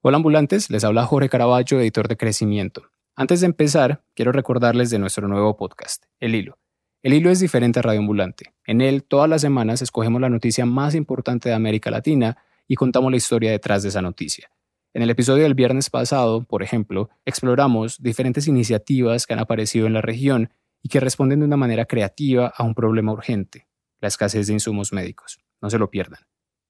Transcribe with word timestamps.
Hola 0.00 0.18
ambulantes, 0.18 0.70
les 0.70 0.84
habla 0.84 1.04
Jorge 1.06 1.28
Caraballo, 1.28 1.80
editor 1.80 2.06
de 2.06 2.16
Crecimiento. 2.16 2.92
Antes 3.16 3.40
de 3.40 3.46
empezar, 3.46 4.04
quiero 4.14 4.30
recordarles 4.30 4.90
de 4.90 5.00
nuestro 5.00 5.26
nuevo 5.26 5.56
podcast, 5.56 6.04
El 6.20 6.36
Hilo. 6.36 6.56
El 7.02 7.14
Hilo 7.14 7.30
es 7.30 7.40
diferente 7.40 7.80
a 7.80 7.82
Radio 7.82 7.98
Ambulante. 7.98 8.54
En 8.64 8.80
él, 8.80 9.02
todas 9.02 9.28
las 9.28 9.40
semanas 9.40 9.82
escogemos 9.82 10.20
la 10.20 10.28
noticia 10.28 10.64
más 10.66 10.94
importante 10.94 11.48
de 11.48 11.56
América 11.56 11.90
Latina 11.90 12.36
y 12.68 12.76
contamos 12.76 13.10
la 13.10 13.16
historia 13.16 13.50
detrás 13.50 13.82
de 13.82 13.88
esa 13.88 14.00
noticia. 14.00 14.52
En 14.94 15.02
el 15.02 15.10
episodio 15.10 15.42
del 15.42 15.54
viernes 15.54 15.90
pasado, 15.90 16.44
por 16.44 16.62
ejemplo, 16.62 17.10
exploramos 17.24 18.00
diferentes 18.00 18.46
iniciativas 18.46 19.26
que 19.26 19.32
han 19.32 19.40
aparecido 19.40 19.88
en 19.88 19.94
la 19.94 20.00
región 20.00 20.52
y 20.80 20.90
que 20.90 21.00
responden 21.00 21.40
de 21.40 21.46
una 21.46 21.56
manera 21.56 21.86
creativa 21.86 22.52
a 22.56 22.62
un 22.62 22.74
problema 22.76 23.10
urgente, 23.10 23.66
la 24.00 24.06
escasez 24.06 24.46
de 24.46 24.52
insumos 24.52 24.92
médicos. 24.92 25.40
No 25.60 25.70
se 25.70 25.78
lo 25.78 25.90
pierdan. 25.90 26.20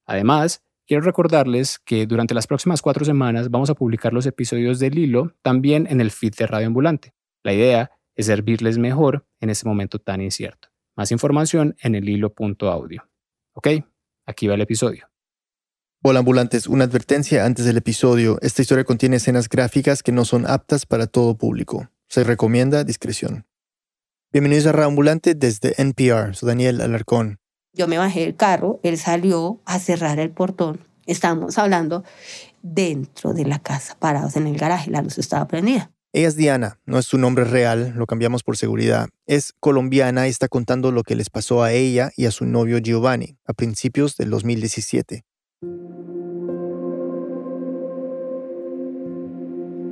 Además, 0.06 0.64
quiero 0.88 1.02
recordarles 1.02 1.78
que 1.78 2.06
durante 2.06 2.34
las 2.34 2.46
próximas 2.46 2.82
cuatro 2.82 3.04
semanas 3.04 3.50
vamos 3.50 3.70
a 3.70 3.74
publicar 3.74 4.12
los 4.12 4.26
episodios 4.26 4.78
del 4.78 4.98
hilo 4.98 5.34
también 5.42 5.86
en 5.88 6.00
el 6.00 6.10
feed 6.10 6.34
de 6.34 6.46
Radio 6.46 6.66
Ambulante. 6.66 7.12
La 7.44 7.52
idea 7.52 7.92
es 8.16 8.26
servirles 8.26 8.78
mejor 8.78 9.26
en 9.40 9.50
este 9.50 9.68
momento 9.68 10.00
tan 10.00 10.22
incierto. 10.22 10.68
Más 10.96 11.12
información 11.12 11.76
en 11.80 11.94
el 11.94 12.08
hilo.audio. 12.08 13.08
Ok, 13.52 13.68
aquí 14.26 14.48
va 14.48 14.54
el 14.54 14.62
episodio. 14.62 15.08
Hola 16.02 16.20
ambulantes, 16.20 16.66
una 16.66 16.84
advertencia 16.84 17.44
antes 17.44 17.64
del 17.64 17.76
episodio. 17.76 18.38
Esta 18.40 18.62
historia 18.62 18.84
contiene 18.84 19.16
escenas 19.16 19.48
gráficas 19.48 20.02
que 20.02 20.12
no 20.12 20.24
son 20.24 20.46
aptas 20.46 20.86
para 20.86 21.06
todo 21.06 21.36
público. 21.36 21.90
Se 22.08 22.24
recomienda 22.24 22.84
discreción. 22.84 23.46
Bienvenidos 24.32 24.66
a 24.66 24.84
Ambulante 24.84 25.34
desde 25.34 25.74
NPR. 25.80 26.34
Soy 26.34 26.48
Daniel 26.48 26.80
Alarcón. 26.80 27.40
Yo 27.78 27.86
me 27.86 27.96
bajé 27.96 28.22
del 28.22 28.34
carro, 28.34 28.80
él 28.82 28.98
salió 28.98 29.60
a 29.64 29.78
cerrar 29.78 30.18
el 30.18 30.30
portón. 30.30 30.80
Estábamos 31.06 31.58
hablando 31.58 32.02
dentro 32.60 33.32
de 33.32 33.44
la 33.44 33.60
casa, 33.60 33.96
parados 33.96 34.34
en 34.34 34.48
el 34.48 34.58
garaje, 34.58 34.90
la 34.90 35.00
luz 35.00 35.16
estaba 35.16 35.46
prendida. 35.46 35.92
Ella 36.12 36.26
es 36.26 36.34
Diana, 36.34 36.80
no 36.86 36.98
es 36.98 37.06
su 37.06 37.18
nombre 37.18 37.44
real, 37.44 37.92
lo 37.94 38.06
cambiamos 38.06 38.42
por 38.42 38.56
seguridad. 38.56 39.08
Es 39.26 39.54
colombiana 39.60 40.26
y 40.26 40.30
está 40.30 40.48
contando 40.48 40.90
lo 40.90 41.04
que 41.04 41.14
les 41.14 41.30
pasó 41.30 41.62
a 41.62 41.70
ella 41.70 42.10
y 42.16 42.26
a 42.26 42.32
su 42.32 42.46
novio 42.46 42.78
Giovanni 42.78 43.38
a 43.46 43.52
principios 43.52 44.16
del 44.16 44.30
2017. 44.30 45.22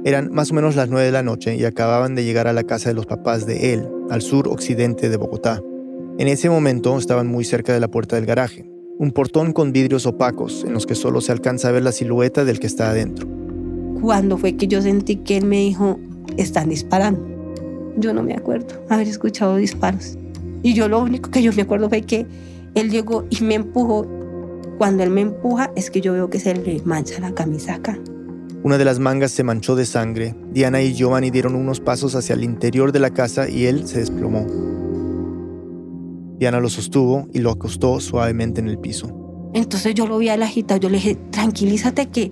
Eran 0.04 0.32
más 0.32 0.50
o 0.50 0.54
menos 0.54 0.74
las 0.74 0.88
9 0.88 1.06
de 1.06 1.12
la 1.12 1.22
noche 1.22 1.54
y 1.54 1.64
acababan 1.64 2.16
de 2.16 2.24
llegar 2.24 2.48
a 2.48 2.52
la 2.52 2.64
casa 2.64 2.88
de 2.88 2.94
los 2.94 3.06
papás 3.06 3.46
de 3.46 3.74
él, 3.74 3.88
al 4.10 4.22
sur 4.22 4.48
occidente 4.48 5.08
de 5.08 5.16
Bogotá. 5.16 5.60
En 6.18 6.28
ese 6.28 6.48
momento 6.48 6.96
estaban 6.96 7.26
muy 7.26 7.44
cerca 7.44 7.74
de 7.74 7.80
la 7.80 7.88
puerta 7.88 8.16
del 8.16 8.24
garaje, 8.24 8.64
un 8.98 9.10
portón 9.10 9.52
con 9.52 9.72
vidrios 9.72 10.06
opacos 10.06 10.64
en 10.64 10.72
los 10.72 10.86
que 10.86 10.94
solo 10.94 11.20
se 11.20 11.30
alcanza 11.30 11.68
a 11.68 11.72
ver 11.72 11.82
la 11.82 11.92
silueta 11.92 12.46
del 12.46 12.58
que 12.58 12.66
está 12.66 12.88
adentro. 12.88 13.28
Cuando 14.00 14.38
fue 14.38 14.56
que 14.56 14.66
yo 14.66 14.80
sentí 14.80 15.16
que 15.16 15.36
él 15.36 15.44
me 15.44 15.58
dijo, 15.58 16.00
están 16.38 16.70
disparando? 16.70 17.20
Yo 17.98 18.14
no 18.14 18.22
me 18.22 18.32
acuerdo 18.32 18.82
haber 18.88 19.08
escuchado 19.08 19.56
disparos. 19.56 20.16
Y 20.62 20.72
yo 20.72 20.88
lo 20.88 21.02
único 21.02 21.30
que 21.30 21.42
yo 21.42 21.52
me 21.52 21.62
acuerdo 21.62 21.90
fue 21.90 22.00
que 22.00 22.26
él 22.74 22.90
llegó 22.90 23.26
y 23.28 23.42
me 23.44 23.54
empujó. 23.54 24.06
Cuando 24.78 25.02
él 25.02 25.10
me 25.10 25.20
empuja 25.20 25.70
es 25.76 25.90
que 25.90 26.00
yo 26.00 26.14
veo 26.14 26.30
que 26.30 26.40
se 26.40 26.54
le 26.54 26.80
mancha 26.82 27.20
la 27.20 27.34
camisa 27.34 27.74
acá. 27.74 27.98
Una 28.62 28.78
de 28.78 28.86
las 28.86 28.98
mangas 28.98 29.32
se 29.32 29.44
manchó 29.44 29.76
de 29.76 29.84
sangre. 29.84 30.34
Diana 30.50 30.80
y 30.80 30.94
Giovanni 30.94 31.30
dieron 31.30 31.54
unos 31.54 31.80
pasos 31.80 32.14
hacia 32.14 32.34
el 32.34 32.42
interior 32.42 32.90
de 32.90 33.00
la 33.00 33.10
casa 33.10 33.50
y 33.50 33.66
él 33.66 33.86
se 33.86 33.98
desplomó. 33.98 34.75
Diana 36.38 36.60
lo 36.60 36.68
sostuvo 36.68 37.28
y 37.32 37.38
lo 37.38 37.50
acostó 37.50 38.00
suavemente 38.00 38.60
en 38.60 38.68
el 38.68 38.78
piso. 38.78 39.50
Entonces 39.54 39.94
yo 39.94 40.06
lo 40.06 40.18
vi 40.18 40.28
al 40.28 40.42
agitado, 40.42 40.80
yo 40.80 40.88
le 40.88 40.96
dije, 40.96 41.16
tranquilízate 41.30 42.08
que, 42.08 42.30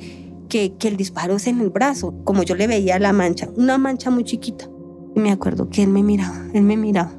que, 0.49 0.75
que 0.77 0.89
el 0.89 0.97
disparo 0.97 1.37
es 1.37 1.47
en 1.47 1.61
el 1.61 1.71
brazo. 1.71 2.15
Como 2.25 2.43
yo 2.43 2.55
le 2.55 2.67
veía 2.67 2.99
la 2.99 3.13
mancha, 3.13 3.49
una 3.57 3.79
mancha 3.79 4.11
muy 4.11 4.25
chiquita. 4.25 4.69
Y 5.17 5.21
me 5.21 5.31
acuerdo 5.31 5.71
que 5.71 5.83
él 5.83 5.89
me 5.89 6.03
miraba, 6.03 6.47
él 6.53 6.63
me 6.65 6.77
miraba 6.77 7.13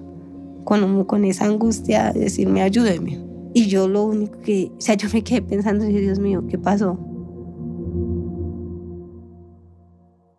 con, 0.66 1.06
con 1.06 1.24
esa 1.24 1.46
angustia 1.46 2.12
de 2.12 2.22
decirme, 2.22 2.62
ayúdeme. 2.62 3.24
Y 3.54 3.68
yo 3.68 3.88
lo 3.88 4.04
único 4.04 4.42
que, 4.42 4.72
o 4.78 4.82
sea, 4.82 4.96
yo 4.96 5.08
me 5.14 5.24
quedé 5.24 5.42
pensando, 5.42 5.86
Dios 5.86 6.20
mío, 6.20 6.44
¿qué 6.50 6.58
pasó? 6.58 7.00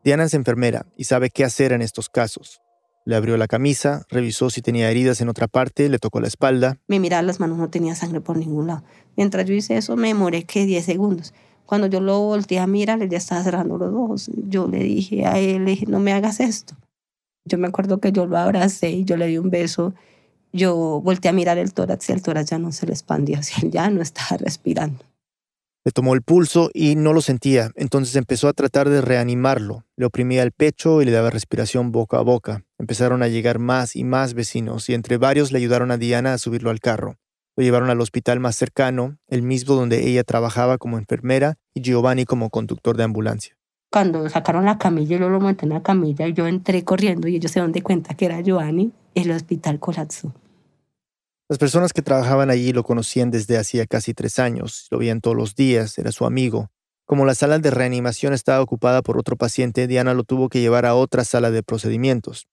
Diana 0.04 0.24
es 0.24 0.34
enfermera 0.34 0.86
y 0.96 1.04
sabe 1.04 1.30
qué 1.30 1.42
hacer 1.42 1.72
en 1.72 1.80
estos 1.82 2.10
casos. 2.10 2.60
Le 3.06 3.14
abrió 3.14 3.36
la 3.36 3.46
camisa, 3.46 4.04
revisó 4.08 4.50
si 4.50 4.62
tenía 4.62 4.90
heridas 4.90 5.20
en 5.20 5.28
otra 5.28 5.46
parte, 5.46 5.88
le 5.88 6.00
tocó 6.00 6.20
la 6.20 6.26
espalda. 6.26 6.78
Me 6.88 6.98
miraba 6.98 7.22
las 7.22 7.38
manos, 7.38 7.56
no 7.56 7.70
tenía 7.70 7.94
sangre 7.94 8.20
por 8.20 8.36
ningún 8.36 8.66
lado. 8.66 8.82
Mientras 9.16 9.46
yo 9.46 9.54
hice 9.54 9.76
eso, 9.76 9.96
me 9.96 10.08
demoré 10.08 10.42
que 10.42 10.66
10 10.66 10.84
segundos. 10.84 11.32
Cuando 11.66 11.86
yo 11.86 12.00
lo 12.00 12.18
volteé 12.18 12.58
a 12.58 12.66
mirar, 12.66 13.00
él 13.00 13.08
ya 13.08 13.18
estaba 13.18 13.44
cerrando 13.44 13.78
los 13.78 13.94
ojos. 13.94 14.30
Yo 14.48 14.66
le 14.66 14.80
dije 14.82 15.24
a 15.24 15.38
él, 15.38 15.66
dije, 15.66 15.86
no 15.86 16.00
me 16.00 16.12
hagas 16.12 16.40
esto. 16.40 16.74
Yo 17.44 17.58
me 17.58 17.68
acuerdo 17.68 18.00
que 18.00 18.10
yo 18.10 18.26
lo 18.26 18.38
abracé 18.38 18.90
y 18.90 19.04
yo 19.04 19.16
le 19.16 19.28
di 19.28 19.38
un 19.38 19.50
beso. 19.50 19.94
Yo 20.52 21.00
volteé 21.00 21.28
a 21.28 21.32
mirar 21.32 21.58
el 21.58 21.72
tórax 21.72 22.08
y 22.08 22.12
el 22.12 22.22
tórax 22.22 22.50
ya 22.50 22.58
no 22.58 22.72
se 22.72 22.86
le 22.86 22.92
expandió, 22.92 23.38
ya 23.70 23.88
no 23.88 24.02
estaba 24.02 24.38
respirando. 24.38 25.04
Le 25.86 25.92
tomó 25.92 26.14
el 26.14 26.22
pulso 26.22 26.68
y 26.74 26.96
no 26.96 27.12
lo 27.12 27.20
sentía, 27.20 27.70
entonces 27.76 28.16
empezó 28.16 28.48
a 28.48 28.54
tratar 28.54 28.88
de 28.88 29.02
reanimarlo. 29.02 29.84
Le 29.94 30.06
oprimía 30.06 30.42
el 30.42 30.50
pecho 30.50 31.00
y 31.00 31.04
le 31.04 31.12
daba 31.12 31.30
respiración 31.30 31.92
boca 31.92 32.18
a 32.18 32.22
boca. 32.22 32.64
Empezaron 32.76 33.22
a 33.22 33.28
llegar 33.28 33.60
más 33.60 33.94
y 33.94 34.02
más 34.02 34.34
vecinos 34.34 34.88
y 34.88 34.94
entre 34.94 35.16
varios 35.16 35.52
le 35.52 35.58
ayudaron 35.58 35.92
a 35.92 35.96
Diana 35.96 36.32
a 36.32 36.38
subirlo 36.38 36.70
al 36.70 36.80
carro. 36.80 37.18
Lo 37.54 37.62
llevaron 37.62 37.88
al 37.88 38.00
hospital 38.00 38.40
más 38.40 38.56
cercano, 38.56 39.18
el 39.28 39.42
mismo 39.42 39.76
donde 39.76 40.08
ella 40.08 40.24
trabajaba 40.24 40.76
como 40.76 40.98
enfermera 40.98 41.54
y 41.72 41.82
Giovanni 41.82 42.24
como 42.24 42.50
conductor 42.50 42.96
de 42.96 43.04
ambulancia. 43.04 43.56
Cuando 43.88 44.28
sacaron 44.28 44.64
la 44.64 44.78
camilla, 44.78 45.18
yo 45.18 45.28
lo 45.28 45.38
monté 45.38 45.66
en 45.66 45.70
la 45.70 45.84
camilla 45.84 46.26
y 46.26 46.32
yo 46.32 46.48
entré 46.48 46.82
corriendo 46.82 47.28
y 47.28 47.36
ellos 47.36 47.52
se 47.52 47.62
de 47.62 47.82
cuenta 47.82 48.14
que 48.14 48.24
era 48.24 48.40
Giovanni, 48.40 48.90
el 49.14 49.30
hospital 49.30 49.78
colapsó. 49.78 50.34
Las 51.48 51.58
personas 51.58 51.92
que 51.92 52.02
trabajaban 52.02 52.50
allí 52.50 52.72
lo 52.72 52.82
conocían 52.82 53.30
desde 53.30 53.56
hacía 53.56 53.86
casi 53.86 54.14
tres 54.14 54.40
años, 54.40 54.88
lo 54.90 54.98
veían 54.98 55.20
todos 55.20 55.36
los 55.36 55.54
días, 55.54 55.96
era 55.96 56.10
su 56.10 56.26
amigo. 56.26 56.70
Como 57.04 57.24
la 57.24 57.36
sala 57.36 57.60
de 57.60 57.70
reanimación 57.70 58.32
estaba 58.32 58.60
ocupada 58.60 59.00
por 59.00 59.16
otro 59.16 59.36
paciente, 59.36 59.86
Diana 59.86 60.12
lo 60.12 60.24
tuvo 60.24 60.48
que 60.48 60.60
llevar 60.60 60.86
a 60.86 60.96
otra 60.96 61.24
sala 61.24 61.52
de 61.52 61.62
procedimientos. 61.62 62.48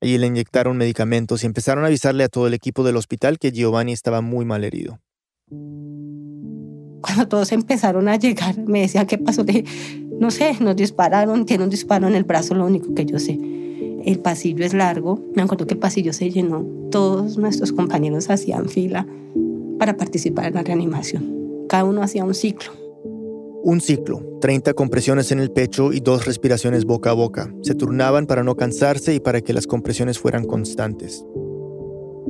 Allí 0.00 0.18
le 0.18 0.26
inyectaron 0.26 0.76
medicamentos 0.76 1.44
y 1.44 1.46
empezaron 1.46 1.84
a 1.84 1.86
avisarle 1.86 2.24
a 2.24 2.28
todo 2.28 2.48
el 2.48 2.54
equipo 2.54 2.82
del 2.82 2.96
hospital 2.96 3.38
que 3.38 3.52
Giovanni 3.52 3.92
estaba 3.92 4.22
muy 4.22 4.44
mal 4.44 4.64
herido. 4.64 4.98
Cuando 7.00 7.28
todos 7.28 7.52
empezaron 7.52 8.08
a 8.08 8.16
llegar, 8.16 8.58
me 8.58 8.80
decía, 8.80 9.06
¿qué 9.06 9.18
pasó? 9.18 9.44
no 10.18 10.32
sé, 10.32 10.56
nos 10.58 10.74
dispararon, 10.74 11.46
tiene 11.46 11.62
un 11.62 11.70
disparo 11.70 12.08
en 12.08 12.16
el 12.16 12.24
brazo, 12.24 12.56
lo 12.56 12.66
único 12.66 12.92
que 12.92 13.06
yo 13.06 13.20
sé. 13.20 13.38
El 14.04 14.18
pasillo 14.18 14.64
es 14.64 14.74
largo. 14.74 15.20
Me 15.34 15.42
acuerdo 15.42 15.66
que 15.66 15.74
el 15.74 15.80
pasillo 15.80 16.12
se 16.12 16.30
llenó. 16.30 16.66
Todos 16.90 17.38
nuestros 17.38 17.72
compañeros 17.72 18.30
hacían 18.30 18.68
fila 18.68 19.06
para 19.78 19.96
participar 19.96 20.46
en 20.46 20.54
la 20.54 20.62
reanimación. 20.62 21.66
Cada 21.68 21.84
uno 21.84 22.02
hacía 22.02 22.24
un 22.24 22.34
ciclo. 22.34 22.72
Un 23.64 23.80
ciclo, 23.80 24.38
30 24.40 24.74
compresiones 24.74 25.30
en 25.30 25.38
el 25.38 25.52
pecho 25.52 25.92
y 25.92 26.00
dos 26.00 26.26
respiraciones 26.26 26.84
boca 26.84 27.10
a 27.10 27.14
boca. 27.14 27.54
Se 27.62 27.76
turnaban 27.76 28.26
para 28.26 28.42
no 28.42 28.56
cansarse 28.56 29.14
y 29.14 29.20
para 29.20 29.40
que 29.40 29.52
las 29.52 29.68
compresiones 29.68 30.18
fueran 30.18 30.44
constantes. 30.44 31.24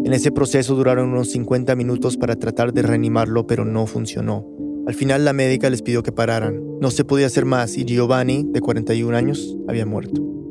En 0.05 0.13
ese 0.13 0.31
proceso 0.31 0.75
duraron 0.75 1.09
unos 1.09 1.31
50 1.31 1.75
minutos 1.75 2.19
para 2.19 2.37
tratar 2.37 2.75
de 2.75 2.83
reanimarlo, 2.83 3.47
pero 3.47 3.65
no 3.65 3.87
funcionó. 3.87 4.47
Al 4.87 4.95
final 4.95 5.25
la 5.25 5.33
médica 5.33 5.71
les 5.71 5.81
pidió 5.81 6.03
que 6.03 6.13
pararan. 6.13 6.61
No 6.81 6.91
se 6.91 7.05
podía 7.05 7.29
hacer 7.29 7.47
más 7.47 7.79
y 7.79 7.85
Giovanni, 7.85 8.45
de 8.47 8.61
41 8.61 9.17
años, 9.17 9.57
había 9.69 9.87
muerto 9.87 10.42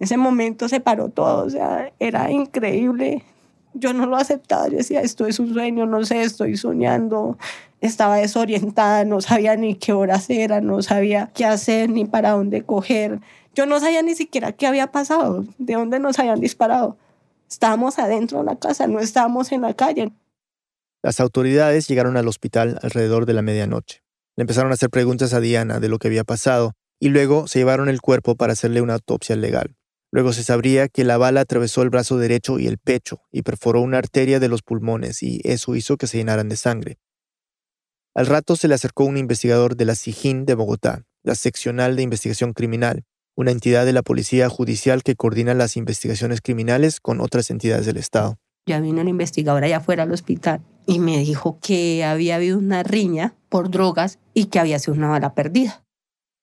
ese 0.00 0.16
momento 0.16 0.68
se 0.68 0.80
paró 0.80 1.10
todo, 1.10 1.44
o 1.44 1.50
sea, 1.50 1.92
era 1.98 2.30
increíble. 2.30 3.22
Yo 3.74 3.92
no 3.92 4.06
lo 4.06 4.16
aceptaba, 4.16 4.66
yo 4.68 4.78
decía, 4.78 5.02
esto 5.02 5.26
es 5.26 5.38
un 5.38 5.52
sueño, 5.52 5.84
no 5.84 6.02
sé, 6.04 6.22
estoy 6.22 6.56
soñando. 6.56 7.38
Estaba 7.82 8.16
desorientada, 8.16 9.04
no 9.04 9.20
sabía 9.20 9.56
ni 9.56 9.74
qué 9.74 9.92
horas 9.92 10.28
era, 10.30 10.62
no 10.62 10.82
sabía 10.82 11.30
qué 11.34 11.44
hacer 11.44 11.90
ni 11.90 12.06
para 12.06 12.30
dónde 12.30 12.62
coger. 12.62 13.20
Yo 13.54 13.66
no 13.66 13.78
sabía 13.78 14.02
ni 14.02 14.14
siquiera 14.14 14.52
qué 14.52 14.66
había 14.66 14.90
pasado, 14.90 15.44
de 15.58 15.74
dónde 15.74 16.00
nos 16.00 16.18
habían 16.18 16.40
disparado. 16.40 16.96
Estábamos 17.48 17.98
adentro 17.98 18.38
de 18.38 18.44
la 18.44 18.56
casa, 18.56 18.86
no 18.86 19.00
estábamos 19.00 19.52
en 19.52 19.60
la 19.60 19.74
calle. 19.74 20.12
Las 21.02 21.20
autoridades 21.20 21.88
llegaron 21.88 22.16
al 22.16 22.26
hospital 22.26 22.78
alrededor 22.82 23.26
de 23.26 23.34
la 23.34 23.42
medianoche. 23.42 24.02
Le 24.36 24.42
empezaron 24.42 24.70
a 24.70 24.74
hacer 24.74 24.88
preguntas 24.88 25.34
a 25.34 25.40
Diana 25.40 25.78
de 25.78 25.88
lo 25.88 25.98
que 25.98 26.08
había 26.08 26.24
pasado 26.24 26.72
y 26.98 27.10
luego 27.10 27.48
se 27.48 27.58
llevaron 27.58 27.90
el 27.90 28.00
cuerpo 28.00 28.34
para 28.34 28.54
hacerle 28.54 28.80
una 28.80 28.94
autopsia 28.94 29.36
legal. 29.36 29.76
Luego 30.12 30.32
se 30.32 30.42
sabría 30.42 30.88
que 30.88 31.04
la 31.04 31.18
bala 31.18 31.40
atravesó 31.40 31.82
el 31.82 31.90
brazo 31.90 32.18
derecho 32.18 32.58
y 32.58 32.66
el 32.66 32.78
pecho 32.78 33.22
y 33.30 33.42
perforó 33.42 33.80
una 33.80 33.98
arteria 33.98 34.40
de 34.40 34.48
los 34.48 34.62
pulmones 34.62 35.22
y 35.22 35.40
eso 35.44 35.76
hizo 35.76 35.96
que 35.96 36.08
se 36.08 36.18
llenaran 36.18 36.48
de 36.48 36.56
sangre. 36.56 36.98
Al 38.14 38.26
rato 38.26 38.56
se 38.56 38.66
le 38.66 38.74
acercó 38.74 39.04
un 39.04 39.16
investigador 39.16 39.76
de 39.76 39.84
la 39.84 39.94
SIGIN 39.94 40.44
de 40.46 40.54
Bogotá, 40.54 41.04
la 41.22 41.36
Seccional 41.36 41.94
de 41.94 42.02
Investigación 42.02 42.54
Criminal, 42.54 43.04
una 43.36 43.52
entidad 43.52 43.86
de 43.86 43.92
la 43.92 44.02
Policía 44.02 44.48
Judicial 44.48 45.04
que 45.04 45.14
coordina 45.14 45.54
las 45.54 45.76
investigaciones 45.76 46.40
criminales 46.40 46.98
con 47.00 47.20
otras 47.20 47.50
entidades 47.50 47.86
del 47.86 47.96
Estado. 47.96 48.38
Ya 48.66 48.80
vino 48.80 49.00
el 49.00 49.08
investigador 49.08 49.62
allá 49.62 49.78
afuera 49.78 50.02
al 50.02 50.12
hospital 50.12 50.60
y 50.86 50.98
me 50.98 51.18
dijo 51.18 51.60
que 51.60 52.04
había 52.04 52.36
habido 52.36 52.58
una 52.58 52.82
riña 52.82 53.34
por 53.48 53.70
drogas 53.70 54.18
y 54.34 54.46
que 54.46 54.58
había 54.58 54.78
sido 54.80 54.94
una 54.94 55.08
bala 55.08 55.34
perdida. 55.34 55.84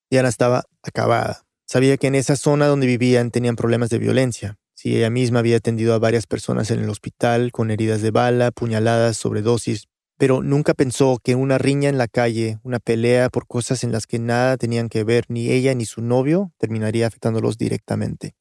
Diana 0.10 0.30
estaba 0.30 0.64
acabada. 0.81 1.46
Sabía 1.69 1.98
que 1.98 2.08
en 2.08 2.16
esa 2.16 2.38
zona 2.38 2.66
donde 2.68 2.88
vivían 2.88 3.30
tenían 3.30 3.58
problemas 3.58 3.90
de 3.90 4.00
violencia. 4.00 4.58
Si 4.74 4.96
ella 4.96 5.10
misma 5.10 5.40
había 5.40 5.58
atendido 5.58 5.94
a 5.94 6.00
varias 6.00 6.25
personas 6.25 6.72
en 6.72 6.80
el 6.80 6.90
hospital 6.90 7.52
con 7.52 7.72
heridas 7.72 8.02
de 8.02 8.12
bala, 8.12 8.52
puñaladas, 8.52 9.18
sobredosis, 9.18 9.90
pero 10.18 10.42
nunca 10.42 10.74
pensó 10.74 11.19
que 11.22 11.36
una 11.36 11.58
riña 11.58 11.90
en 11.90 11.98
la 11.98 12.08
calle, 12.08 12.58
una 12.64 12.80
pelea 12.80 13.30
por 13.30 13.48
cosas 13.48 13.84
en 13.84 13.92
las 13.92 14.08
que 14.08 14.18
nada 14.18 14.56
tenían 14.56 14.88
que 14.88 15.04
ver 15.04 15.25
ni 15.28 15.50
ella 15.50 15.75
ni 15.75 15.84
su 15.84 16.02
novio, 16.02 16.54
terminaría 16.58 17.06
afectándolos 17.06 17.58
directamente. 17.58 18.36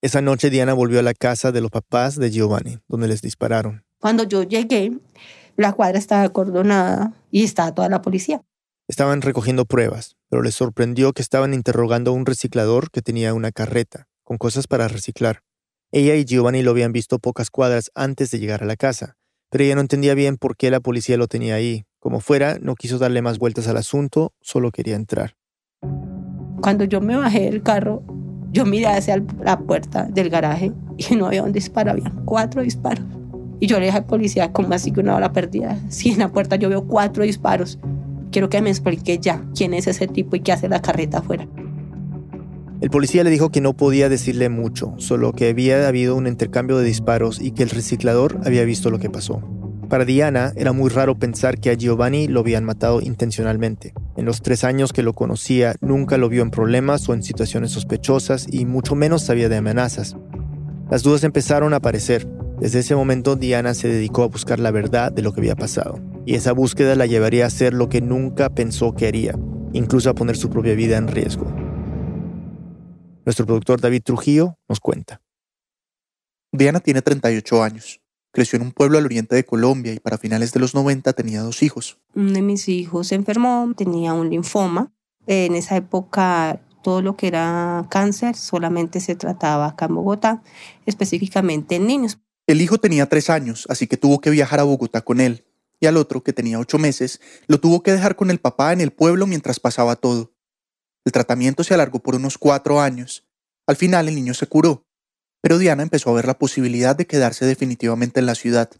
Esa 0.00 0.22
noche 0.22 0.50
Diana 0.50 0.74
volvió 0.74 1.00
a 1.00 1.02
la 1.02 1.14
casa 1.14 1.50
de 1.50 1.60
los 1.60 1.72
papás 1.72 2.16
de 2.16 2.30
Giovanni, 2.30 2.78
donde 2.86 3.08
les 3.08 3.22
dispararon. 3.22 3.84
Cuando 3.98 4.22
yo 4.22 4.44
llegué, 4.44 4.92
la 5.56 5.72
cuadra 5.72 5.98
estaba 5.98 6.22
acordonada 6.22 7.12
y 7.32 7.42
estaba 7.42 7.74
toda 7.74 7.88
la 7.88 8.00
policía. 8.02 8.40
Estaban 8.88 9.20
recogiendo 9.20 9.66
pruebas, 9.66 10.16
pero 10.30 10.42
les 10.42 10.54
sorprendió 10.54 11.12
que 11.12 11.20
estaban 11.20 11.52
interrogando 11.52 12.10
a 12.10 12.14
un 12.14 12.24
reciclador 12.24 12.90
que 12.90 13.02
tenía 13.02 13.34
una 13.34 13.52
carreta, 13.52 14.08
con 14.24 14.38
cosas 14.38 14.66
para 14.66 14.88
reciclar. 14.88 15.42
Ella 15.92 16.14
y 16.14 16.24
Giovanni 16.24 16.62
lo 16.62 16.70
habían 16.70 16.92
visto 16.92 17.18
pocas 17.18 17.50
cuadras 17.50 17.90
antes 17.94 18.30
de 18.30 18.38
llegar 18.38 18.62
a 18.62 18.66
la 18.66 18.76
casa, 18.76 19.18
pero 19.50 19.64
ella 19.64 19.74
no 19.74 19.82
entendía 19.82 20.14
bien 20.14 20.38
por 20.38 20.56
qué 20.56 20.70
la 20.70 20.80
policía 20.80 21.18
lo 21.18 21.28
tenía 21.28 21.56
ahí. 21.56 21.84
Como 21.98 22.20
fuera, 22.20 22.58
no 22.62 22.76
quiso 22.76 22.96
darle 22.96 23.20
más 23.20 23.38
vueltas 23.38 23.68
al 23.68 23.76
asunto, 23.76 24.32
solo 24.40 24.70
quería 24.70 24.96
entrar. 24.96 25.34
Cuando 26.62 26.84
yo 26.84 27.02
me 27.02 27.14
bajé 27.14 27.40
del 27.40 27.62
carro, 27.62 28.02
yo 28.52 28.64
miré 28.64 28.86
hacia 28.86 29.22
la 29.42 29.58
puerta 29.58 30.04
del 30.04 30.30
garaje 30.30 30.72
y 30.96 31.14
no 31.14 31.26
había 31.26 31.42
un 31.42 31.52
disparo, 31.52 31.90
había 31.90 32.10
cuatro 32.24 32.62
disparos. 32.62 33.04
Y 33.60 33.66
yo 33.66 33.78
le 33.80 33.86
dije 33.86 33.98
al 33.98 34.06
policía, 34.06 34.50
¿cómo 34.50 34.72
así 34.72 34.92
que 34.92 35.00
una 35.00 35.14
hora 35.14 35.30
perdida? 35.34 35.78
Si 35.90 36.10
en 36.10 36.20
la 36.20 36.28
puerta 36.28 36.56
yo 36.56 36.70
veo 36.70 36.86
cuatro 36.86 37.24
disparos, 37.24 37.78
quiero 38.30 38.48
que 38.48 38.62
me 38.62 38.70
explique 38.70 39.18
ya 39.18 39.44
quién 39.54 39.74
es 39.74 39.86
ese 39.86 40.06
tipo 40.06 40.36
y 40.36 40.40
qué 40.40 40.52
hace 40.52 40.68
la 40.68 40.82
carreta 40.82 41.18
afuera. 41.18 41.46
El 42.80 42.90
policía 42.90 43.24
le 43.24 43.30
dijo 43.30 43.50
que 43.50 43.60
no 43.60 43.76
podía 43.76 44.08
decirle 44.08 44.48
mucho, 44.48 44.94
solo 44.98 45.32
que 45.32 45.48
había 45.48 45.88
habido 45.88 46.14
un 46.14 46.28
intercambio 46.28 46.78
de 46.78 46.84
disparos 46.84 47.40
y 47.40 47.50
que 47.50 47.64
el 47.64 47.70
reciclador 47.70 48.38
había 48.44 48.64
visto 48.64 48.90
lo 48.90 49.00
que 49.00 49.10
pasó. 49.10 49.42
Para 49.88 50.04
Diana 50.04 50.52
era 50.54 50.72
muy 50.72 50.90
raro 50.90 51.18
pensar 51.18 51.58
que 51.58 51.70
a 51.70 51.74
Giovanni 51.74 52.28
lo 52.28 52.40
habían 52.40 52.62
matado 52.62 53.00
intencionalmente. 53.00 53.94
En 54.16 54.26
los 54.26 54.42
tres 54.42 54.62
años 54.62 54.92
que 54.92 55.02
lo 55.02 55.14
conocía, 55.14 55.74
nunca 55.80 56.18
lo 56.18 56.28
vio 56.28 56.42
en 56.42 56.50
problemas 56.50 57.08
o 57.08 57.14
en 57.14 57.22
situaciones 57.22 57.72
sospechosas 57.72 58.46
y 58.50 58.66
mucho 58.66 58.94
menos 58.94 59.22
sabía 59.22 59.48
de 59.48 59.56
amenazas. 59.56 60.16
Las 60.90 61.02
dudas 61.02 61.24
empezaron 61.24 61.72
a 61.72 61.78
aparecer. 61.78 62.28
Desde 62.60 62.80
ese 62.80 62.94
momento 62.94 63.34
Diana 63.34 63.74
se 63.74 63.88
dedicó 63.88 64.22
a 64.22 64.28
buscar 64.28 64.60
la 64.60 64.70
verdad 64.70 65.10
de 65.10 65.22
lo 65.22 65.32
que 65.32 65.40
había 65.40 65.56
pasado. 65.56 66.00
Y 66.28 66.34
esa 66.34 66.52
búsqueda 66.52 66.94
la 66.94 67.06
llevaría 67.06 67.44
a 67.44 67.46
hacer 67.46 67.72
lo 67.72 67.88
que 67.88 68.02
nunca 68.02 68.50
pensó 68.50 68.94
que 68.94 69.06
haría, 69.06 69.34
incluso 69.72 70.10
a 70.10 70.14
poner 70.14 70.36
su 70.36 70.50
propia 70.50 70.74
vida 70.74 70.98
en 70.98 71.08
riesgo. 71.08 71.46
Nuestro 73.24 73.46
productor 73.46 73.80
David 73.80 74.02
Trujillo 74.04 74.58
nos 74.68 74.78
cuenta. 74.78 75.22
Diana 76.52 76.80
tiene 76.80 77.00
38 77.00 77.62
años. 77.62 78.02
Creció 78.30 78.58
en 78.58 78.66
un 78.66 78.72
pueblo 78.72 78.98
al 78.98 79.06
oriente 79.06 79.36
de 79.36 79.46
Colombia 79.46 79.94
y 79.94 80.00
para 80.00 80.18
finales 80.18 80.52
de 80.52 80.60
los 80.60 80.74
90 80.74 81.14
tenía 81.14 81.40
dos 81.40 81.62
hijos. 81.62 81.98
Uno 82.14 82.32
de 82.32 82.42
mis 82.42 82.68
hijos 82.68 83.06
se 83.06 83.14
enfermó, 83.14 83.72
tenía 83.74 84.12
un 84.12 84.28
linfoma. 84.28 84.92
En 85.26 85.54
esa 85.54 85.76
época 85.76 86.60
todo 86.82 87.00
lo 87.00 87.16
que 87.16 87.28
era 87.28 87.86
cáncer 87.88 88.36
solamente 88.36 89.00
se 89.00 89.14
trataba 89.14 89.68
acá 89.68 89.86
en 89.86 89.94
Bogotá, 89.94 90.42
específicamente 90.84 91.76
en 91.76 91.86
niños. 91.86 92.18
El 92.46 92.60
hijo 92.60 92.76
tenía 92.76 93.06
tres 93.06 93.30
años, 93.30 93.66
así 93.70 93.86
que 93.86 93.96
tuvo 93.96 94.20
que 94.20 94.28
viajar 94.28 94.60
a 94.60 94.64
Bogotá 94.64 95.00
con 95.00 95.22
él. 95.22 95.46
Y 95.80 95.86
al 95.86 95.96
otro, 95.96 96.22
que 96.22 96.32
tenía 96.32 96.58
ocho 96.58 96.78
meses, 96.78 97.20
lo 97.46 97.60
tuvo 97.60 97.82
que 97.82 97.92
dejar 97.92 98.16
con 98.16 98.30
el 98.30 98.40
papá 98.40 98.72
en 98.72 98.80
el 98.80 98.92
pueblo 98.92 99.26
mientras 99.26 99.60
pasaba 99.60 99.96
todo. 99.96 100.34
El 101.04 101.12
tratamiento 101.12 101.64
se 101.64 101.74
alargó 101.74 102.00
por 102.00 102.16
unos 102.16 102.38
cuatro 102.38 102.80
años. 102.80 103.26
Al 103.66 103.76
final 103.76 104.08
el 104.08 104.14
niño 104.14 104.34
se 104.34 104.46
curó, 104.46 104.86
pero 105.40 105.58
Diana 105.58 105.82
empezó 105.82 106.10
a 106.10 106.14
ver 106.14 106.26
la 106.26 106.38
posibilidad 106.38 106.96
de 106.96 107.06
quedarse 107.06 107.46
definitivamente 107.46 108.20
en 108.20 108.26
la 108.26 108.34
ciudad. 108.34 108.70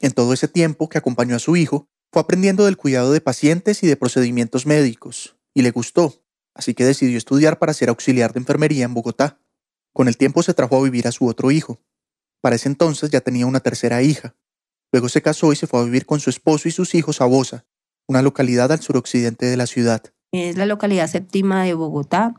En 0.00 0.12
todo 0.12 0.32
ese 0.32 0.48
tiempo 0.48 0.88
que 0.88 0.98
acompañó 0.98 1.36
a 1.36 1.40
su 1.40 1.56
hijo, 1.56 1.88
fue 2.12 2.22
aprendiendo 2.22 2.64
del 2.64 2.76
cuidado 2.76 3.12
de 3.12 3.20
pacientes 3.20 3.82
y 3.82 3.86
de 3.86 3.96
procedimientos 3.96 4.66
médicos, 4.66 5.36
y 5.54 5.62
le 5.62 5.70
gustó, 5.70 6.24
así 6.54 6.74
que 6.74 6.84
decidió 6.84 7.18
estudiar 7.18 7.58
para 7.58 7.74
ser 7.74 7.90
auxiliar 7.90 8.32
de 8.32 8.40
enfermería 8.40 8.84
en 8.84 8.94
Bogotá. 8.94 9.40
Con 9.92 10.08
el 10.08 10.16
tiempo 10.16 10.42
se 10.42 10.54
trajo 10.54 10.76
a 10.76 10.82
vivir 10.82 11.06
a 11.06 11.12
su 11.12 11.26
otro 11.26 11.50
hijo. 11.50 11.82
Para 12.40 12.56
ese 12.56 12.68
entonces 12.68 13.10
ya 13.10 13.20
tenía 13.20 13.46
una 13.46 13.60
tercera 13.60 14.02
hija. 14.02 14.36
Luego 14.92 15.08
se 15.08 15.22
casó 15.22 15.52
y 15.52 15.56
se 15.56 15.66
fue 15.66 15.80
a 15.80 15.84
vivir 15.84 16.06
con 16.06 16.20
su 16.20 16.30
esposo 16.30 16.68
y 16.68 16.72
sus 16.72 16.94
hijos 16.94 17.20
a 17.20 17.26
Bosa, 17.26 17.64
una 18.06 18.22
localidad 18.22 18.72
al 18.72 18.80
suroccidente 18.80 19.46
de 19.46 19.56
la 19.56 19.66
ciudad. 19.66 20.02
Es 20.32 20.56
la 20.56 20.66
localidad 20.66 21.08
séptima 21.08 21.64
de 21.64 21.74
Bogotá. 21.74 22.34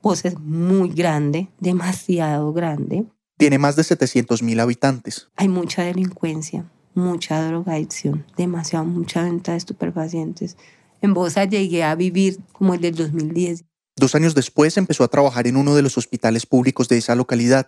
Pues 0.00 0.24
es 0.24 0.38
muy 0.38 0.90
grande, 0.90 1.48
demasiado 1.58 2.52
grande. 2.52 3.04
Tiene 3.36 3.58
más 3.58 3.76
de 3.76 3.84
700 3.84 4.42
mil 4.42 4.60
habitantes. 4.60 5.28
Hay 5.36 5.48
mucha 5.48 5.82
delincuencia, 5.82 6.70
mucha 6.94 7.44
drogadicción, 7.44 8.24
demasiado, 8.36 8.84
mucha 8.84 9.22
venta 9.22 9.52
de 9.52 9.58
estupefacientes. 9.58 10.56
En 11.00 11.14
Bosa 11.14 11.44
llegué 11.44 11.82
a 11.84 11.94
vivir 11.94 12.38
como 12.52 12.74
el 12.74 12.80
del 12.80 12.94
2010. 12.94 13.64
Dos 13.96 14.14
años 14.14 14.34
después 14.34 14.76
empezó 14.76 15.02
a 15.02 15.08
trabajar 15.08 15.48
en 15.48 15.56
uno 15.56 15.74
de 15.74 15.82
los 15.82 15.98
hospitales 15.98 16.46
públicos 16.46 16.88
de 16.88 16.98
esa 16.98 17.16
localidad. 17.16 17.66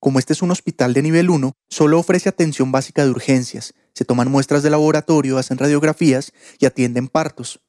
Como 0.00 0.18
este 0.18 0.32
es 0.32 0.40
un 0.40 0.50
hospital 0.50 0.94
de 0.94 1.02
nivel 1.02 1.28
1, 1.28 1.52
solo 1.68 1.98
ofrece 1.98 2.30
atención 2.30 2.72
básica 2.72 3.04
de 3.04 3.10
urgencias, 3.10 3.74
se 3.92 4.06
toman 4.06 4.30
muestras 4.30 4.62
de 4.62 4.70
laboratorio, 4.70 5.36
hacen 5.36 5.58
radiografías 5.58 6.32
y 6.58 6.64
atienden 6.64 7.06
partos. 7.08 7.60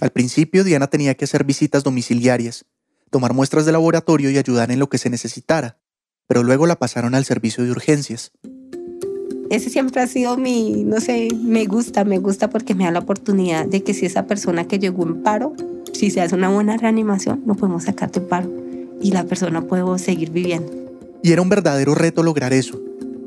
Al 0.00 0.10
principio, 0.10 0.64
Diana 0.64 0.88
tenía 0.88 1.14
que 1.14 1.24
hacer 1.24 1.44
visitas 1.44 1.84
domiciliarias, 1.84 2.64
tomar 3.10 3.32
muestras 3.32 3.64
de 3.64 3.70
laboratorio 3.70 4.28
y 4.30 4.38
ayudar 4.38 4.72
en 4.72 4.80
lo 4.80 4.88
que 4.88 4.98
se 4.98 5.08
necesitara, 5.08 5.78
pero 6.26 6.42
luego 6.42 6.66
la 6.66 6.80
pasaron 6.80 7.14
al 7.14 7.24
servicio 7.24 7.62
de 7.62 7.70
urgencias. 7.70 8.32
Ese 9.48 9.70
siempre 9.70 10.02
ha 10.02 10.08
sido 10.08 10.36
mi, 10.36 10.82
no 10.82 11.00
sé, 11.00 11.28
me 11.32 11.64
gusta, 11.66 12.04
me 12.04 12.18
gusta 12.18 12.50
porque 12.50 12.74
me 12.74 12.84
da 12.84 12.90
la 12.90 12.98
oportunidad 12.98 13.66
de 13.66 13.84
que 13.84 13.94
si 13.94 14.04
esa 14.04 14.26
persona 14.26 14.66
que 14.66 14.80
llegó 14.80 15.04
en 15.04 15.22
paro, 15.22 15.54
si 15.92 16.10
se 16.10 16.22
hace 16.22 16.34
una 16.34 16.48
buena 16.48 16.76
reanimación, 16.76 17.44
no 17.46 17.54
podemos 17.54 17.84
sacar 17.84 18.10
de 18.10 18.20
paro 18.20 18.50
y 19.00 19.12
la 19.12 19.24
persona 19.24 19.62
puede 19.62 19.98
seguir 20.00 20.32
viviendo. 20.32 20.87
Y 21.28 21.32
era 21.32 21.42
un 21.42 21.50
verdadero 21.50 21.94
reto 21.94 22.22
lograr 22.22 22.54
eso, 22.54 22.80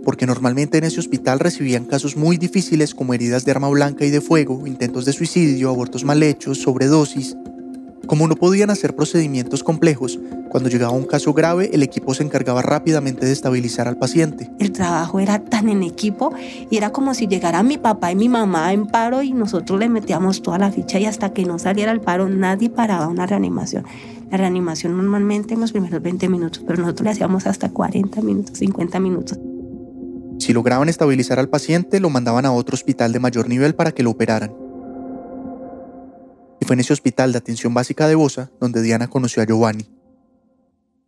porque 0.03 0.25
normalmente 0.25 0.79
en 0.79 0.85
ese 0.85 0.99
hospital 0.99 1.39
recibían 1.39 1.85
casos 1.85 2.17
muy 2.17 2.37
difíciles 2.37 2.95
como 2.95 3.13
heridas 3.13 3.45
de 3.45 3.51
arma 3.51 3.69
blanca 3.69 4.03
y 4.03 4.09
de 4.09 4.21
fuego, 4.21 4.65
intentos 4.65 5.05
de 5.05 5.13
suicidio, 5.13 5.69
abortos 5.69 6.03
mal 6.03 6.23
hechos, 6.23 6.57
sobredosis. 6.57 7.37
Como 8.07 8.27
no 8.27 8.35
podían 8.35 8.71
hacer 8.71 8.95
procedimientos 8.95 9.63
complejos, 9.63 10.19
cuando 10.49 10.67
llegaba 10.67 10.93
un 10.93 11.05
caso 11.05 11.31
grave, 11.33 11.69
el 11.73 11.83
equipo 11.83 12.15
se 12.15 12.23
encargaba 12.23 12.63
rápidamente 12.63 13.27
de 13.27 13.33
estabilizar 13.33 13.87
al 13.87 13.97
paciente. 13.97 14.49
El 14.57 14.71
trabajo 14.71 15.19
era 15.19 15.37
tan 15.37 15.69
en 15.69 15.83
equipo 15.83 16.33
y 16.71 16.77
era 16.77 16.91
como 16.91 17.13
si 17.13 17.27
llegara 17.27 17.61
mi 17.61 17.77
papá 17.77 18.11
y 18.11 18.15
mi 18.15 18.29
mamá 18.29 18.73
en 18.73 18.87
paro 18.87 19.21
y 19.21 19.31
nosotros 19.31 19.79
le 19.79 19.89
metíamos 19.89 20.41
toda 20.41 20.57
la 20.57 20.71
ficha 20.71 20.97
y 20.97 21.05
hasta 21.05 21.33
que 21.33 21.45
no 21.45 21.59
saliera 21.59 21.91
el 21.91 22.01
paro 22.01 22.27
nadie 22.29 22.71
paraba 22.71 23.07
una 23.07 23.27
reanimación. 23.27 23.85
La 24.31 24.37
reanimación 24.37 24.95
normalmente 24.95 25.55
en 25.55 25.59
los 25.59 25.73
primeros 25.73 26.01
20 26.01 26.29
minutos, 26.29 26.63
pero 26.65 26.81
nosotros 26.81 27.03
le 27.03 27.11
hacíamos 27.11 27.47
hasta 27.47 27.69
40 27.69 28.21
minutos, 28.21 28.57
50 28.59 28.99
minutos. 29.01 29.37
Si 30.39 30.53
lograban 30.53 30.87
estabilizar 30.87 31.37
al 31.37 31.49
paciente, 31.49 31.99
lo 31.99 32.09
mandaban 32.09 32.45
a 32.45 32.53
otro 32.53 32.73
hospital 32.73 33.11
de 33.11 33.19
mayor 33.19 33.49
nivel 33.49 33.75
para 33.75 33.91
que 33.91 34.03
lo 34.03 34.09
operaran. 34.09 34.55
Y 36.61 36.65
fue 36.65 36.75
en 36.75 36.79
ese 36.79 36.93
hospital 36.93 37.33
de 37.33 37.39
atención 37.39 37.73
básica 37.73 38.07
de 38.07 38.15
Bosa 38.15 38.51
donde 38.61 38.81
Diana 38.81 39.09
conoció 39.09 39.43
a 39.43 39.45
Giovanni. 39.45 39.85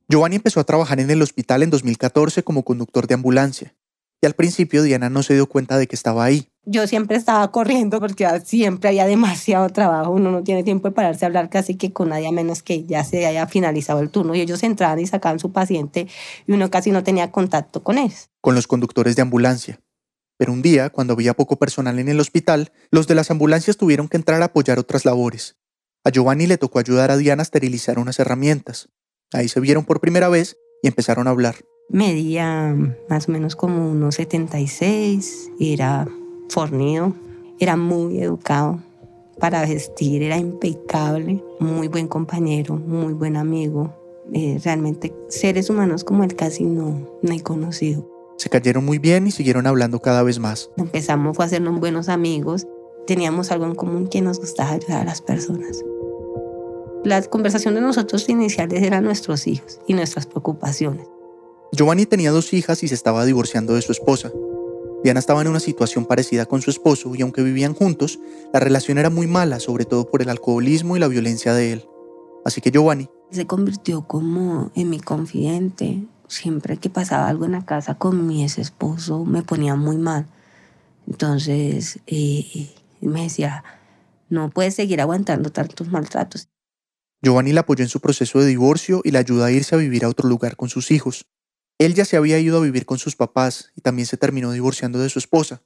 Giovanni 0.10 0.36
empezó 0.36 0.60
a 0.60 0.65
trabajar 0.65 1.00
en 1.00 1.10
el 1.10 1.22
hospital 1.22 1.63
en 1.63 1.70
2014 1.70 2.44
como 2.44 2.63
conductor 2.63 3.08
de 3.08 3.13
ambulancia, 3.13 3.74
y 4.22 4.25
al 4.25 4.34
principio 4.34 4.84
Diana 4.84 5.10
no 5.10 5.24
se 5.24 5.34
dio 5.34 5.48
cuenta 5.48 5.77
de 5.77 5.88
que 5.88 5.96
estaba 5.96 6.25
ahí. 6.25 6.53
Yo 6.65 6.88
siempre 6.88 7.17
estaba 7.17 7.51
corriendo 7.51 8.00
porque 8.00 8.25
siempre 8.46 8.89
había 8.89 9.05
demasiado 9.05 9.67
trabajo, 9.70 10.12
uno 10.12 10.32
no 10.32 10.43
tiene 10.43 10.63
tiempo 10.63 10.88
de 10.88 10.96
pararse 10.96 11.25
a 11.25 11.27
hablar 11.27 11.50
casi 11.50 11.75
que 11.75 11.91
con 11.91 12.10
nadie 12.10 12.27
a 12.27 12.32
menos 12.32 12.63
que 12.63 12.86
ya 12.86 13.03
se 13.03 13.25
haya 13.25 13.48
finalizado 13.48 14.00
el 14.00 14.10
turno 14.10 14.34
y 14.34 14.39
ellos 14.39 14.63
entraban 14.63 15.00
y 15.00 15.08
sacaban 15.08 15.39
su 15.39 15.51
paciente 15.51 16.08
y 16.48 16.51
uno 16.53 16.72
casi 16.72 16.91
no 16.91 17.03
tenía 17.03 17.32
contacto 17.32 17.84
con 17.84 17.98
ellos. 17.98 18.29
Con 18.39 18.55
los 18.55 18.67
conductores 18.67 19.17
de 19.17 19.24
ambulancia. 19.24 19.82
Pero 20.38 20.53
un 20.53 20.62
día, 20.62 20.89
cuando 20.89 21.13
había 21.13 21.34
poco 21.34 21.58
personal 21.58 22.00
en 22.00 22.08
el 22.08 22.20
hospital, 22.20 22.72
los 22.91 23.08
de 23.08 23.15
las 23.15 23.29
ambulancias 23.29 23.75
tuvieron 23.75 24.08
que 24.08 24.17
entrar 24.17 24.41
a 24.41 24.46
apoyar 24.46 24.79
otras 24.79 25.03
labores. 25.03 25.58
A 26.05 26.12
Giovanni 26.12 26.48
le 26.48 26.58
tocó 26.58 26.79
ayudar 26.79 27.12
a 27.12 27.17
Diana 27.17 27.41
a 27.41 27.43
esterilizar 27.43 28.00
unas 28.00 28.20
herramientas. 28.20 28.89
Ahí 29.34 29.50
se 29.50 29.60
vieron 29.60 29.84
por 29.84 30.00
primera 30.00 30.29
vez 30.29 30.58
y 30.82 30.88
empezaron 30.88 31.27
a 31.27 31.32
hablar. 31.32 31.55
Medía 31.89 32.75
más 33.10 33.27
o 33.27 33.32
menos 33.32 33.55
como 33.55 33.89
unos 33.89 34.15
76, 34.15 35.51
era 35.60 36.08
fornido, 36.50 37.14
era 37.60 37.78
muy 37.78 38.20
educado 38.20 38.80
para 39.40 39.66
vestir, 39.66 40.24
era 40.24 40.38
impecable, 40.38 41.44
muy 41.60 41.88
buen 41.88 42.08
compañero, 42.08 42.76
muy 42.76 43.14
buen 43.14 43.36
amigo. 43.36 43.94
Eh, 44.32 44.60
realmente 44.64 45.14
seres 45.28 45.70
humanos 45.70 46.04
como 46.04 46.24
él 46.24 46.36
casi 46.36 46.64
no, 46.64 47.10
no 47.22 47.34
he 47.34 47.42
conocido. 47.42 48.10
Se 48.38 48.50
cayeron 48.50 48.86
muy 48.86 48.98
bien 48.98 49.28
y 49.28 49.32
siguieron 49.32 49.68
hablando 49.68 50.00
cada 50.00 50.24
vez 50.24 50.40
más. 50.40 50.70
Empezamos 50.78 51.40
a 51.40 51.44
hacernos 51.44 51.80
buenos 51.80 52.10
amigos. 52.10 52.68
Teníamos 53.06 53.52
algo 53.52 53.66
en 53.66 53.76
común 53.76 54.08
que 54.08 54.22
nos 54.22 54.40
gustaba 54.40 54.72
ayudar 54.72 55.02
a 55.02 55.06
las 55.06 55.22
personas. 55.22 55.84
La 57.04 57.22
conversación 57.24 57.76
de 57.76 57.82
nosotros 57.82 58.30
iniciales 58.30 58.82
eran 58.82 59.04
nuestros 59.04 59.46
hijos 59.46 59.82
y 59.88 59.94
nuestras 59.94 60.26
preocupaciones. 60.26 61.06
Giovanni 61.74 62.06
tenía 62.06 62.32
dos 62.32 62.54
hijas 62.54 62.82
y 62.84 62.88
se 62.88 62.96
estaba 62.96 63.26
divorciando 63.26 63.74
de 63.74 63.82
su 63.82 63.92
esposa. 63.92 64.32
Diana 65.04 65.20
estaba 65.20 65.42
en 65.42 65.50
una 65.50 65.60
situación 65.60 66.06
parecida 66.06 66.46
con 66.46 66.62
su 66.62 66.70
esposo 66.70 67.14
y 67.16 67.22
aunque 67.22 67.44
vivían 67.44 67.74
juntos, 67.74 68.20
la 68.54 68.60
relación 68.60 68.98
era 68.98 69.10
muy 69.10 69.28
mala, 69.28 69.60
sobre 69.60 69.86
todo 69.86 70.10
por 70.10 70.22
el 70.22 70.30
alcoholismo 70.30 70.96
y 70.96 71.00
la 71.00 71.08
violencia 71.08 71.54
de 71.54 71.74
él. 71.74 71.86
Así 72.46 72.62
que 72.62 72.72
Giovanni 72.72 73.10
se 73.34 73.48
convirtió 73.48 74.04
como 74.08 74.72
en 74.76 74.90
mi 74.90 75.00
confidente. 75.00 76.04
Siempre 76.28 76.78
que 76.78 76.90
pasaba 76.90 77.28
algo 77.28 77.46
en 77.46 77.52
la 77.52 77.66
casa 77.66 77.96
con 77.96 78.26
mi 78.28 78.44
ex 78.44 78.58
esposo 78.58 79.26
me 79.26 79.44
ponía 79.44 79.76
muy 79.76 79.98
mal. 79.98 80.28
Entonces 81.08 82.00
eh, 82.08 82.74
me 83.02 83.24
decía, 83.24 83.64
no 84.30 84.50
puedes 84.50 84.76
seguir 84.76 85.02
aguantando 85.02 85.52
tantos 85.52 85.90
maltratos. 85.90 86.48
Giovanni 87.22 87.54
la 87.54 87.62
apoyó 87.62 87.84
en 87.84 87.90
su 87.90 88.00
proceso 88.00 88.40
de 88.40 88.48
divorcio 88.48 89.02
y 89.04 89.12
la 89.12 89.20
ayudó 89.20 89.44
a 89.44 89.52
irse 89.52 89.76
a 89.76 89.78
vivir 89.78 90.06
a 90.06 90.10
otro 90.10 90.30
lugar 90.30 90.56
con 90.56 90.70
sus 90.70 90.92
hijos. 90.92 91.26
Él 91.86 91.94
ya 91.94 92.06
se 92.06 92.18
había 92.18 92.40
ido 92.40 92.58
a 92.58 92.62
vivir 92.62 92.86
con 92.86 92.98
sus 92.98 93.16
papás 93.16 93.72
y 93.75 93.82
también 93.82 94.06
se 94.06 94.18
terminó 94.18 94.52
divorciando 94.52 95.00
de 95.00 95.10
su 95.10 95.20
esposa. 95.20 95.62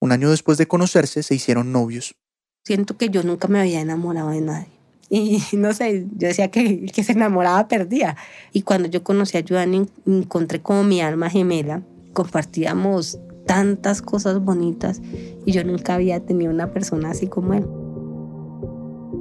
Un 0.00 0.12
año 0.12 0.30
después 0.30 0.58
de 0.58 0.68
conocerse 0.68 1.22
se 1.22 1.34
hicieron 1.34 1.72
novios. 1.72 2.16
Siento 2.64 2.96
que 2.96 3.10
yo 3.10 3.22
nunca 3.22 3.48
me 3.48 3.60
había 3.60 3.80
enamorado 3.80 4.30
de 4.30 4.40
nadie. 4.40 4.68
Y 5.08 5.40
no 5.52 5.72
sé, 5.72 6.06
yo 6.16 6.26
decía 6.28 6.50
que 6.50 6.66
el 6.66 6.92
que 6.92 7.04
se 7.04 7.12
enamoraba 7.12 7.68
perdía. 7.68 8.16
Y 8.52 8.62
cuando 8.62 8.88
yo 8.88 9.04
conocí 9.04 9.38
a 9.38 9.44
Joan, 9.48 9.88
encontré 10.04 10.60
como 10.60 10.82
mi 10.82 11.00
alma 11.00 11.30
gemela. 11.30 11.82
Compartíamos 12.12 13.18
tantas 13.46 14.02
cosas 14.02 14.40
bonitas 14.40 15.00
y 15.44 15.52
yo 15.52 15.62
nunca 15.62 15.94
había 15.94 16.18
tenido 16.20 16.50
una 16.50 16.72
persona 16.72 17.10
así 17.10 17.28
como 17.28 17.54
él. 17.54 17.66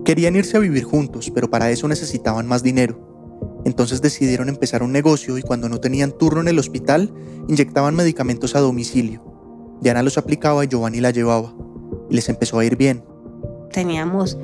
Querían 0.03 0.35
irse 0.35 0.57
a 0.57 0.59
vivir 0.59 0.83
juntos, 0.83 1.31
pero 1.33 1.49
para 1.49 1.69
eso 1.69 1.87
necesitaban 1.87 2.47
más 2.47 2.63
dinero. 2.63 3.14
Entonces 3.65 4.01
decidieron 4.01 4.47
empezar 4.47 4.83
un 4.83 4.91
negocio 4.91 5.37
y 5.39 5.41
cuando 5.41 5.67
no 5.67 5.79
tenían 5.79 6.11
turno 6.11 6.39
en 6.41 6.47
el 6.47 6.59
hospital, 6.59 7.11
inyectaban 7.47 7.95
medicamentos 7.95 8.55
a 8.55 8.59
domicilio. 8.59 9.23
Diana 9.81 10.03
los 10.03 10.19
aplicaba 10.19 10.63
y 10.63 10.67
Giovanni 10.67 11.01
la 11.01 11.09
llevaba. 11.09 11.53
Y 12.09 12.15
les 12.15 12.29
empezó 12.29 12.59
a 12.59 12.65
ir 12.65 12.77
bien. 12.77 13.03
Teníamos 13.71 14.37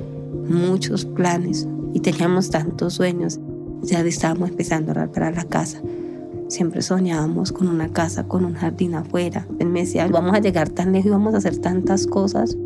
muchos 0.48 1.04
planes 1.04 1.68
y 1.94 2.00
teníamos 2.00 2.50
tantos 2.50 2.94
sueños. 2.94 3.38
Ya 3.82 4.00
estábamos 4.00 4.50
empezando 4.50 4.92
a 4.92 5.06
para 5.06 5.30
la 5.30 5.44
casa. 5.44 5.80
Siempre 6.48 6.82
soñábamos 6.82 7.52
con 7.52 7.68
una 7.68 7.92
casa, 7.92 8.24
con 8.24 8.44
un 8.44 8.54
jardín 8.54 8.96
afuera. 8.96 9.46
Él 9.60 9.68
me 9.68 9.80
decía, 9.80 10.06
vamos 10.08 10.34
a 10.34 10.40
llegar 10.40 10.68
tan 10.68 10.92
lejos 10.92 11.06
y 11.06 11.10
vamos 11.10 11.34
a 11.34 11.38
hacer 11.38 11.58
tantas 11.58 12.06
cosas. 12.08 12.56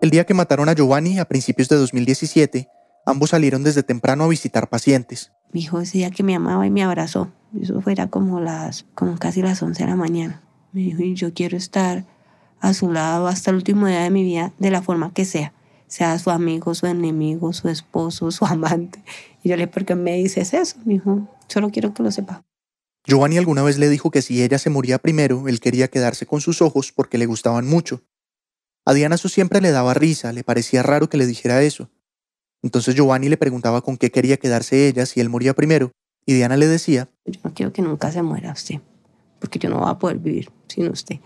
El 0.00 0.10
día 0.10 0.24
que 0.24 0.34
mataron 0.34 0.68
a 0.68 0.74
Giovanni, 0.74 1.18
a 1.18 1.24
principios 1.24 1.68
de 1.68 1.76
2017, 1.76 2.68
ambos 3.10 3.30
salieron 3.30 3.62
desde 3.62 3.82
temprano 3.82 4.24
a 4.24 4.28
visitar 4.28 4.68
pacientes. 4.68 5.32
Mi 5.52 5.62
hijo 5.62 5.78
decía 5.78 6.10
que 6.10 6.22
me 6.22 6.34
amaba 6.34 6.66
y 6.66 6.70
me 6.70 6.82
abrazó. 6.82 7.32
Eso 7.60 7.80
fuera 7.80 8.08
como 8.08 8.40
las, 8.40 8.86
como 8.94 9.18
casi 9.18 9.42
las 9.42 9.62
11 9.62 9.82
de 9.82 9.90
la 9.90 9.96
mañana. 9.96 10.42
Me 10.72 10.82
dijo, 10.82 11.02
yo 11.02 11.34
quiero 11.34 11.56
estar 11.56 12.04
a 12.60 12.74
su 12.74 12.92
lado 12.92 13.26
hasta 13.26 13.50
el 13.50 13.56
último 13.56 13.86
día 13.86 14.02
de 14.02 14.10
mi 14.10 14.22
vida 14.22 14.52
de 14.58 14.70
la 14.70 14.82
forma 14.82 15.12
que 15.12 15.24
sea, 15.24 15.52
sea 15.88 16.18
su 16.18 16.30
amigo, 16.30 16.74
su 16.74 16.86
enemigo, 16.86 17.52
su 17.52 17.68
esposo, 17.68 18.30
su 18.30 18.44
amante. 18.46 19.02
Y 19.42 19.48
yo 19.48 19.56
le 19.56 19.62
dije, 19.62 19.72
¿por 19.72 19.84
qué 19.84 19.94
me 19.94 20.16
dices 20.16 20.54
eso? 20.54 20.76
Me 20.84 20.94
dijo, 20.94 21.28
solo 21.48 21.70
quiero 21.70 21.92
que 21.92 22.02
lo 22.02 22.10
sepa. 22.10 22.42
Giovanni 23.06 23.38
alguna 23.38 23.62
vez 23.62 23.78
le 23.78 23.88
dijo 23.88 24.10
que 24.10 24.22
si 24.22 24.42
ella 24.42 24.58
se 24.58 24.70
moría 24.70 24.98
primero, 24.98 25.48
él 25.48 25.58
quería 25.58 25.88
quedarse 25.88 26.26
con 26.26 26.40
sus 26.40 26.60
ojos 26.62 26.92
porque 26.92 27.18
le 27.18 27.26
gustaban 27.26 27.66
mucho. 27.66 28.02
A 28.84 28.92
Diana 28.92 29.14
eso 29.14 29.28
siempre 29.28 29.60
le 29.60 29.70
daba 29.70 29.94
risa, 29.94 30.32
le 30.32 30.44
parecía 30.44 30.82
raro 30.82 31.08
que 31.08 31.16
le 31.16 31.26
dijera 31.26 31.62
eso. 31.62 31.90
Entonces 32.62 32.94
Giovanni 32.94 33.28
le 33.28 33.36
preguntaba 33.36 33.80
con 33.80 33.96
qué 33.96 34.10
quería 34.10 34.36
quedarse 34.36 34.88
ella 34.88 35.06
si 35.06 35.20
él 35.20 35.28
moría 35.28 35.54
primero, 35.54 35.90
y 36.26 36.34
Diana 36.34 36.56
le 36.56 36.66
decía, 36.66 37.08
Yo 37.24 37.40
no 37.44 37.52
quiero 37.54 37.72
que 37.72 37.82
nunca 37.82 38.12
se 38.12 38.22
muera 38.22 38.52
usted, 38.52 38.80
porque 39.38 39.58
yo 39.58 39.70
no 39.70 39.80
voy 39.80 39.90
a 39.90 39.98
poder 39.98 40.18
vivir 40.18 40.50
sin 40.68 40.88
usted. 40.88 41.18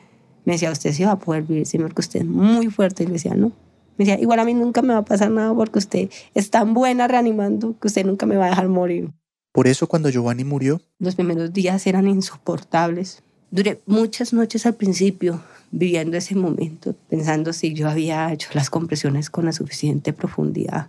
Me 0.45 0.53
decía, 0.53 0.71
usted 0.71 0.93
sí 0.93 1.05
va 1.05 1.13
a 1.13 1.19
poder 1.19 1.43
vivir, 1.43 1.67
sin 1.67 1.83
porque 1.83 2.01
usted 2.01 2.21
es 2.21 2.27
muy 2.27 2.69
fuerte. 2.69 3.05
Y 3.05 3.07
le 3.07 3.15
decía, 3.15 3.35
no. 3.35 3.53
Me 3.97 4.05
decía, 4.05 4.21
igual 4.21 4.39
a 4.41 4.45
mí 4.45 4.55
nunca 4.55 4.83
me 4.83 4.93
va 4.93 5.01
a 5.01 5.05
pasar 5.05 5.31
nada 5.31 5.55
porque 5.55 5.79
usted 5.79 6.11
es 6.35 6.51
tan 6.51 6.75
buena 6.75 7.09
reanimando 7.09 7.79
que 7.79 7.89
usted 7.89 8.05
nunca 8.05 8.27
me 8.27 8.37
va 8.37 8.47
a 8.47 8.51
dejar 8.51 8.69
morir. 8.69 9.11
Por 9.53 9.69
eso 9.69 9.87
cuando 9.87 10.11
Giovanni 10.11 10.45
murió... 10.45 10.81
Los 10.99 11.15
primeros 11.15 11.53
días 11.53 11.87
eran 11.87 12.09
insoportables. 12.09 13.23
Duré 13.51 13.81
muchas 13.87 14.33
noches 14.33 14.67
al 14.67 14.75
principio 14.75 15.41
viviendo 15.71 16.17
ese 16.17 16.35
momento, 16.35 16.95
pensando 17.09 17.53
si 17.53 17.73
yo 17.73 17.89
había 17.89 18.33
hecho 18.33 18.49
las 18.53 18.69
compresiones 18.69 19.31
con 19.31 19.45
la 19.45 19.53
suficiente 19.53 20.13
profundidad, 20.13 20.89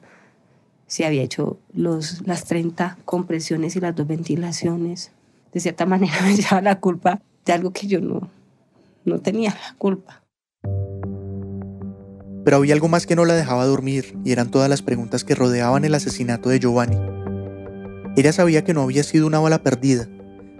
si 0.87 1.03
había 1.03 1.23
hecho 1.23 1.57
los, 1.73 2.25
las 2.27 2.45
30 2.45 2.97
compresiones 3.05 3.75
y 3.75 3.79
las 3.79 3.95
dos 3.95 4.07
ventilaciones. 4.07 5.11
De 5.53 5.59
cierta 5.59 5.85
manera 5.87 6.15
me 6.21 6.33
echaba 6.33 6.61
la 6.61 6.79
culpa 6.79 7.21
de 7.45 7.53
algo 7.53 7.71
que 7.71 7.87
yo 7.87 8.01
no, 8.01 8.29
no 9.05 9.19
tenía 9.19 9.51
la 9.51 9.75
culpa. 9.77 10.21
Pero 12.43 12.57
había 12.57 12.75
algo 12.75 12.87
más 12.87 13.07
que 13.07 13.15
no 13.15 13.25
la 13.25 13.33
dejaba 13.33 13.65
dormir 13.65 14.17
y 14.23 14.31
eran 14.31 14.51
todas 14.51 14.69
las 14.69 14.81
preguntas 14.81 15.23
que 15.23 15.33
rodeaban 15.33 15.83
el 15.83 15.95
asesinato 15.95 16.49
de 16.49 16.59
Giovanni. 16.59 16.97
Ella 18.15 18.31
sabía 18.31 18.63
que 18.63 18.73
no 18.73 18.81
había 18.81 19.03
sido 19.03 19.25
una 19.25 19.39
bala 19.39 19.63
perdida. 19.63 20.07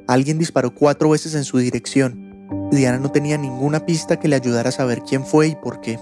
Alguien 0.08 0.40
disparó 0.40 0.74
cuatro 0.74 1.12
veces 1.12 1.36
en 1.36 1.44
su 1.44 1.60
dirección 1.60 2.26
Diana 2.72 3.00
no 3.00 3.12
tenía 3.12 3.38
ninguna 3.38 3.86
pista 3.86 4.20
que 4.20 4.28
le 4.28 4.36
ayudara 4.36 4.70
a 4.70 4.72
saber 4.72 5.02
quién 5.02 5.26
fue 5.26 5.48
y 5.48 5.56
por 5.56 5.82
qué. 5.82 6.00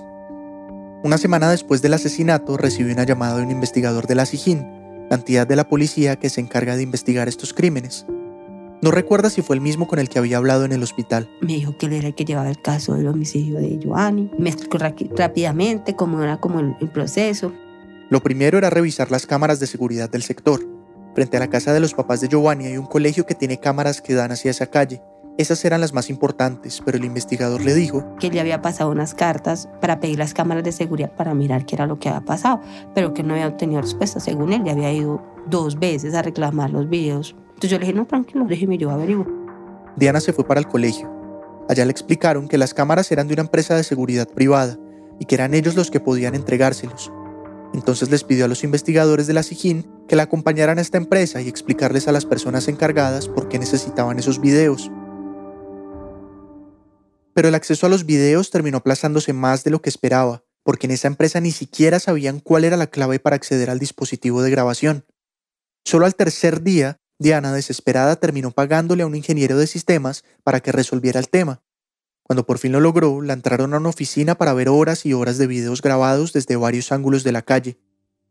Una 1.04 1.18
semana 1.18 1.52
después 1.52 1.82
del 1.82 1.96
asesinato 1.96 2.56
recibió 2.56 2.94
una 2.94 3.04
llamada 3.04 3.36
de 3.36 3.44
un 3.44 3.52
investigador 3.52 4.08
de 4.08 4.16
la 4.16 4.26
SIJIN, 4.26 4.66
la 5.10 5.18
entidad 5.18 5.46
de 5.46 5.58
la 5.58 5.68
policía 5.68 6.16
que 6.16 6.30
se 6.30 6.40
encarga 6.40 6.78
de 6.78 6.84
investigar 6.84 7.28
estos 7.28 7.54
crímenes. 7.54 8.06
No 8.82 8.90
recuerda 8.90 9.30
si 9.30 9.42
fue 9.42 9.58
el 9.58 9.62
mismo 9.62 9.86
con 9.86 10.00
el 10.00 10.08
que 10.08 10.18
había 10.18 10.38
hablado 10.38 10.64
en 10.64 10.72
el 10.72 10.82
hospital. 10.82 11.30
Me 11.42 11.56
dijo 11.56 11.78
que 11.78 11.88
él 11.88 11.94
era 11.94 12.08
el 12.08 12.16
que 12.16 12.24
llevaba 12.24 12.50
el 12.50 12.62
caso 12.62 12.96
del 12.96 13.10
homicidio 13.10 13.60
de 13.60 13.82
Joanny. 13.84 14.32
Me 14.40 14.50
explicó 14.50 14.78
rápidamente 14.78 15.94
cómo 15.94 16.24
era 16.24 16.38
como 16.38 16.62
el, 16.62 16.74
el 16.80 16.90
proceso. 16.90 17.52
Lo 18.10 18.24
primero 18.24 18.58
era 18.58 18.70
revisar 18.70 19.12
las 19.12 19.28
cámaras 19.28 19.60
de 19.60 19.68
seguridad 19.68 20.10
del 20.10 20.24
sector. 20.24 20.66
Frente 21.16 21.36
a 21.36 21.42
la 21.42 21.50
casa 21.50 21.74
de 21.74 21.82
los 21.82 21.94
papás 21.94 22.22
de 22.22 22.30
Giovanni 22.30 22.68
hay 22.68 22.78
un 22.78 22.86
colegio 22.86 23.26
que 23.26 23.36
tiene 23.36 23.60
cámaras 23.60 24.02
que 24.02 24.14
dan 24.14 24.32
hacia 24.32 24.52
esa 24.52 24.68
calle. 24.68 25.02
Esas 25.38 25.64
eran 25.66 25.82
las 25.82 25.94
más 25.94 26.10
importantes, 26.10 26.82
pero 26.86 26.98
el 26.98 27.06
investigador 27.06 27.64
le 27.64 27.74
dijo 27.74 28.06
que 28.20 28.30
le 28.30 28.40
había 28.40 28.62
pasado 28.62 28.92
unas 28.92 29.16
cartas 29.16 29.68
para 29.82 30.00
pedir 30.00 30.20
las 30.20 30.34
cámaras 30.34 30.64
de 30.64 30.72
seguridad 30.72 31.16
para 31.16 31.34
mirar 31.34 31.66
qué 31.66 31.76
era 31.76 31.88
lo 31.88 31.98
que 31.98 32.10
había 32.10 32.22
pasado, 32.22 32.62
pero 32.94 33.14
que 33.14 33.24
no 33.24 33.34
había 33.34 33.48
obtenido 33.48 33.82
respuesta. 33.82 34.20
Según 34.20 34.54
él, 34.54 34.64
le 34.64 34.72
había 34.72 34.94
ido 34.94 35.24
dos 35.48 35.80
veces 35.80 36.14
a 36.14 36.22
reclamar 36.22 36.70
los 36.70 36.88
videos 36.88 37.36
entonces 37.64 37.72
yo 37.72 37.80
le 37.80 37.86
dije, 37.86 37.98
no, 37.98 38.06
tranquilo, 38.06 38.46
déjeme 38.46 38.78
yo 38.78 38.90
averiguo. 38.90 39.26
Diana 39.96 40.20
se 40.20 40.34
fue 40.34 40.46
para 40.46 40.60
el 40.60 40.68
colegio. 40.68 41.10
Allá 41.70 41.86
le 41.86 41.92
explicaron 41.92 42.50
que 42.50 42.58
las 42.58 42.74
cámaras 42.74 43.10
eran 43.12 43.28
de 43.28 43.36
una 43.36 43.44
empresa 43.44 43.76
de 43.76 43.84
seguridad 43.84 44.28
privada 44.28 44.78
y 45.18 45.26
que 45.26 45.36
eran 45.36 45.54
ellos 45.54 45.76
los 45.76 45.90
que 45.90 46.02
podían 46.02 46.36
entregárselos. 46.36 47.12
Entonces 47.74 48.12
les 48.12 48.26
pidió 48.26 48.46
a 48.46 48.48
los 48.48 48.66
investigadores 48.66 49.28
de 49.28 49.34
la 49.34 49.44
SIJIN 49.44 49.90
que 50.10 50.16
la 50.16 50.24
acompañaran 50.24 50.78
a 50.78 50.82
esta 50.82 50.98
empresa 50.98 51.42
y 51.42 51.48
explicarles 51.48 52.08
a 52.08 52.12
las 52.12 52.26
personas 52.26 52.68
encargadas 52.68 53.30
por 53.30 53.48
qué 53.48 53.60
necesitaban 53.60 54.20
esos 54.20 54.42
videos. 54.42 54.92
Pero 57.34 57.48
el 57.48 57.56
acceso 57.56 57.86
a 57.86 57.90
los 57.90 58.06
videos 58.06 58.50
terminó 58.52 58.78
aplazándose 58.78 59.34
más 59.34 59.64
de 59.64 59.72
lo 59.72 59.82
que 59.82 59.90
esperaba, 59.90 60.44
porque 60.64 60.88
en 60.88 60.92
esa 60.92 61.08
empresa 61.08 61.40
ni 61.40 61.52
siquiera 61.52 62.00
sabían 62.00 62.40
cuál 62.40 62.64
era 62.64 62.78
la 62.78 62.88
clave 62.88 63.20
para 63.20 63.36
acceder 63.36 63.70
al 63.70 63.80
dispositivo 63.80 64.42
de 64.42 64.52
grabación. 64.52 65.06
Solo 65.84 66.06
al 66.06 66.16
tercer 66.16 66.62
día 66.64 67.00
Diana, 67.20 67.54
desesperada, 67.54 68.18
terminó 68.18 68.52
pagándole 68.52 69.04
a 69.04 69.06
un 69.06 69.16
ingeniero 69.16 69.58
de 69.58 69.68
sistemas 69.68 70.24
para 70.44 70.60
que 70.60 70.72
resolviera 70.72 71.20
el 71.20 71.30
tema. 71.30 71.62
Cuando 72.24 72.46
por 72.46 72.58
fin 72.58 72.72
lo 72.72 72.80
logró, 72.80 73.22
la 73.22 73.34
entraron 73.34 73.74
a 73.74 73.78
una 73.78 73.90
oficina 73.90 74.36
para 74.36 74.54
ver 74.54 74.70
horas 74.70 75.06
y 75.06 75.14
horas 75.14 75.38
de 75.38 75.48
videos 75.48 75.82
grabados 75.82 76.34
desde 76.34 76.56
varios 76.56 76.92
ángulos 76.92 77.24
de 77.24 77.32
la 77.32 77.42
calle. 77.42 77.78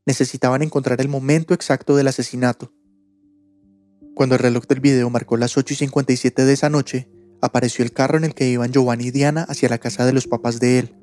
Necesitaban 0.05 0.63
encontrar 0.63 1.01
el 1.01 1.09
momento 1.09 1.55
exacto 1.55 1.97
del 1.97 2.09
asesinato. 2.09 2.73
Cuando 4.15 4.35
el 4.35 4.41
reloj 4.41 4.67
del 4.67 4.81
video 4.81 5.09
marcó 5.11 5.37
las 5.37 5.57
8 5.57 5.73
y 5.73 5.77
57 5.77 6.45
de 6.45 6.53
esa 6.53 6.69
noche, 6.69 7.09
apareció 7.43 7.85
el 7.85 7.93
carro 7.93 8.17
en 8.17 8.25
el 8.25 8.35
que 8.35 8.49
iban 8.49 8.73
Giovanni 8.73 9.09
y 9.09 9.11
Diana 9.11 9.43
hacia 9.43 9.69
la 9.69 9.79
casa 9.79 10.07
de 10.07 10.15
los 10.15 10.27
papás 10.27 10.59
de 10.59 10.79
él. 10.79 10.95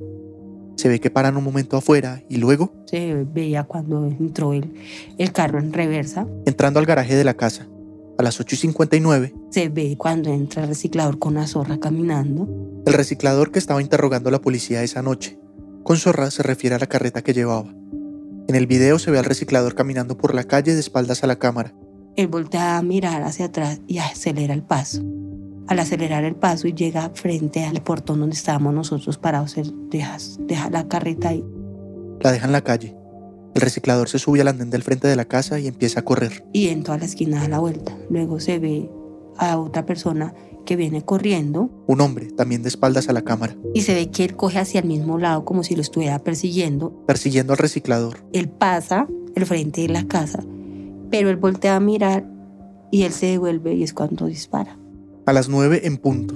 Se 0.77 0.89
ve 0.89 1.00
que 1.00 1.12
paran 1.12 1.38
un 1.38 1.43
momento 1.43 1.77
afuera 1.77 2.24
y 2.29 2.38
luego... 2.38 2.74
Se 2.88 3.13
veía 3.13 3.65
cuando 3.65 4.08
entró 4.08 4.53
el, 4.53 4.74
el 5.17 5.31
carro 5.31 5.60
en 5.60 5.74
reversa. 5.74 6.25
Entrando 6.46 6.79
al 6.79 6.86
garaje 6.88 7.15
de 7.15 7.24
la 7.24 7.36
casa 7.36 7.67
a 8.19 8.24
las 8.24 8.38
8 8.41 8.53
y 8.53 8.58
59. 8.58 9.34
Se 9.50 9.69
ve 9.69 9.96
cuando 9.98 10.29
entra 10.29 10.63
el 10.63 10.67
reciclador 10.67 11.19
con 11.19 11.36
la 11.36 11.48
zorra 11.48 11.79
caminando. 11.79 12.50
El 12.86 12.93
reciclador 12.93 13.50
que 13.51 13.60
estaba 13.60 13.81
interrogando 13.81 14.27
a 14.27 14.31
la 14.34 14.41
policía 14.41 14.84
esa 14.84 15.01
noche. 15.01 15.39
Con 15.84 15.96
zorra 15.96 16.29
se 16.29 16.43
refiere 16.43 16.75
a 16.75 16.79
la 16.79 16.88
carreta 16.88 17.22
que 17.22 17.34
llevaba. 17.34 17.74
En 18.50 18.55
el 18.55 18.67
video 18.67 19.00
se 19.00 19.10
ve 19.10 19.19
al 19.19 19.25
reciclador 19.25 19.74
caminando 19.74 20.17
por 20.17 20.36
la 20.36 20.43
calle 20.43 20.74
de 20.74 20.81
espaldas 20.81 21.24
a 21.24 21.27
la 21.27 21.38
cámara. 21.38 21.74
Él 22.17 22.27
voltea 22.27 22.77
a 22.77 22.81
mirar 22.81 23.24
hacia 23.24 23.46
atrás 23.46 23.79
y 23.88 24.00
acelera 24.00 24.53
el 24.53 24.63
paso. 24.63 25.01
Al 25.69 25.77
acelerar 25.77 26.23
el 26.23 26.35
paso 26.35 26.67
y 26.67 26.73
llega 26.73 27.11
frente 27.13 27.63
al 27.63 27.83
portón 27.83 28.21
donde 28.21 28.35
estábamos 28.35 28.73
nosotros 28.73 29.19
parados, 29.19 29.55
él 29.55 29.71
deja, 29.91 30.17
deja 30.39 30.71
la 30.71 30.88
carreta 30.88 31.29
ahí. 31.29 31.45
La 32.21 32.31
deja 32.31 32.47
en 32.47 32.53
la 32.53 32.63
calle. 32.63 32.95
El 33.53 33.61
reciclador 33.61 34.09
se 34.09 34.17
sube 34.17 34.41
al 34.41 34.47
andén 34.47 34.71
del 34.71 34.81
frente 34.81 35.07
de 35.07 35.15
la 35.15 35.25
casa 35.25 35.59
y 35.59 35.67
empieza 35.67 35.99
a 35.99 36.05
correr. 36.05 36.43
Y 36.53 36.69
en 36.69 36.81
toda 36.81 36.97
la 36.97 37.05
esquina 37.05 37.41
da 37.41 37.49
la 37.49 37.59
vuelta. 37.59 37.95
Luego 38.09 38.39
se 38.39 38.57
ve 38.57 38.89
a 39.38 39.59
otra 39.59 39.85
persona 39.85 40.33
que 40.65 40.75
viene 40.75 41.03
corriendo. 41.03 41.69
Un 41.85 42.01
hombre, 42.01 42.31
también 42.31 42.63
de 42.63 42.69
espaldas 42.69 43.07
a 43.07 43.13
la 43.13 43.21
cámara. 43.21 43.55
Y 43.75 43.81
se 43.81 43.93
ve 43.93 44.09
que 44.09 44.25
él 44.25 44.35
coge 44.35 44.57
hacia 44.57 44.79
el 44.79 44.88
mismo 44.88 45.19
lado 45.19 45.45
como 45.45 45.61
si 45.61 45.75
lo 45.75 45.83
estuviera 45.83 46.17
persiguiendo. 46.17 47.05
Persiguiendo 47.05 47.53
al 47.53 47.59
reciclador. 47.59 48.25
Él 48.33 48.49
pasa 48.49 49.05
el 49.35 49.45
frente 49.45 49.81
de 49.81 49.89
la 49.89 50.07
casa, 50.07 50.43
pero 51.11 51.29
él 51.29 51.38
voltea 51.38 51.75
a 51.75 51.79
mirar 51.79 52.25
y 52.91 53.03
él 53.03 53.11
se 53.11 53.27
devuelve 53.27 53.75
y 53.75 53.83
es 53.83 53.93
cuando 53.93 54.25
dispara. 54.25 54.78
A 55.29 55.33
las 55.33 55.48
nueve 55.48 55.81
en 55.83 55.98
punto. 55.98 56.33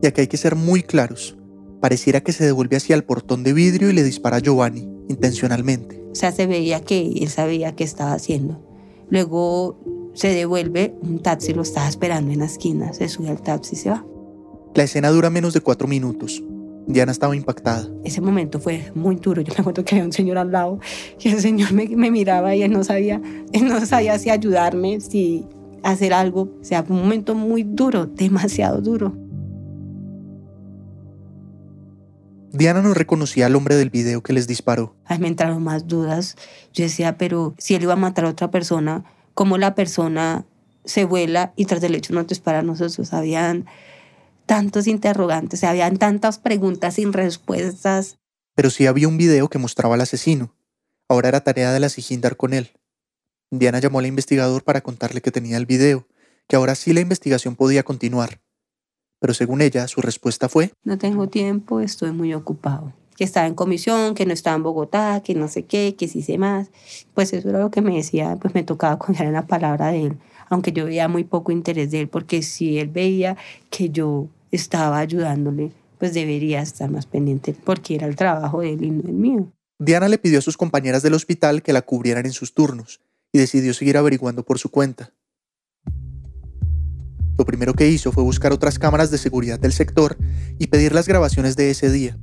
Y 0.00 0.06
aquí 0.06 0.20
hay 0.20 0.26
que 0.28 0.36
ser 0.36 0.54
muy 0.54 0.84
claros. 0.84 1.36
Pareciera 1.80 2.20
que 2.20 2.30
se 2.30 2.44
devuelve 2.44 2.76
hacia 2.76 2.94
el 2.94 3.02
portón 3.02 3.42
de 3.42 3.52
vidrio 3.52 3.90
y 3.90 3.92
le 3.92 4.04
dispara 4.04 4.36
a 4.36 4.38
Giovanni, 4.38 4.88
intencionalmente. 5.08 6.00
O 6.12 6.14
sea, 6.14 6.30
se 6.30 6.46
veía 6.46 6.80
que 6.80 7.00
él 7.00 7.28
sabía 7.28 7.74
qué 7.74 7.82
estaba 7.82 8.12
haciendo. 8.12 8.64
Luego 9.10 10.12
se 10.14 10.28
devuelve, 10.28 10.94
un 11.02 11.22
taxi 11.22 11.54
lo 11.54 11.62
estaba 11.62 11.88
esperando 11.88 12.30
en 12.30 12.38
la 12.38 12.44
esquina, 12.44 12.92
se 12.92 13.08
sube 13.08 13.30
al 13.30 13.42
taxi 13.42 13.74
y 13.74 13.78
se 13.78 13.90
va. 13.90 14.06
La 14.76 14.84
escena 14.84 15.10
dura 15.10 15.28
menos 15.28 15.52
de 15.52 15.60
cuatro 15.60 15.88
minutos. 15.88 16.40
Diana 16.86 17.10
estaba 17.10 17.34
impactada. 17.34 17.88
Ese 18.04 18.20
momento 18.20 18.60
fue 18.60 18.92
muy 18.94 19.16
duro. 19.16 19.42
Yo 19.42 19.52
me 19.54 19.60
acuerdo 19.60 19.84
que 19.84 19.96
había 19.96 20.04
un 20.04 20.12
señor 20.12 20.38
al 20.38 20.52
lado 20.52 20.78
y 21.18 21.30
el 21.30 21.40
señor 21.40 21.72
me, 21.72 21.88
me 21.88 22.12
miraba 22.12 22.54
y 22.54 22.62
él 22.62 22.70
no 22.70 22.84
sabía, 22.84 23.20
él 23.52 23.66
no 23.66 23.84
sabía 23.84 24.16
si 24.20 24.30
ayudarme, 24.30 25.00
si 25.00 25.48
hacer 25.84 26.12
algo. 26.12 26.50
O 26.60 26.64
sea, 26.64 26.82
fue 26.82 26.96
un 26.96 27.02
momento 27.02 27.34
muy 27.34 27.62
duro, 27.62 28.06
demasiado 28.06 28.80
duro. 28.80 29.14
Diana 32.52 32.82
no 32.82 32.94
reconocía 32.94 33.46
al 33.46 33.56
hombre 33.56 33.74
del 33.74 33.90
video 33.90 34.22
que 34.22 34.32
les 34.32 34.46
disparó. 34.46 34.94
Ahí 35.04 35.18
me 35.18 35.28
entraron 35.28 35.62
más 35.62 35.88
dudas. 35.88 36.36
Yo 36.72 36.84
decía, 36.84 37.18
pero 37.18 37.54
si 37.58 37.74
él 37.74 37.82
iba 37.82 37.94
a 37.94 37.96
matar 37.96 38.24
a 38.26 38.28
otra 38.28 38.50
persona, 38.50 39.04
¿cómo 39.34 39.58
la 39.58 39.74
persona 39.74 40.46
se 40.84 41.04
vuela 41.04 41.52
y 41.56 41.64
tras 41.64 41.80
del 41.80 41.96
hecho 41.96 42.14
no 42.14 42.22
dispara 42.22 42.60
a 42.60 42.62
nosotros? 42.62 43.12
Habían 43.12 43.66
tantos 44.46 44.86
interrogantes, 44.86 45.64
habían 45.64 45.96
tantas 45.96 46.38
preguntas 46.38 46.94
sin 46.94 47.12
respuestas. 47.12 48.18
Pero 48.54 48.70
sí 48.70 48.86
había 48.86 49.08
un 49.08 49.18
video 49.18 49.48
que 49.48 49.58
mostraba 49.58 49.96
al 49.96 50.02
asesino. 50.02 50.54
Ahora 51.08 51.30
era 51.30 51.42
tarea 51.42 51.72
de 51.72 51.80
la 51.80 51.88
SIGIN 51.88 52.20
dar 52.20 52.36
con 52.36 52.54
él. 52.54 52.70
Diana 53.58 53.78
llamó 53.78 53.98
al 53.98 54.06
investigador 54.06 54.64
para 54.64 54.80
contarle 54.80 55.20
que 55.20 55.30
tenía 55.30 55.56
el 55.56 55.66
video, 55.66 56.06
que 56.48 56.56
ahora 56.56 56.74
sí 56.74 56.92
la 56.92 57.00
investigación 57.00 57.56
podía 57.56 57.82
continuar. 57.82 58.40
Pero 59.20 59.34
según 59.34 59.62
ella, 59.62 59.88
su 59.88 60.00
respuesta 60.00 60.48
fue, 60.48 60.72
No 60.82 60.98
tengo 60.98 61.28
tiempo, 61.28 61.80
estoy 61.80 62.12
muy 62.12 62.34
ocupado. 62.34 62.92
Que 63.16 63.24
estaba 63.24 63.46
en 63.46 63.54
comisión, 63.54 64.14
que 64.14 64.26
no 64.26 64.32
estaba 64.32 64.56
en 64.56 64.64
Bogotá, 64.64 65.22
que 65.24 65.34
no 65.34 65.48
sé 65.48 65.64
qué, 65.64 65.94
que 65.96 66.08
sí 66.08 66.20
sé 66.20 66.36
más. 66.36 66.70
Pues 67.14 67.32
eso 67.32 67.48
era 67.48 67.60
lo 67.60 67.70
que 67.70 67.80
me 67.80 67.94
decía, 67.94 68.36
pues 68.40 68.54
me 68.54 68.64
tocaba 68.64 68.98
confiar 68.98 69.26
en 69.26 69.34
la 69.34 69.46
palabra 69.46 69.88
de 69.92 70.06
él, 70.06 70.18
aunque 70.50 70.72
yo 70.72 70.84
veía 70.84 71.08
muy 71.08 71.24
poco 71.24 71.52
interés 71.52 71.90
de 71.90 72.00
él, 72.00 72.08
porque 72.08 72.42
si 72.42 72.78
él 72.78 72.88
veía 72.88 73.36
que 73.70 73.90
yo 73.90 74.28
estaba 74.50 74.98
ayudándole, 74.98 75.70
pues 75.98 76.12
debería 76.12 76.60
estar 76.60 76.90
más 76.90 77.06
pendiente, 77.06 77.54
porque 77.64 77.94
era 77.94 78.06
el 78.06 78.16
trabajo 78.16 78.60
de 78.60 78.74
él 78.74 78.84
y 78.84 78.90
no 78.90 79.08
el 79.08 79.14
mío. 79.14 79.52
Diana 79.78 80.08
le 80.08 80.18
pidió 80.18 80.38
a 80.38 80.42
sus 80.42 80.56
compañeras 80.56 81.02
del 81.02 81.14
hospital 81.14 81.62
que 81.62 81.72
la 81.72 81.82
cubrieran 81.82 82.26
en 82.26 82.32
sus 82.32 82.52
turnos 82.52 83.00
y 83.34 83.38
decidió 83.38 83.74
seguir 83.74 83.96
averiguando 83.96 84.44
por 84.44 84.60
su 84.60 84.70
cuenta. 84.70 85.12
Lo 87.36 87.44
primero 87.44 87.74
que 87.74 87.90
hizo 87.90 88.12
fue 88.12 88.22
buscar 88.22 88.52
otras 88.52 88.78
cámaras 88.78 89.10
de 89.10 89.18
seguridad 89.18 89.58
del 89.58 89.72
sector 89.72 90.16
y 90.56 90.68
pedir 90.68 90.94
las 90.94 91.08
grabaciones 91.08 91.56
de 91.56 91.68
ese 91.68 91.90
día. 91.90 92.16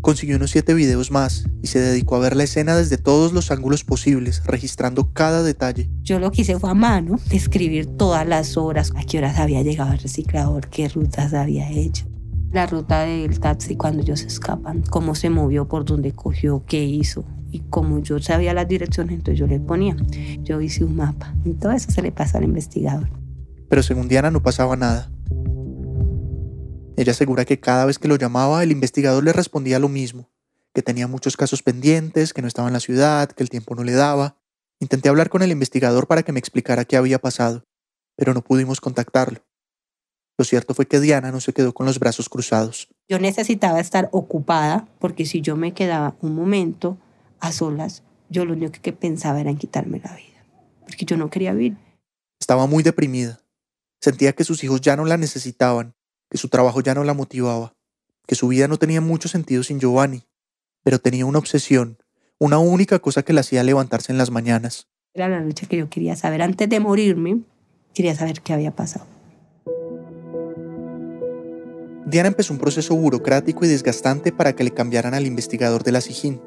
Consiguió 0.00 0.36
unos 0.36 0.50
siete 0.50 0.72
videos 0.72 1.10
más 1.10 1.44
y 1.62 1.66
se 1.66 1.80
dedicó 1.80 2.16
a 2.16 2.20
ver 2.20 2.34
la 2.34 2.44
escena 2.44 2.76
desde 2.76 2.96
todos 2.96 3.34
los 3.34 3.50
ángulos 3.50 3.84
posibles, 3.84 4.42
registrando 4.46 5.12
cada 5.12 5.42
detalle. 5.42 5.90
Yo 6.00 6.18
lo 6.18 6.30
que 6.30 6.40
hice 6.40 6.58
fue 6.58 6.70
a 6.70 6.74
mano, 6.74 7.20
escribir 7.30 7.84
todas 7.84 8.26
las 8.26 8.56
horas, 8.56 8.92
a 8.96 9.04
qué 9.04 9.18
horas 9.18 9.38
había 9.38 9.60
llegado 9.60 9.92
el 9.92 9.98
reciclador, 9.98 10.68
qué 10.68 10.88
rutas 10.88 11.34
había 11.34 11.70
hecho. 11.70 12.06
La 12.52 12.66
ruta 12.66 13.00
del 13.00 13.38
taxi 13.38 13.76
cuando 13.76 14.00
ellos 14.00 14.22
escapan, 14.22 14.82
cómo 14.88 15.14
se 15.14 15.28
movió, 15.28 15.68
por 15.68 15.84
dónde 15.84 16.12
cogió, 16.12 16.64
qué 16.64 16.82
hizo. 16.84 17.26
Y 17.50 17.60
como 17.70 18.00
yo 18.00 18.18
sabía 18.18 18.54
las 18.54 18.68
direcciones, 18.68 19.14
entonces 19.14 19.38
yo 19.38 19.46
le 19.46 19.60
ponía. 19.60 19.96
Yo 20.42 20.60
hice 20.60 20.84
un 20.84 20.96
mapa. 20.96 21.34
Y 21.44 21.52
todo 21.52 21.72
eso 21.72 21.90
se 21.90 22.02
le 22.02 22.12
pasa 22.12 22.38
al 22.38 22.44
investigador 22.44 23.08
pero 23.68 23.82
según 23.82 24.08
Diana 24.08 24.30
no 24.30 24.42
pasaba 24.42 24.76
nada. 24.76 25.10
Ella 26.96 27.12
asegura 27.12 27.44
que 27.44 27.60
cada 27.60 27.84
vez 27.84 27.98
que 27.98 28.08
lo 28.08 28.16
llamaba 28.16 28.62
el 28.62 28.72
investigador 28.72 29.22
le 29.22 29.32
respondía 29.32 29.78
lo 29.78 29.88
mismo, 29.88 30.30
que 30.74 30.82
tenía 30.82 31.06
muchos 31.06 31.36
casos 31.36 31.62
pendientes, 31.62 32.32
que 32.32 32.42
no 32.42 32.48
estaba 32.48 32.68
en 32.68 32.74
la 32.74 32.80
ciudad, 32.80 33.30
que 33.30 33.42
el 33.42 33.50
tiempo 33.50 33.74
no 33.74 33.84
le 33.84 33.92
daba. 33.92 34.36
Intenté 34.80 35.08
hablar 35.08 35.28
con 35.28 35.42
el 35.42 35.50
investigador 35.50 36.06
para 36.06 36.22
que 36.22 36.32
me 36.32 36.40
explicara 36.40 36.84
qué 36.84 36.96
había 36.96 37.18
pasado, 37.18 37.64
pero 38.16 38.34
no 38.34 38.42
pudimos 38.42 38.80
contactarlo. 38.80 39.40
Lo 40.36 40.44
cierto 40.44 40.72
fue 40.74 40.86
que 40.86 41.00
Diana 41.00 41.32
no 41.32 41.40
se 41.40 41.52
quedó 41.52 41.72
con 41.72 41.86
los 41.86 41.98
brazos 41.98 42.28
cruzados. 42.28 42.88
Yo 43.08 43.18
necesitaba 43.18 43.80
estar 43.80 44.08
ocupada 44.12 44.86
porque 45.00 45.26
si 45.26 45.40
yo 45.40 45.56
me 45.56 45.72
quedaba 45.74 46.14
un 46.20 46.34
momento 46.34 46.96
a 47.40 47.52
solas, 47.52 48.02
yo 48.28 48.44
lo 48.44 48.52
único 48.52 48.74
que 48.82 48.92
pensaba 48.92 49.40
era 49.40 49.50
en 49.50 49.56
quitarme 49.56 50.00
la 50.02 50.14
vida, 50.14 50.44
porque 50.80 51.04
yo 51.04 51.16
no 51.16 51.30
quería 51.30 51.52
vivir. 51.52 51.76
Estaba 52.40 52.66
muy 52.66 52.82
deprimida. 52.82 53.40
Sentía 54.00 54.32
que 54.32 54.44
sus 54.44 54.62
hijos 54.62 54.80
ya 54.80 54.96
no 54.96 55.04
la 55.04 55.16
necesitaban, 55.16 55.94
que 56.30 56.38
su 56.38 56.48
trabajo 56.48 56.80
ya 56.80 56.94
no 56.94 57.04
la 57.04 57.14
motivaba, 57.14 57.74
que 58.26 58.34
su 58.34 58.48
vida 58.48 58.68
no 58.68 58.76
tenía 58.76 59.00
mucho 59.00 59.28
sentido 59.28 59.62
sin 59.62 59.80
Giovanni, 59.80 60.26
pero 60.84 60.98
tenía 60.98 61.26
una 61.26 61.38
obsesión, 61.38 61.98
una 62.38 62.58
única 62.58 62.98
cosa 62.98 63.22
que 63.22 63.32
la 63.32 63.40
hacía 63.40 63.64
levantarse 63.64 64.12
en 64.12 64.18
las 64.18 64.30
mañanas. 64.30 64.88
Era 65.14 65.28
la 65.28 65.40
noche 65.40 65.66
que 65.66 65.76
yo 65.76 65.88
quería 65.88 66.14
saber. 66.14 66.42
Antes 66.42 66.68
de 66.68 66.78
morirme, 66.78 67.40
quería 67.94 68.14
saber 68.14 68.40
qué 68.42 68.52
había 68.52 68.70
pasado. 68.70 69.06
Diana 72.06 72.28
empezó 72.28 72.54
un 72.54 72.58
proceso 72.58 72.94
burocrático 72.94 73.64
y 73.64 73.68
desgastante 73.68 74.32
para 74.32 74.54
que 74.54 74.64
le 74.64 74.70
cambiaran 74.70 75.12
al 75.12 75.26
investigador 75.26 75.82
de 75.82 75.92
la 75.92 76.00
SIGIN. 76.00 76.40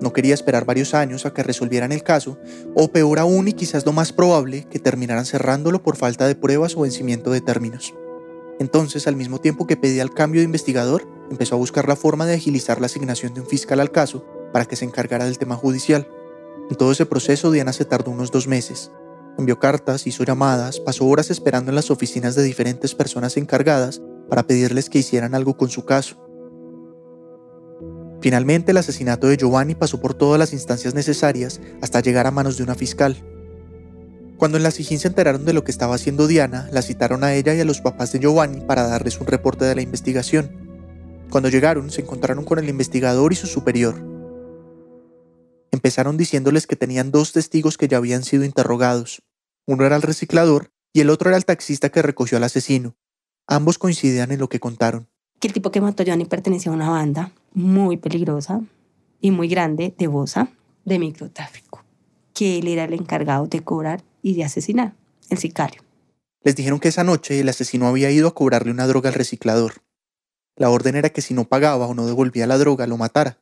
No 0.00 0.12
quería 0.12 0.34
esperar 0.34 0.64
varios 0.64 0.94
años 0.94 1.24
a 1.24 1.32
que 1.32 1.42
resolvieran 1.42 1.92
el 1.92 2.02
caso, 2.02 2.38
o 2.74 2.88
peor 2.88 3.18
aún 3.18 3.48
y 3.48 3.52
quizás 3.52 3.86
lo 3.86 3.92
más 3.92 4.12
probable, 4.12 4.66
que 4.70 4.78
terminaran 4.78 5.24
cerrándolo 5.24 5.82
por 5.82 5.96
falta 5.96 6.26
de 6.26 6.34
pruebas 6.34 6.76
o 6.76 6.80
vencimiento 6.80 7.30
de 7.30 7.40
términos. 7.40 7.94
Entonces, 8.58 9.06
al 9.06 9.16
mismo 9.16 9.40
tiempo 9.40 9.66
que 9.66 9.76
pedía 9.76 10.02
el 10.02 10.12
cambio 10.12 10.40
de 10.40 10.46
investigador, 10.46 11.06
empezó 11.30 11.54
a 11.54 11.58
buscar 11.58 11.88
la 11.88 11.96
forma 11.96 12.26
de 12.26 12.34
agilizar 12.34 12.80
la 12.80 12.86
asignación 12.86 13.34
de 13.34 13.40
un 13.40 13.46
fiscal 13.46 13.80
al 13.80 13.90
caso 13.90 14.24
para 14.52 14.66
que 14.66 14.76
se 14.76 14.84
encargara 14.84 15.24
del 15.24 15.38
tema 15.38 15.56
judicial. 15.56 16.08
En 16.70 16.76
todo 16.76 16.92
ese 16.92 17.06
proceso, 17.06 17.50
Diana 17.50 17.72
se 17.72 17.84
tardó 17.84 18.10
unos 18.10 18.30
dos 18.30 18.46
meses. 18.46 18.90
Envió 19.36 19.58
cartas, 19.58 20.06
hizo 20.06 20.24
llamadas, 20.24 20.78
pasó 20.80 21.06
horas 21.06 21.30
esperando 21.30 21.70
en 21.70 21.74
las 21.74 21.90
oficinas 21.90 22.36
de 22.36 22.44
diferentes 22.44 22.94
personas 22.94 23.36
encargadas 23.36 24.00
para 24.28 24.46
pedirles 24.46 24.88
que 24.88 25.00
hicieran 25.00 25.34
algo 25.34 25.56
con 25.56 25.68
su 25.70 25.84
caso. 25.84 26.23
Finalmente, 28.24 28.70
el 28.70 28.78
asesinato 28.78 29.26
de 29.26 29.36
Giovanni 29.36 29.74
pasó 29.74 30.00
por 30.00 30.14
todas 30.14 30.38
las 30.38 30.54
instancias 30.54 30.94
necesarias 30.94 31.60
hasta 31.82 32.00
llegar 32.00 32.26
a 32.26 32.30
manos 32.30 32.56
de 32.56 32.62
una 32.62 32.74
fiscal. 32.74 33.22
Cuando 34.38 34.56
en 34.56 34.62
la 34.62 34.70
SIGIN 34.70 34.98
se 34.98 35.08
enteraron 35.08 35.44
de 35.44 35.52
lo 35.52 35.62
que 35.62 35.70
estaba 35.70 35.94
haciendo 35.94 36.26
Diana, 36.26 36.66
la 36.72 36.80
citaron 36.80 37.22
a 37.22 37.34
ella 37.34 37.54
y 37.54 37.60
a 37.60 37.66
los 37.66 37.82
papás 37.82 38.12
de 38.12 38.20
Giovanni 38.20 38.62
para 38.62 38.88
darles 38.88 39.20
un 39.20 39.26
reporte 39.26 39.66
de 39.66 39.74
la 39.74 39.82
investigación. 39.82 40.56
Cuando 41.28 41.50
llegaron, 41.50 41.90
se 41.90 42.00
encontraron 42.00 42.46
con 42.46 42.58
el 42.58 42.70
investigador 42.70 43.34
y 43.34 43.36
su 43.36 43.46
superior. 43.46 43.94
Empezaron 45.70 46.16
diciéndoles 46.16 46.66
que 46.66 46.76
tenían 46.76 47.10
dos 47.10 47.32
testigos 47.32 47.76
que 47.76 47.88
ya 47.88 47.98
habían 47.98 48.24
sido 48.24 48.44
interrogados. 48.44 49.22
Uno 49.66 49.84
era 49.84 49.96
el 49.96 50.02
reciclador 50.02 50.72
y 50.94 51.00
el 51.02 51.10
otro 51.10 51.28
era 51.28 51.36
el 51.36 51.44
taxista 51.44 51.90
que 51.90 52.00
recogió 52.00 52.38
al 52.38 52.44
asesino. 52.44 52.96
Ambos 53.46 53.76
coincidían 53.76 54.32
en 54.32 54.40
lo 54.40 54.48
que 54.48 54.60
contaron 54.60 55.10
que 55.44 55.48
el 55.48 55.52
tipo 55.52 55.70
que 55.70 55.82
mató 55.82 56.02
a 56.02 56.06
Johnny 56.06 56.24
pertenecía 56.24 56.72
a 56.72 56.74
una 56.74 56.88
banda 56.88 57.30
muy 57.52 57.98
peligrosa 57.98 58.62
y 59.20 59.30
muy 59.30 59.46
grande 59.46 59.94
de 59.98 60.06
Bosa 60.06 60.48
de 60.86 60.98
microtráfico, 60.98 61.84
que 62.32 62.58
él 62.58 62.66
era 62.66 62.84
el 62.84 62.94
encargado 62.94 63.46
de 63.46 63.60
cobrar 63.60 64.02
y 64.22 64.36
de 64.36 64.44
asesinar, 64.44 64.94
el 65.28 65.36
sicario. 65.36 65.82
Les 66.44 66.56
dijeron 66.56 66.80
que 66.80 66.88
esa 66.88 67.04
noche 67.04 67.40
el 67.40 67.48
asesino 67.50 67.86
había 67.86 68.10
ido 68.10 68.28
a 68.28 68.34
cobrarle 68.34 68.70
una 68.70 68.86
droga 68.86 69.10
al 69.10 69.14
reciclador. 69.14 69.82
La 70.56 70.70
orden 70.70 70.96
era 70.96 71.10
que 71.10 71.20
si 71.20 71.34
no 71.34 71.44
pagaba 71.44 71.86
o 71.88 71.92
no 71.92 72.06
devolvía 72.06 72.46
la 72.46 72.56
droga, 72.56 72.86
lo 72.86 72.96
matara. 72.96 73.38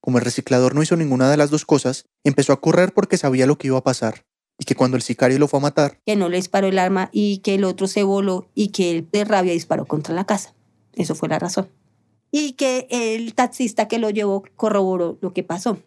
Como 0.00 0.18
el 0.18 0.24
reciclador 0.24 0.74
no 0.74 0.82
hizo 0.82 0.96
ninguna 0.96 1.30
de 1.30 1.36
las 1.36 1.50
dos 1.50 1.64
cosas, 1.64 2.06
empezó 2.24 2.52
a 2.52 2.60
correr 2.60 2.92
porque 2.92 3.18
sabía 3.18 3.46
lo 3.46 3.56
que 3.56 3.68
iba 3.68 3.78
a 3.78 3.84
pasar, 3.84 4.26
y 4.58 4.64
que 4.64 4.74
cuando 4.74 4.96
el 4.96 5.04
sicario 5.04 5.38
lo 5.38 5.46
fue 5.46 5.60
a 5.60 5.62
matar, 5.62 6.00
que 6.04 6.16
no 6.16 6.28
le 6.28 6.38
disparó 6.38 6.66
el 6.66 6.80
arma 6.80 7.08
y 7.12 7.38
que 7.38 7.54
el 7.54 7.62
otro 7.62 7.86
se 7.86 8.02
voló 8.02 8.48
y 8.56 8.72
que 8.72 8.90
él 8.90 9.08
de 9.12 9.24
rabia 9.24 9.52
disparó 9.52 9.86
contra 9.86 10.12
la 10.12 10.24
casa. 10.24 10.56
Eso 10.92 11.14
fue 11.14 11.28
la 11.28 11.38
razón. 11.38 11.68
Y 12.30 12.52
que 12.52 12.86
el 12.90 13.34
taxista 13.34 13.88
que 13.88 13.98
lo 13.98 14.10
llevó 14.10 14.44
corroboró 14.56 15.18
lo 15.20 15.32
que 15.32 15.42
pasó. 15.42 15.82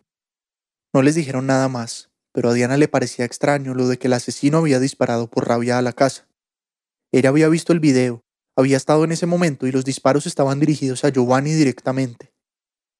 No 0.94 1.02
les 1.02 1.16
dijeron 1.16 1.48
nada 1.48 1.70
más, 1.70 2.12
pero 2.34 2.50
a 2.50 2.54
Diana 2.54 2.78
le 2.78 2.88
parecía 2.88 3.26
extraño 3.26 3.74
lo 3.74 3.88
de 3.88 3.98
que 3.98 4.08
el 4.08 4.13
asesino 4.13 4.60
había 4.60 4.80
disparado 4.80 5.28
por 5.30 5.48
rabia 5.48 5.78
a 5.78 5.82
la 5.82 5.94
casa. 5.94 6.28
Ella 7.12 7.30
había 7.30 7.48
visto 7.48 7.74
el 7.74 7.80
video, 7.80 8.24
había 8.56 8.78
estado 8.78 9.04
en 9.04 9.12
ese 9.12 9.26
momento 9.26 9.68
y 9.68 9.72
los 9.72 9.86
disparos 9.86 10.26
estaban 10.26 10.60
dirigidos 10.60 11.04
a 11.04 11.10
Giovanni 11.10 11.54
directamente. 11.54 12.34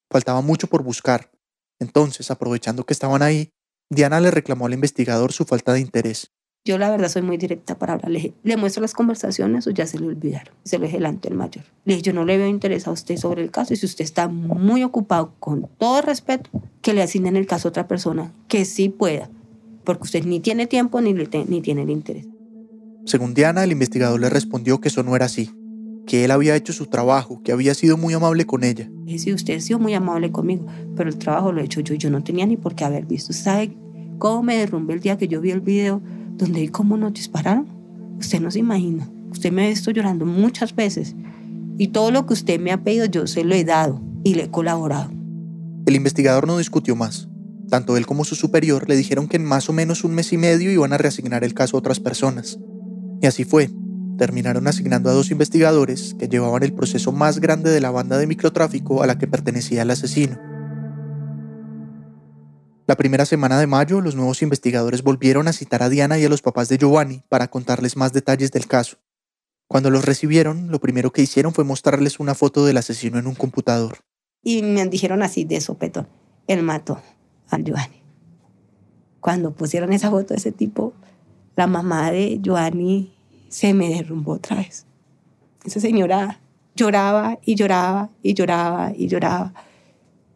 Faltaba 0.10 0.42
mucho 0.42 0.68
por 0.68 0.84
buscar. 0.84 1.32
Entonces, 1.80 2.32
aprovechando 2.32 2.86
que 2.86 2.94
estaban 2.94 3.22
ahí, 3.22 3.52
Diana 3.90 4.20
le 4.20 4.32
reclamó 4.32 4.66
al 4.66 4.74
investigador 4.74 5.34
su 5.34 5.46
falta 5.46 5.74
de 5.74 5.82
interés. 5.82 6.32
Yo 6.66 6.78
la 6.78 6.90
verdad 6.90 7.10
soy 7.10 7.24
muy 7.24 7.36
directa 7.36 7.78
para 7.78 7.94
hablarle. 7.94 8.34
Le 8.44 8.56
muestro 8.56 8.82
las 8.82 8.94
conversaciones 8.94 9.68
o 9.68 9.72
ya 9.72 9.86
se 9.86 10.00
le 10.00 10.08
olvidaron. 10.08 10.54
Se 10.64 10.78
lo 10.78 10.86
dije 10.86 10.96
delante 10.96 11.28
el 11.28 11.36
mayor. 11.36 11.66
Le 11.84 11.96
dije, 11.96 12.04
yo 12.04 12.14
no 12.14 12.24
le 12.24 12.38
veo 12.38 12.48
interés 12.48 12.88
a 12.88 12.92
usted 12.92 13.18
sobre 13.18 13.44
el 13.44 13.52
caso 13.52 13.74
y 13.74 13.78
si 13.78 13.86
usted 13.86 14.06
está 14.06 14.30
muy 14.30 14.82
ocupado, 14.84 15.34
con 15.40 15.68
todo 15.78 16.02
respeto, 16.02 16.50
que 16.82 16.94
le 16.94 17.02
asignen 17.02 17.36
el 17.36 17.48
caso 17.48 17.68
a 17.68 17.70
otra 17.70 17.90
persona 17.90 18.32
que 18.48 18.64
sí 18.64 18.88
pueda. 18.88 19.30
Porque 19.84 20.04
usted 20.04 20.24
ni 20.24 20.40
tiene 20.40 20.66
tiempo 20.66 21.02
ni, 21.02 21.14
le 21.14 21.28
ni 21.50 21.62
tiene 21.62 21.82
el 21.82 21.90
interés. 21.90 22.28
Según 23.06 23.34
Diana, 23.34 23.66
el 23.66 23.74
investigador 23.74 24.22
le 24.22 24.30
respondió 24.30 24.80
que 24.80 24.88
eso 24.88 25.04
no 25.04 25.18
era 25.18 25.26
así, 25.26 25.52
que 26.08 26.24
él 26.24 26.32
había 26.32 26.56
hecho 26.56 26.72
su 26.72 26.86
trabajo, 26.86 27.42
que 27.44 27.52
había 27.52 27.74
sido 27.74 27.98
muy 27.98 28.14
amable 28.14 28.46
con 28.46 28.64
ella. 28.64 28.90
Y 29.06 29.20
sí, 29.20 29.34
usted 29.34 29.58
ha 29.58 29.60
sido 29.60 29.80
muy 29.80 29.96
amable 29.96 30.32
conmigo, 30.32 30.66
pero 30.96 31.10
el 31.10 31.18
trabajo 31.18 31.52
lo 31.52 31.60
he 31.60 31.66
hecho 31.66 31.82
yo. 31.82 31.96
Yo 31.96 32.10
no 32.10 32.24
tenía 32.24 32.46
ni 32.46 32.56
por 32.56 32.74
qué 32.74 32.86
haber 32.86 33.06
visto. 33.06 33.34
¿Sabe 33.34 33.76
cómo 34.18 34.44
me 34.44 34.56
derrumbé 34.56 34.94
el 34.94 35.02
día 35.02 35.18
que 35.18 35.28
yo 35.28 35.42
vi 35.42 35.52
el 35.52 35.60
video 35.60 36.02
donde 36.38 36.62
vi 36.62 36.68
cómo 36.68 36.98
nos 36.98 37.14
dispararon? 37.14 37.68
Usted 38.20 38.40
no 38.40 38.52
se 38.52 38.60
imagina. 38.60 39.10
Usted 39.32 39.52
me 39.52 39.66
ha 39.66 39.70
visto 39.70 39.92
llorando 39.92 40.26
muchas 40.26 40.76
veces. 40.76 41.16
Y 41.78 41.88
todo 41.88 42.12
lo 42.12 42.26
que 42.26 42.34
usted 42.34 42.60
me 42.60 42.72
ha 42.72 42.84
pedido 42.84 43.06
yo 43.06 43.28
se 43.28 43.44
lo 43.44 43.56
he 43.56 43.64
dado 43.64 44.02
y 44.24 44.36
le 44.36 44.44
he 44.44 44.52
colaborado. 44.52 45.12
El 45.86 45.96
investigador 45.96 46.48
no 46.48 46.58
discutió 46.58 46.96
más. 46.96 47.28
Tanto 47.70 47.98
él 47.98 48.06
como 48.06 48.26
su 48.26 48.36
superior 48.36 48.88
le 48.88 48.96
dijeron 48.96 49.28
que 49.28 49.38
en 49.38 49.46
más 49.46 49.70
o 49.70 49.74
menos 49.74 50.04
un 50.04 50.14
mes 50.14 50.32
y 50.32 50.38
medio 50.38 50.72
iban 50.72 50.94
a 50.94 50.98
reasignar 50.98 51.44
el 51.44 51.54
caso 51.54 51.76
a 51.76 51.80
otras 51.80 52.00
personas. 52.00 52.60
Y 53.22 53.26
así 53.26 53.44
fue. 53.44 53.70
Terminaron 54.18 54.68
asignando 54.68 55.10
a 55.10 55.14
dos 55.14 55.32
investigadores 55.32 56.16
que 56.20 56.28
llevaban 56.28 56.62
el 56.62 56.74
proceso 56.74 57.12
más 57.12 57.40
grande 57.40 57.72
de 57.72 57.82
la 57.82 57.90
banda 57.90 58.18
de 58.18 58.28
microtráfico 58.28 59.02
a 59.02 59.08
la 59.08 59.18
que 59.18 59.28
pertenecía 59.28 59.82
el 59.82 59.92
asesino. 59.92 60.38
La 62.86 62.98
primera 62.98 63.26
semana 63.26 63.58
de 63.60 63.68
mayo, 63.68 64.02
los 64.02 64.16
nuevos 64.16 64.42
investigadores 64.42 65.04
volvieron 65.04 65.48
a 65.48 65.54
citar 65.54 65.84
a 65.84 65.90
Diana 65.90 66.20
y 66.20 66.26
a 66.26 66.30
los 66.30 66.42
papás 66.42 66.68
de 66.68 66.78
Giovanni 66.78 67.24
para 67.30 67.48
contarles 67.48 67.96
más 67.96 68.12
detalles 68.12 68.52
del 68.52 68.68
caso. 68.68 68.98
Cuando 69.68 69.90
los 69.90 70.04
recibieron, 70.04 70.70
lo 70.70 70.82
primero 70.82 71.12
que 71.12 71.22
hicieron 71.22 71.54
fue 71.54 71.64
mostrarles 71.64 72.20
una 72.20 72.36
foto 72.36 72.66
del 72.66 72.76
asesino 72.76 73.18
en 73.18 73.28
un 73.28 73.36
computador. 73.36 74.00
Y 74.44 74.64
me 74.64 74.86
dijeron 74.88 75.24
así 75.24 75.46
de 75.46 75.62
sopetón, 75.62 76.10
él 76.48 76.62
mató 76.62 77.02
a 77.50 77.58
Giovanni. 77.58 78.04
Cuando 79.22 79.54
pusieron 79.54 79.94
esa 79.94 80.10
foto 80.10 80.34
de 80.34 80.36
ese 80.36 80.52
tipo, 80.52 80.94
la 81.56 81.68
mamá 81.68 82.12
de 82.12 82.40
Giovanni 82.42 83.16
se 83.48 83.74
me 83.74 83.88
derrumbó 83.88 84.34
otra 84.34 84.58
vez. 84.58 84.86
Esa 85.64 85.80
señora 85.80 86.42
lloraba 86.76 87.40
y 87.46 87.56
lloraba 87.56 88.10
y 88.22 88.34
lloraba 88.34 88.92
y 88.94 89.08
lloraba 89.08 89.54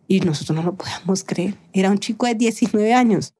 y 0.08 0.20
nosotros 0.22 0.56
no 0.56 0.63
lo 0.63 0.76
podíamos 0.76 1.24
creer. 1.24 1.56
Era 1.74 1.91
un 1.91 2.00
chico 2.00 2.26
de 2.26 2.36
19 2.36 2.93
años. 2.93 3.34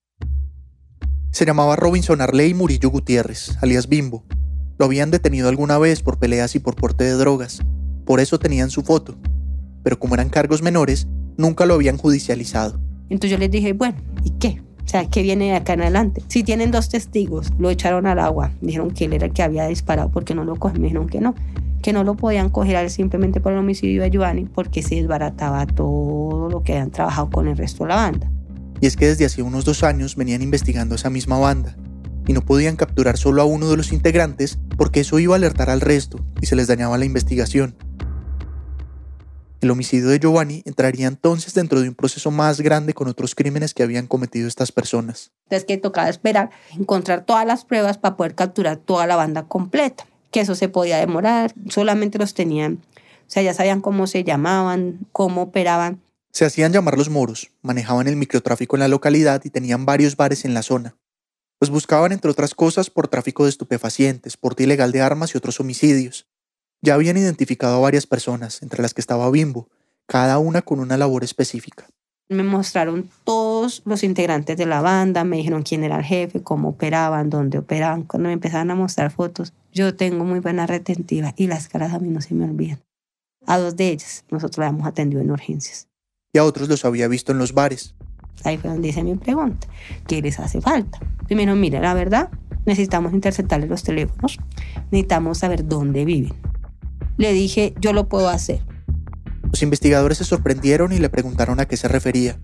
Se 1.32 1.46
llamaba 1.46 1.76
Robinson 1.76 2.22
Arley 2.22 2.54
Murillo 2.54 2.90
Gutiérrez, 2.90 3.58
alias 3.62 3.88
Bimbo. 3.88 4.26
Lo 4.78 4.86
habían 4.86 5.12
detenido 5.12 5.50
alguna 5.50 5.78
vez 5.78 6.02
por 6.02 6.20
peleas 6.20 6.56
y 6.56 6.60
por 6.60 6.76
porte 6.76 7.04
de 7.04 7.12
drogas. 7.12 7.62
Por 8.06 8.20
eso 8.20 8.40
tenían 8.40 8.70
su 8.70 8.84
foto. 8.84 9.18
Pero 9.84 10.00
como 10.00 10.16
eran 10.16 10.30
cargos 10.30 10.62
menores, 10.62 11.08
nunca 11.38 11.66
lo 11.66 11.76
habían 11.76 11.98
judicializado. 11.98 12.80
Entonces 13.10 13.32
yo 13.32 13.38
les 13.38 13.52
dije, 13.52 13.74
bueno, 13.74 13.98
¿y 14.24 14.32
qué? 14.32 14.62
O 14.84 14.90
sea, 14.90 15.10
¿qué 15.10 15.22
viene 15.22 15.46
de 15.46 15.56
acá 15.56 15.74
en 15.74 15.82
adelante? 15.82 16.24
Si 16.28 16.44
tienen 16.44 16.72
dos 16.72 16.90
testigos, 16.90 17.52
lo 17.58 17.70
echaron 17.70 18.08
al 18.08 18.20
agua. 18.20 18.52
Dijeron 18.62 18.92
que 18.92 19.06
él 19.06 19.14
era 19.14 19.26
el 19.26 19.34
que 19.34 19.44
había 19.44 19.68
disparado 19.68 20.10
porque 20.10 20.34
no 20.34 20.46
lo 20.46 20.56
cogieron. 20.56 20.82
Me 20.82 20.88
dijeron 20.88 21.08
que 21.08 21.20
no 21.20 21.36
que 21.82 21.94
no 21.94 22.04
lo 22.04 22.16
podían 22.16 22.50
coger 22.50 22.90
simplemente 22.90 23.40
por 23.40 23.54
el 23.54 23.60
homicidio 23.60 24.02
de 24.02 24.10
Giovanni 24.10 24.46
porque 24.46 24.82
se 24.82 24.96
desbarataba 24.96 25.66
todo 25.66 26.50
lo 26.50 26.64
que 26.64 26.74
habían 26.74 26.92
trabajado 26.92 27.30
con 27.30 27.48
el 27.48 27.58
resto 27.58 27.84
de 27.84 27.90
la 27.90 27.96
banda. 27.96 28.32
Y 28.80 28.88
es 28.88 28.96
que 28.96 29.08
desde 29.08 29.26
hace 29.26 29.42
unos 29.42 29.66
dos 29.66 29.84
años 29.84 30.16
venían 30.16 30.42
investigando 30.42 30.96
esa 30.96 31.10
misma 31.10 31.40
banda 31.40 31.76
y 32.28 32.34
no 32.34 32.42
podían 32.42 32.76
capturar 32.76 33.18
solo 33.18 33.42
a 33.42 33.46
uno 33.46 33.70
de 33.70 33.78
los 33.78 33.92
integrantes 33.92 34.60
porque 34.78 35.00
eso 35.00 35.18
iba 35.20 35.34
a 35.34 35.38
alertar 35.38 35.70
al 35.70 35.82
resto 35.82 36.20
y 36.42 36.46
se 36.46 36.56
les 36.56 36.68
dañaba 36.68 36.98
la 36.98 37.06
investigación. 37.06 37.76
El 39.60 39.72
homicidio 39.72 40.10
de 40.10 40.20
Giovanni 40.20 40.62
entraría 40.66 41.08
entonces 41.08 41.56
dentro 41.56 41.82
de 41.82 41.90
un 41.90 41.96
proceso 41.96 42.30
más 42.30 42.62
grande 42.62 42.94
con 42.94 43.08
otros 43.08 43.34
crímenes 43.34 43.74
que 43.74 43.82
habían 43.82 44.06
cometido 44.06 44.48
estas 44.48 44.72
personas. 44.72 45.32
Entonces 45.46 45.66
que 45.66 45.78
tocaba 45.78 46.10
esperar, 46.10 46.52
encontrar 46.78 47.26
todas 47.26 47.48
las 47.48 47.66
pruebas 47.66 47.98
para 47.98 48.18
poder 48.18 48.36
capturar 48.36 48.78
toda 48.78 49.08
la 49.08 49.16
banda 49.16 49.48
completa 49.48 50.06
que 50.32 50.42
eso 50.42 50.56
se 50.56 50.70
podía 50.70 50.98
demorar, 50.98 51.54
solamente 51.70 52.18
los 52.18 52.34
tenían, 52.34 52.80
o 53.28 53.30
sea, 53.30 53.44
ya 53.44 53.54
sabían 53.54 53.82
cómo 53.82 54.08
se 54.08 54.24
llamaban, 54.24 55.00
cómo 55.12 55.44
operaban. 55.44 56.02
Se 56.32 56.46
hacían 56.46 56.72
llamar 56.72 56.98
los 56.98 57.10
moros, 57.10 57.52
manejaban 57.62 58.08
el 58.08 58.16
microtráfico 58.16 58.76
en 58.76 58.82
la 58.82 58.88
localidad 58.88 59.44
y 59.44 59.50
tenían 59.50 59.86
varios 59.86 60.16
bares 60.16 60.46
en 60.46 60.54
la 60.54 60.62
zona. 60.62 60.96
Los 61.60 61.70
buscaban, 61.70 62.12
entre 62.12 62.32
otras 62.32 62.54
cosas, 62.54 62.90
por 62.90 63.08
tráfico 63.08 63.44
de 63.44 63.50
estupefacientes, 63.50 64.38
porte 64.38 64.64
ilegal 64.64 64.92
de 64.92 65.02
armas 65.02 65.34
y 65.34 65.38
otros 65.38 65.60
homicidios. 65.60 66.28
Ya 66.82 66.94
habían 66.94 67.18
identificado 67.18 67.78
a 67.78 67.80
varias 67.80 68.06
personas, 68.06 68.62
entre 68.62 68.82
las 68.82 68.94
que 68.94 69.02
estaba 69.02 69.30
Bimbo, 69.32 69.68
cada 70.06 70.38
una 70.38 70.62
con 70.62 70.80
una 70.80 70.96
labor 70.96 71.24
específica. 71.24 71.88
Me 72.30 72.44
mostraron 72.44 73.10
todos 73.68 73.82
los 73.86 74.04
integrantes 74.04 74.56
de 74.56 74.66
la 74.66 74.80
banda, 74.82 75.26
me 75.26 75.36
dijeron 75.36 75.62
quién 75.62 75.84
era 75.84 75.98
el 75.98 76.06
jefe, 76.06 76.42
cómo 76.42 76.70
operaban, 76.70 77.30
dónde 77.30 77.58
operaban. 77.58 78.04
Cuando 78.04 78.28
me 78.28 78.34
empezaron 78.34 78.72
a 78.72 78.76
mostrar 78.76 79.12
fotos, 79.12 79.52
yo 79.74 79.94
tengo 79.94 80.24
muy 80.24 80.40
buena 80.40 80.66
retentiva 80.66 81.34
y 81.36 81.48
las 81.48 81.68
caras 81.68 81.94
a 81.94 82.00
mí 82.00 82.08
no 82.08 82.22
se 82.22 82.34
me 82.34 82.46
olvidan. 82.46 82.80
A 83.46 83.58
dos 83.58 83.76
de 83.76 83.90
ellas 83.90 84.24
nosotros 84.32 84.60
la 84.60 84.70
hemos 84.70 84.88
atendido 84.88 85.22
en 85.22 85.32
urgencias. 85.32 85.90
Y 86.32 86.38
a 86.38 86.46
otros 86.46 86.70
los 86.70 86.86
había 86.86 87.10
visto 87.10 87.34
en 87.34 87.40
los 87.40 87.54
bares. 87.54 87.94
Ahí 88.46 88.58
fue 88.58 88.70
donde 88.70 88.88
hice 88.88 89.04
mi 89.04 89.16
pregunta. 89.16 89.68
¿Qué 90.08 90.22
les 90.22 90.40
hace 90.40 90.62
falta? 90.62 91.00
Primero, 91.26 91.54
mire, 91.56 91.82
la 91.82 91.94
verdad, 91.94 92.30
necesitamos 92.66 93.12
interceptarles 93.14 93.70
los 93.70 93.84
teléfonos. 93.84 94.38
Necesitamos 94.92 95.40
saber 95.40 95.68
dónde 95.68 96.06
viven. 96.06 96.36
Le 97.18 97.34
dije, 97.34 97.74
yo 97.82 97.92
lo 97.92 98.08
puedo 98.08 98.30
hacer 98.30 98.62
los 99.52 99.64
investigadores 99.64 100.18
se 100.18 100.26
sorprendieron 100.26 100.92
y 100.92 101.00
le 101.00 101.10
preguntaron 101.10 101.60
a 101.60 101.66
qué 101.66 101.78
se 101.78 101.88
refería. 101.88 102.38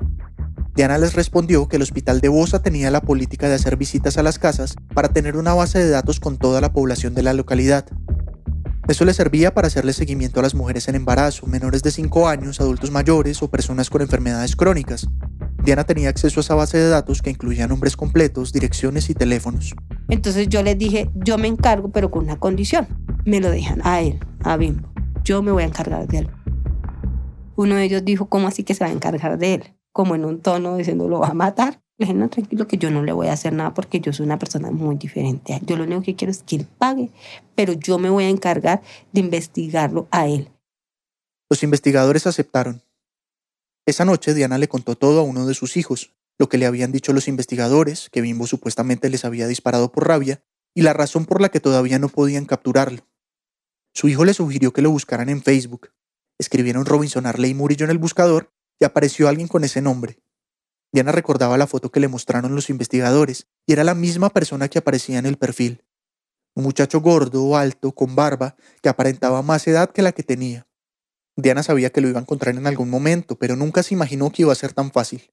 Diana 0.75 0.97
les 0.97 1.13
respondió 1.13 1.67
que 1.67 1.75
el 1.75 1.83
hospital 1.83 2.19
de 2.19 2.29
Bosa 2.29 2.63
tenía 2.63 2.89
la 2.89 3.01
política 3.01 3.47
de 3.47 3.55
hacer 3.55 3.77
visitas 3.77 4.17
a 4.17 4.23
las 4.23 4.39
casas 4.39 4.75
para 4.95 5.09
tener 5.09 5.37
una 5.37 5.53
base 5.53 5.77
de 5.77 5.89
datos 5.89 6.19
con 6.19 6.37
toda 6.37 6.61
la 6.61 6.73
población 6.73 7.13
de 7.13 7.21
la 7.21 7.33
localidad. 7.33 7.85
Eso 8.87 9.05
le 9.05 9.13
servía 9.13 9.53
para 9.53 9.67
hacerle 9.67 9.93
seguimiento 9.93 10.39
a 10.39 10.43
las 10.43 10.55
mujeres 10.55 10.87
en 10.87 10.95
embarazo, 10.95 11.45
menores 11.45 11.83
de 11.83 11.91
5 11.91 12.27
años, 12.27 12.59
adultos 12.59 12.89
mayores 12.89 13.43
o 13.43 13.51
personas 13.51 13.91
con 13.91 14.01
enfermedades 14.01 14.55
crónicas. 14.55 15.07
Diana 15.63 15.83
tenía 15.83 16.09
acceso 16.09 16.39
a 16.39 16.41
esa 16.41 16.55
base 16.55 16.79
de 16.79 16.89
datos 16.89 17.21
que 17.21 17.29
incluía 17.29 17.67
nombres 17.67 17.95
completos, 17.95 18.51
direcciones 18.51 19.09
y 19.11 19.13
teléfonos. 19.13 19.75
Entonces 20.09 20.49
yo 20.49 20.63
les 20.63 20.77
dije, 20.77 21.09
yo 21.13 21.37
me 21.37 21.47
encargo, 21.47 21.91
pero 21.91 22.09
con 22.09 22.23
una 22.23 22.39
condición. 22.39 22.87
Me 23.25 23.39
lo 23.39 23.51
dejan 23.51 23.79
a 23.85 24.01
él, 24.01 24.19
a 24.43 24.57
Bimbo. 24.57 24.91
Yo 25.23 25.43
me 25.43 25.51
voy 25.51 25.63
a 25.63 25.67
encargar 25.67 26.07
de 26.07 26.17
él. 26.17 26.29
Uno 27.55 27.75
de 27.75 27.83
ellos 27.83 28.03
dijo, 28.03 28.25
¿cómo 28.25 28.47
así 28.47 28.63
que 28.63 28.73
se 28.73 28.83
va 28.83 28.89
a 28.89 28.93
encargar 28.93 29.37
de 29.37 29.53
él? 29.53 29.63
Como 29.93 30.15
en 30.15 30.25
un 30.25 30.41
tono 30.41 30.75
diciendo, 30.75 31.07
lo 31.07 31.19
va 31.19 31.29
a 31.29 31.33
matar. 31.33 31.81
Le 31.99 32.27
tranquilo, 32.27 32.67
que 32.67 32.77
yo 32.77 32.89
no 32.89 33.03
le 33.03 33.13
voy 33.13 33.27
a 33.27 33.33
hacer 33.33 33.53
nada 33.53 33.73
porque 33.73 34.01
yo 34.01 34.11
soy 34.11 34.25
una 34.25 34.39
persona 34.39 34.71
muy 34.71 34.95
diferente. 34.95 35.61
Yo 35.65 35.77
lo 35.77 35.83
único 35.83 36.01
que 36.01 36.15
quiero 36.15 36.31
es 36.31 36.43
que 36.43 36.57
él 36.57 36.67
pague, 36.77 37.11
pero 37.55 37.73
yo 37.73 37.99
me 37.99 38.09
voy 38.09 38.25
a 38.25 38.29
encargar 38.29 38.81
de 39.13 39.21
investigarlo 39.21 40.07
a 40.11 40.27
él. 40.27 40.49
Los 41.49 41.63
investigadores 41.63 42.25
aceptaron. 42.25 42.81
Esa 43.85 44.05
noche 44.05 44.33
Diana 44.33 44.57
le 44.57 44.67
contó 44.67 44.95
todo 44.95 45.19
a 45.19 45.23
uno 45.23 45.45
de 45.45 45.53
sus 45.53 45.77
hijos, 45.77 46.13
lo 46.39 46.49
que 46.49 46.57
le 46.57 46.65
habían 46.65 46.91
dicho 46.91 47.13
los 47.13 47.27
investigadores, 47.27 48.09
que 48.09 48.21
Bimbo 48.21 48.47
supuestamente 48.47 49.09
les 49.09 49.23
había 49.23 49.47
disparado 49.47 49.91
por 49.91 50.07
rabia, 50.07 50.43
y 50.73 50.81
la 50.81 50.93
razón 50.93 51.25
por 51.25 51.41
la 51.41 51.49
que 51.49 51.59
todavía 51.59 51.99
no 51.99 52.09
podían 52.09 52.45
capturarlo. 52.45 53.07
Su 53.93 54.07
hijo 54.07 54.25
le 54.25 54.33
sugirió 54.33 54.73
que 54.73 54.81
lo 54.81 54.89
buscaran 54.89 55.29
en 55.29 55.43
Facebook, 55.43 55.91
Escribieron 56.39 56.85
Robinson 56.85 57.25
Arley 57.25 57.53
Murillo 57.53 57.85
en 57.85 57.91
el 57.91 57.97
buscador 57.97 58.52
apareció 58.85 59.27
alguien 59.27 59.47
con 59.47 59.63
ese 59.63 59.81
nombre. 59.81 60.19
Diana 60.91 61.11
recordaba 61.11 61.57
la 61.57 61.67
foto 61.67 61.91
que 61.91 61.99
le 61.99 62.07
mostraron 62.07 62.53
los 62.53 62.69
investigadores 62.69 63.47
y 63.65 63.73
era 63.73 63.83
la 63.83 63.95
misma 63.95 64.29
persona 64.29 64.67
que 64.67 64.77
aparecía 64.77 65.17
en 65.17 65.25
el 65.25 65.37
perfil. 65.37 65.83
Un 66.55 66.63
muchacho 66.63 67.01
gordo, 67.01 67.57
alto, 67.57 67.93
con 67.93 68.15
barba, 68.15 68.55
que 68.81 68.89
aparentaba 68.89 69.41
más 69.41 69.67
edad 69.67 69.89
que 69.89 70.03
la 70.03 70.11
que 70.11 70.21
tenía. 70.21 70.67
Diana 71.35 71.63
sabía 71.63 71.89
que 71.89 71.99
lo 71.99 72.09
iba 72.09 72.19
a 72.19 72.21
encontrar 72.21 72.55
en 72.55 72.67
algún 72.67 72.91
momento, 72.91 73.35
pero 73.35 73.55
nunca 73.55 73.81
se 73.81 73.95
imaginó 73.95 74.31
que 74.31 74.43
iba 74.43 74.51
a 74.51 74.55
ser 74.55 74.73
tan 74.73 74.91
fácil. 74.91 75.31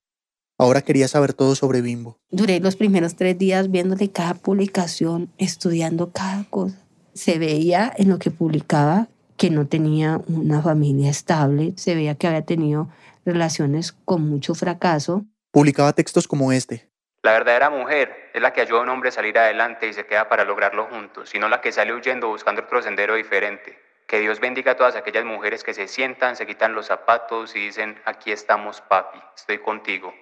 Ahora 0.57 0.81
quería 0.83 1.09
saber 1.09 1.35
todo 1.35 1.55
sobre 1.55 1.83
Bimbo. 1.83 2.19
Duré 2.31 2.61
los 2.61 2.77
primeros 2.77 3.17
tres 3.17 3.37
días 3.39 3.71
viéndole 3.71 4.11
cada 4.11 4.35
publicación, 4.35 5.31
estudiando 5.37 6.11
cada 6.11 6.45
cosa. 6.45 6.79
Se 7.13 7.39
veía 7.39 7.93
en 7.97 8.09
lo 8.09 8.19
que 8.19 8.31
publicaba 8.31 9.09
que 9.37 9.51
no 9.51 9.67
tenía 9.67 10.23
una 10.27 10.61
familia 10.61 11.09
estable, 11.09 11.73
se 11.77 11.95
veía 11.95 12.15
que 12.15 12.27
había 12.27 12.43
tenido 12.43 12.91
relaciones 13.25 13.93
con 14.05 14.29
mucho 14.29 14.55
fracaso. 14.55 15.25
Publicaba 15.51 15.93
textos 15.93 16.29
como 16.29 16.53
este. 16.53 16.91
La 17.23 17.33
verdadera 17.33 17.69
mujer 17.69 18.31
es 18.33 18.41
la 18.41 18.53
que 18.53 18.63
ayuda 18.63 18.81
a 18.81 18.83
un 18.83 18.89
hombre 18.89 19.11
a 19.11 19.13
salir 19.13 19.39
adelante 19.39 19.89
y 19.89 19.93
se 19.93 20.07
queda 20.07 20.29
para 20.29 20.45
lograrlo 20.45 20.87
juntos, 20.87 21.29
sino 21.29 21.49
la 21.49 21.61
que 21.61 21.71
sale 21.71 21.93
huyendo 21.93 22.29
buscando 22.29 22.63
otro 22.63 22.81
sendero 22.81 23.15
diferente. 23.15 23.79
Que 24.07 24.21
Dios 24.21 24.41
bendiga 24.41 24.73
a 24.73 24.77
todas 24.77 24.97
aquellas 24.97 25.25
mujeres 25.25 25.63
que 25.63 25.75
se 25.75 25.87
sientan, 25.87 26.35
se 26.35 26.47
quitan 26.47 26.75
los 26.75 26.87
zapatos 26.87 27.55
y 27.55 27.67
dicen, 27.67 27.97
aquí 28.07 28.33
estamos 28.33 28.81
papi, 28.81 29.19
estoy 29.37 29.59
contigo. 29.59 30.13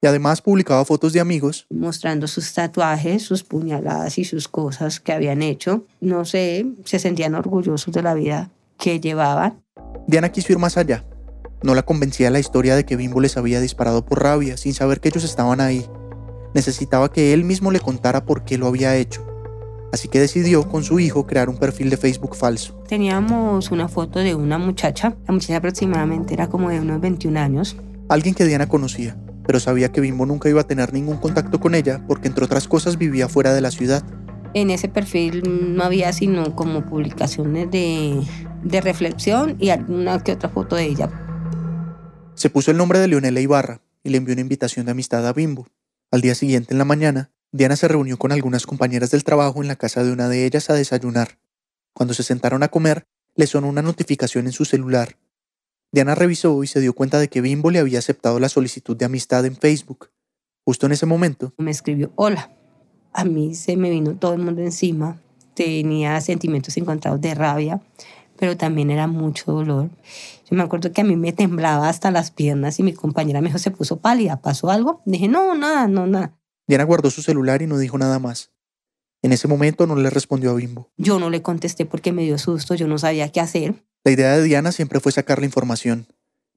Y 0.00 0.06
además 0.06 0.40
publicaba 0.40 0.84
fotos 0.84 1.12
de 1.12 1.20
amigos. 1.20 1.66
Mostrando 1.70 2.28
sus 2.28 2.52
tatuajes, 2.52 3.22
sus 3.22 3.42
puñaladas 3.42 4.18
y 4.18 4.24
sus 4.24 4.48
cosas 4.48 5.00
que 5.00 5.12
habían 5.12 5.42
hecho. 5.42 5.86
No 6.00 6.24
sé, 6.24 6.66
se 6.84 6.98
sentían 6.98 7.34
orgullosos 7.34 7.92
de 7.92 8.02
la 8.02 8.14
vida 8.14 8.50
que 8.78 9.00
llevaban. 9.00 9.64
Diana 10.06 10.30
quiso 10.30 10.52
ir 10.52 10.58
más 10.58 10.76
allá. 10.76 11.04
No 11.64 11.74
la 11.74 11.82
convencía 11.82 12.28
la 12.28 12.40
historia 12.40 12.76
de 12.76 12.84
que 12.84 12.94
Bimbo 12.94 13.22
les 13.22 13.38
había 13.38 13.58
disparado 13.58 14.04
por 14.04 14.22
rabia, 14.22 14.58
sin 14.58 14.74
saber 14.74 15.00
que 15.00 15.08
ellos 15.08 15.24
estaban 15.24 15.62
ahí. 15.62 15.86
Necesitaba 16.52 17.10
que 17.10 17.32
él 17.32 17.42
mismo 17.42 17.70
le 17.70 17.80
contara 17.80 18.26
por 18.26 18.44
qué 18.44 18.58
lo 18.58 18.66
había 18.66 18.94
hecho. 18.96 19.26
Así 19.90 20.08
que 20.08 20.20
decidió 20.20 20.68
con 20.68 20.84
su 20.84 21.00
hijo 21.00 21.26
crear 21.26 21.48
un 21.48 21.56
perfil 21.56 21.88
de 21.88 21.96
Facebook 21.96 22.36
falso. 22.36 22.74
Teníamos 22.86 23.70
una 23.70 23.88
foto 23.88 24.18
de 24.18 24.34
una 24.34 24.58
muchacha. 24.58 25.16
La 25.26 25.32
muchacha 25.32 25.56
aproximadamente 25.56 26.34
era 26.34 26.50
como 26.50 26.68
de 26.68 26.80
unos 26.80 27.00
21 27.00 27.40
años. 27.40 27.78
Alguien 28.10 28.34
que 28.34 28.44
Diana 28.44 28.68
conocía, 28.68 29.16
pero 29.46 29.58
sabía 29.58 29.90
que 29.90 30.02
Bimbo 30.02 30.26
nunca 30.26 30.50
iba 30.50 30.60
a 30.60 30.66
tener 30.66 30.92
ningún 30.92 31.16
contacto 31.16 31.60
con 31.60 31.74
ella 31.74 32.04
porque 32.06 32.28
entre 32.28 32.44
otras 32.44 32.68
cosas 32.68 32.98
vivía 32.98 33.26
fuera 33.26 33.54
de 33.54 33.62
la 33.62 33.70
ciudad. 33.70 34.04
En 34.52 34.68
ese 34.68 34.88
perfil 34.88 35.74
no 35.74 35.82
había 35.82 36.12
sino 36.12 36.54
como 36.54 36.84
publicaciones 36.84 37.70
de, 37.70 38.22
de 38.62 38.80
reflexión 38.82 39.56
y 39.58 39.70
alguna 39.70 40.22
que 40.22 40.32
otra 40.32 40.50
foto 40.50 40.76
de 40.76 40.84
ella. 40.84 41.23
Se 42.34 42.50
puso 42.50 42.72
el 42.72 42.76
nombre 42.76 42.98
de 42.98 43.08
Leonela 43.08 43.40
Ibarra 43.40 43.80
y 44.02 44.10
le 44.10 44.18
envió 44.18 44.32
una 44.34 44.40
invitación 44.40 44.86
de 44.86 44.92
amistad 44.92 45.26
a 45.26 45.32
Bimbo. 45.32 45.68
Al 46.10 46.20
día 46.20 46.34
siguiente, 46.34 46.74
en 46.74 46.78
la 46.78 46.84
mañana, 46.84 47.30
Diana 47.52 47.76
se 47.76 47.86
reunió 47.86 48.18
con 48.18 48.32
algunas 48.32 48.66
compañeras 48.66 49.12
del 49.12 49.22
trabajo 49.22 49.62
en 49.62 49.68
la 49.68 49.76
casa 49.76 50.02
de 50.02 50.12
una 50.12 50.28
de 50.28 50.44
ellas 50.44 50.68
a 50.68 50.74
desayunar. 50.74 51.38
Cuando 51.92 52.12
se 52.12 52.24
sentaron 52.24 52.64
a 52.64 52.68
comer, 52.68 53.06
le 53.36 53.46
sonó 53.46 53.68
una 53.68 53.82
notificación 53.82 54.46
en 54.46 54.52
su 54.52 54.64
celular. 54.64 55.16
Diana 55.92 56.16
revisó 56.16 56.64
y 56.64 56.66
se 56.66 56.80
dio 56.80 56.92
cuenta 56.92 57.20
de 57.20 57.28
que 57.28 57.40
Bimbo 57.40 57.70
le 57.70 57.78
había 57.78 58.00
aceptado 58.00 58.40
la 58.40 58.48
solicitud 58.48 58.96
de 58.96 59.04
amistad 59.04 59.46
en 59.46 59.56
Facebook. 59.56 60.10
Justo 60.64 60.86
en 60.86 60.92
ese 60.92 61.06
momento, 61.06 61.54
Me 61.58 61.70
escribió, 61.70 62.12
hola. 62.16 62.50
A 63.12 63.24
mí 63.24 63.54
se 63.54 63.76
me 63.76 63.90
vino 63.90 64.16
todo 64.16 64.34
el 64.34 64.42
mundo 64.42 64.60
encima. 64.60 65.20
Tenía 65.54 66.20
sentimientos 66.20 66.76
encontrados 66.76 67.20
de 67.20 67.32
rabia, 67.34 67.80
pero 68.44 68.58
también 68.58 68.90
era 68.90 69.06
mucho 69.06 69.52
dolor. 69.52 69.88
Yo 70.50 70.54
me 70.54 70.62
acuerdo 70.62 70.92
que 70.92 71.00
a 71.00 71.04
mí 71.04 71.16
me 71.16 71.32
temblaba 71.32 71.88
hasta 71.88 72.10
las 72.10 72.30
piernas 72.30 72.78
y 72.78 72.82
mi 72.82 72.92
compañera 72.92 73.40
me 73.40 73.48
dijo, 73.48 73.58
se 73.58 73.70
puso 73.70 74.00
pálida, 74.00 74.42
¿pasó 74.42 74.70
algo? 74.70 75.00
Dije, 75.06 75.28
no, 75.28 75.54
nada, 75.54 75.88
no, 75.88 76.06
nada. 76.06 76.36
Diana 76.68 76.84
guardó 76.84 77.08
su 77.08 77.22
celular 77.22 77.62
y 77.62 77.66
no 77.66 77.78
dijo 77.78 77.96
nada 77.96 78.18
más. 78.18 78.50
En 79.22 79.32
ese 79.32 79.48
momento 79.48 79.86
no 79.86 79.96
le 79.96 80.10
respondió 80.10 80.50
a 80.50 80.54
Bimbo. 80.56 80.90
Yo 80.98 81.18
no 81.18 81.30
le 81.30 81.40
contesté 81.40 81.86
porque 81.86 82.12
me 82.12 82.24
dio 82.24 82.36
susto, 82.36 82.74
yo 82.74 82.86
no 82.86 82.98
sabía 82.98 83.32
qué 83.32 83.40
hacer. 83.40 83.82
La 84.04 84.12
idea 84.12 84.36
de 84.36 84.42
Diana 84.42 84.72
siempre 84.72 85.00
fue 85.00 85.10
sacar 85.10 85.38
la 85.38 85.46
información, 85.46 86.06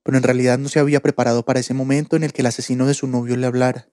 pero 0.03 0.17
en 0.17 0.23
realidad 0.23 0.57
no 0.57 0.67
se 0.67 0.79
había 0.79 0.99
preparado 0.99 1.45
para 1.45 1.61
ese 1.61 1.73
momento 1.73 2.17
en 2.17 2.25
el 2.25 2.33
que 2.33 2.41
el 2.41 2.47
asesino 2.47 2.85
de 2.85 2.95
su 2.95 3.07
novio 3.07 3.37
le 3.37 3.47
hablara. 3.47 3.87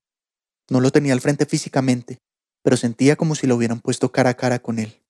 No 0.69 0.81
lo 0.81 0.91
tenía 0.91 1.13
al 1.13 1.21
frente 1.21 1.47
físicamente, 1.47 2.19
pero 2.65 2.77
sentía 2.77 3.15
como 3.15 3.37
si 3.37 3.47
lo 3.47 3.55
hubieran 3.55 3.79
puesto 3.79 4.11
cara 4.11 4.31
a 4.31 4.35
cara 4.35 4.59
con 4.59 4.81
él. 4.81 5.04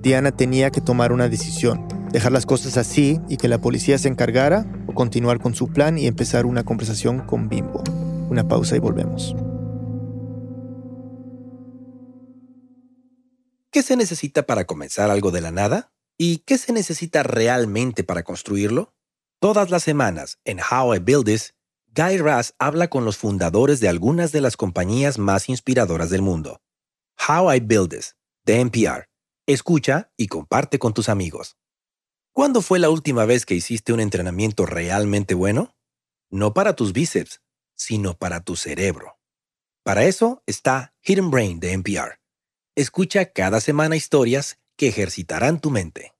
Diana 0.00 0.30
tenía 0.30 0.70
que 0.70 0.80
tomar 0.80 1.12
una 1.12 1.28
decisión, 1.28 1.88
dejar 2.12 2.30
las 2.30 2.46
cosas 2.46 2.76
así 2.76 3.20
y 3.28 3.36
que 3.36 3.48
la 3.48 3.60
policía 3.60 3.98
se 3.98 4.08
encargara 4.08 4.64
o 4.86 4.94
continuar 4.94 5.40
con 5.40 5.54
su 5.54 5.68
plan 5.68 5.98
y 5.98 6.06
empezar 6.06 6.46
una 6.46 6.64
conversación 6.64 7.20
con 7.26 7.48
Bimbo. 7.48 7.82
Una 8.30 8.46
pausa 8.46 8.76
y 8.76 8.78
volvemos. 8.78 9.34
¿Qué 13.70 13.82
se 13.82 13.96
necesita 13.96 14.44
para 14.44 14.66
comenzar 14.66 15.10
algo 15.10 15.30
de 15.30 15.40
la 15.40 15.50
nada? 15.50 15.92
¿Y 16.16 16.38
qué 16.38 16.58
se 16.58 16.72
necesita 16.72 17.22
realmente 17.22 18.04
para 18.04 18.22
construirlo? 18.22 18.94
Todas 19.40 19.70
las 19.70 19.82
semanas, 19.82 20.38
en 20.44 20.58
How 20.58 20.94
I 20.94 20.98
Build 21.00 21.26
This, 21.26 21.54
Guy 21.94 22.18
Raz 22.18 22.54
habla 22.58 22.88
con 22.88 23.04
los 23.04 23.16
fundadores 23.16 23.80
de 23.80 23.88
algunas 23.88 24.30
de 24.32 24.40
las 24.40 24.56
compañías 24.56 25.18
más 25.18 25.48
inspiradoras 25.48 26.10
del 26.10 26.22
mundo. 26.22 26.60
How 27.28 27.52
I 27.52 27.60
Build 27.60 27.90
This, 27.90 28.16
de 28.44 28.60
NPR. 28.60 29.08
Escucha 29.48 30.12
y 30.18 30.26
comparte 30.26 30.78
con 30.78 30.92
tus 30.92 31.08
amigos. 31.08 31.56
¿Cuándo 32.34 32.60
fue 32.60 32.78
la 32.78 32.90
última 32.90 33.24
vez 33.24 33.46
que 33.46 33.54
hiciste 33.54 33.94
un 33.94 34.00
entrenamiento 34.00 34.66
realmente 34.66 35.32
bueno? 35.32 35.74
No 36.28 36.52
para 36.52 36.76
tus 36.76 36.92
bíceps, 36.92 37.40
sino 37.74 38.12
para 38.12 38.42
tu 38.42 38.56
cerebro. 38.56 39.18
Para 39.82 40.04
eso 40.04 40.42
está 40.44 40.94
Hidden 41.00 41.30
Brain 41.30 41.60
de 41.60 41.72
NPR. 41.72 42.20
Escucha 42.76 43.32
cada 43.32 43.62
semana 43.62 43.96
historias 43.96 44.58
que 44.76 44.88
ejercitarán 44.88 45.62
tu 45.62 45.70
mente. 45.70 46.12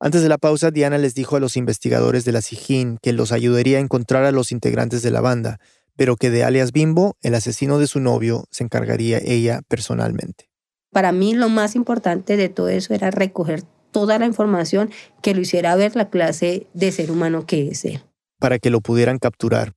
Antes 0.00 0.22
de 0.22 0.28
la 0.28 0.38
pausa, 0.38 0.72
Diana 0.72 0.98
les 0.98 1.14
dijo 1.14 1.36
a 1.36 1.40
los 1.40 1.56
investigadores 1.56 2.24
de 2.24 2.32
la 2.32 2.42
SIJIN 2.42 2.98
que 3.00 3.12
los 3.12 3.30
ayudaría 3.30 3.78
a 3.78 3.80
encontrar 3.80 4.24
a 4.24 4.32
los 4.32 4.50
integrantes 4.50 5.02
de 5.02 5.12
la 5.12 5.20
banda, 5.20 5.60
pero 5.94 6.16
que 6.16 6.30
de 6.30 6.42
alias 6.42 6.72
Bimbo, 6.72 7.16
el 7.22 7.36
asesino 7.36 7.78
de 7.78 7.86
su 7.86 8.00
novio, 8.00 8.48
se 8.50 8.64
encargaría 8.64 9.18
ella 9.18 9.62
personalmente. 9.68 10.50
Para 10.94 11.10
mí 11.10 11.34
lo 11.34 11.48
más 11.48 11.74
importante 11.74 12.36
de 12.36 12.48
todo 12.48 12.68
eso 12.68 12.94
era 12.94 13.10
recoger 13.10 13.64
toda 13.90 14.16
la 14.20 14.26
información 14.26 14.90
que 15.22 15.34
lo 15.34 15.40
hiciera 15.40 15.74
ver 15.74 15.96
la 15.96 16.08
clase 16.08 16.68
de 16.72 16.92
ser 16.92 17.10
humano 17.10 17.46
que 17.46 17.66
es 17.66 17.84
él. 17.84 18.00
Para 18.38 18.60
que 18.60 18.70
lo 18.70 18.80
pudieran 18.80 19.18
capturar. 19.18 19.72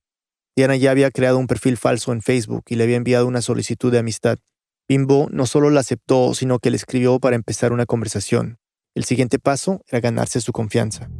Diana 0.56 0.76
ya 0.76 0.92
había 0.92 1.10
creado 1.10 1.38
un 1.38 1.48
perfil 1.48 1.76
falso 1.76 2.12
en 2.12 2.22
Facebook 2.22 2.62
y 2.68 2.76
le 2.76 2.84
había 2.84 2.96
enviado 2.96 3.26
una 3.26 3.42
solicitud 3.42 3.90
de 3.90 3.98
amistad. 3.98 4.38
Bimbo 4.88 5.26
no 5.32 5.44
solo 5.46 5.70
la 5.70 5.80
aceptó, 5.80 6.34
sino 6.34 6.60
que 6.60 6.70
le 6.70 6.76
escribió 6.76 7.18
para 7.18 7.34
empezar 7.34 7.72
una 7.72 7.84
conversación. 7.84 8.58
El 8.94 9.02
siguiente 9.02 9.40
paso 9.40 9.80
era 9.88 9.98
ganarse 9.98 10.40
su 10.40 10.52
confianza. 10.52 11.10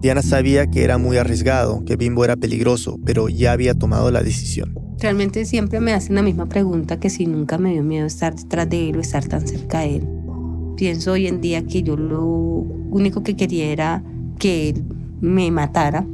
Diana 0.00 0.22
sabía 0.22 0.66
que 0.66 0.82
era 0.82 0.98
muy 0.98 1.16
arriesgado, 1.16 1.84
que 1.84 1.94
Bimbo 1.94 2.24
era 2.24 2.34
peligroso, 2.34 2.98
pero 3.06 3.28
ya 3.28 3.52
había 3.52 3.74
tomado 3.74 4.10
la 4.10 4.24
decisión. 4.24 4.87
Realmente 5.00 5.44
siempre 5.44 5.78
me 5.78 5.92
hacen 5.92 6.16
la 6.16 6.22
misma 6.22 6.46
pregunta 6.46 6.98
que 6.98 7.08
si 7.08 7.26
nunca 7.26 7.56
me 7.56 7.72
dio 7.72 7.84
miedo 7.84 8.06
estar 8.06 8.34
detrás 8.34 8.68
de 8.68 8.88
él 8.88 8.96
o 8.96 9.00
estar 9.00 9.24
tan 9.26 9.46
cerca 9.46 9.80
de 9.80 9.96
él. 9.96 10.08
Pienso 10.76 11.12
hoy 11.12 11.28
en 11.28 11.40
día 11.40 11.64
que 11.64 11.84
yo 11.84 11.96
lo 11.96 12.24
único 12.24 13.22
que 13.22 13.36
quería 13.36 13.66
era 13.66 14.02
que 14.38 14.70
él 14.70 14.82
me 15.20 15.50
matara 15.52 16.04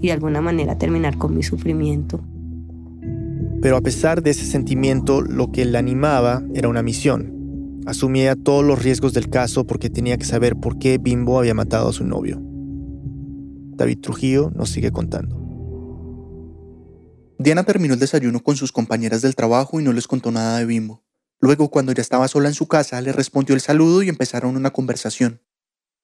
y 0.00 0.08
de 0.08 0.12
alguna 0.12 0.42
manera 0.42 0.76
terminar 0.76 1.16
con 1.16 1.34
mi 1.34 1.42
sufrimiento. 1.42 2.20
Pero 3.62 3.78
a 3.78 3.80
pesar 3.80 4.22
de 4.22 4.30
ese 4.30 4.44
sentimiento, 4.44 5.22
lo 5.22 5.50
que 5.50 5.64
la 5.64 5.78
animaba 5.78 6.42
era 6.52 6.68
una 6.68 6.82
misión. 6.82 7.80
Asumía 7.86 8.36
todos 8.36 8.62
los 8.62 8.82
riesgos 8.82 9.14
del 9.14 9.30
caso 9.30 9.66
porque 9.66 9.88
tenía 9.88 10.18
que 10.18 10.26
saber 10.26 10.56
por 10.56 10.78
qué 10.78 10.98
Bimbo 10.98 11.38
había 11.38 11.54
matado 11.54 11.88
a 11.88 11.92
su 11.94 12.04
novio. 12.04 12.42
David 13.76 14.00
Trujillo 14.00 14.52
nos 14.54 14.68
sigue 14.68 14.90
contando. 14.90 15.43
Diana 17.38 17.64
terminó 17.64 17.94
el 17.94 18.00
desayuno 18.00 18.42
con 18.42 18.56
sus 18.56 18.70
compañeras 18.70 19.22
del 19.22 19.34
trabajo 19.34 19.80
y 19.80 19.84
no 19.84 19.92
les 19.92 20.06
contó 20.06 20.30
nada 20.30 20.58
de 20.58 20.66
Bimbo. 20.66 21.02
Luego, 21.40 21.68
cuando 21.68 21.92
ya 21.92 22.00
estaba 22.00 22.28
sola 22.28 22.48
en 22.48 22.54
su 22.54 22.68
casa, 22.68 23.00
le 23.00 23.12
respondió 23.12 23.54
el 23.54 23.60
saludo 23.60 24.02
y 24.02 24.08
empezaron 24.08 24.56
una 24.56 24.70
conversación. 24.70 25.42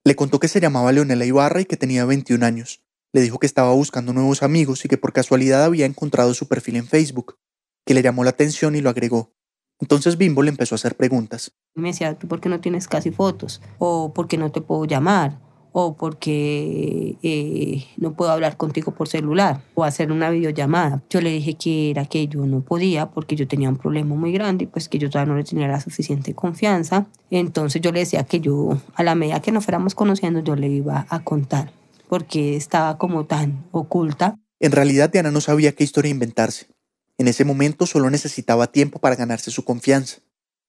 Le 0.05 0.17
contó 0.17 0.41
que 0.41 0.49
se 0.49 0.61
llamaba 0.61 0.93
Leonela 0.93 1.25
Ibarra 1.25 1.61
y 1.61 1.67
que 1.67 1.77
tenía 1.77 2.05
21 2.05 2.45
años. 2.45 2.83
Le 3.13 3.21
dijo 3.21 3.39
que 3.39 3.47
estaba 3.47 3.73
buscando 3.73 4.13
nuevos 4.13 4.43
amigos 4.43 4.85
y 4.85 4.89
que 4.89 4.99
por 4.99 5.13
casualidad 5.13 5.65
había 5.65 5.87
encontrado 5.87 6.35
su 6.35 6.49
perfil 6.49 6.77
en 6.77 6.87
Facebook, 6.87 7.39
que 7.85 7.95
le 7.95 8.03
llamó 8.03 8.25
la 8.25 8.31
atención 8.31 8.75
y 8.75 8.81
lo 8.81 8.91
agregó. 8.91 9.33
Entonces 9.79 10.19
Bimbo 10.19 10.43
le 10.43 10.51
empezó 10.51 10.75
a 10.75 10.77
hacer 10.77 10.97
preguntas. 10.97 11.53
Me 11.75 11.89
decía, 11.89 12.19
¿tú 12.19 12.29
por 12.29 12.41
qué 12.41 12.49
no 12.49 12.61
tienes 12.61 12.87
casi 12.87 13.11
fotos? 13.11 13.63
¿O 13.79 14.13
por 14.13 14.29
qué 14.29 14.37
no 14.37 14.53
te 14.53 14.61
puedo 14.61 14.85
llamar? 14.85 15.41
¿O 15.73 15.95
porque 15.95 17.17
eh, 17.23 17.85
no 17.97 18.15
puedo 18.15 18.31
hablar 18.31 18.57
contigo 18.57 18.93
por 18.93 19.09
celular? 19.09 19.63
¿O 19.75 19.85
hacer 19.85 20.11
una 20.13 20.31
videollamada? 20.31 21.03
Yo 21.11 21.21
le 21.21 21.31
dije 21.31 21.55
que 21.55 21.91
era 21.91 22.07
que 22.07 22.27
yo 22.27 22.45
no 22.47 22.61
podía 22.61 23.11
porque 23.11 23.37
yo 23.37 23.47
tenía 23.47 23.69
un 23.69 23.77
problema 23.77 24.15
muy 24.15 24.33
grande 24.33 24.65
y 24.65 24.67
pues 24.67 24.89
que 24.89 24.99
yo 24.99 25.09
todavía 25.11 25.33
no 25.33 25.39
le 25.39 25.45
tenía 25.45 25.69
la 25.69 25.81
suficiente 25.81 26.35
confianza. 26.35 27.07
Entonces 27.31 27.81
yo 27.81 27.93
le 27.93 28.01
decía 28.01 28.25
que 28.25 28.41
yo, 28.41 28.79
a 28.95 29.03
la 29.03 29.15
medida 29.15 29.41
que 29.41 29.53
nos 29.53 29.65
fuéramos 29.65 29.95
conociendo, 29.95 30.41
yo 30.41 30.57
le 30.57 30.69
iba 30.69 31.07
a 31.09 31.23
contar 31.23 31.73
porque 32.11 32.57
estaba 32.57 32.99
como 32.99 33.25
tan 33.27 33.65
oculta. 33.71 34.37
En 34.59 34.73
realidad 34.73 35.11
Diana 35.11 35.31
no 35.31 35.41
sabía 35.41 35.77
qué 35.77 35.85
historia 35.85 36.11
inventarse. 36.11 36.67
En 37.19 37.29
ese 37.29 37.45
momento 37.45 37.87
solo 37.87 38.11
necesitaba 38.11 38.67
tiempo 38.67 38.99
para 38.99 39.15
ganarse 39.15 39.53
su 39.53 39.65
confianza. 39.65 40.19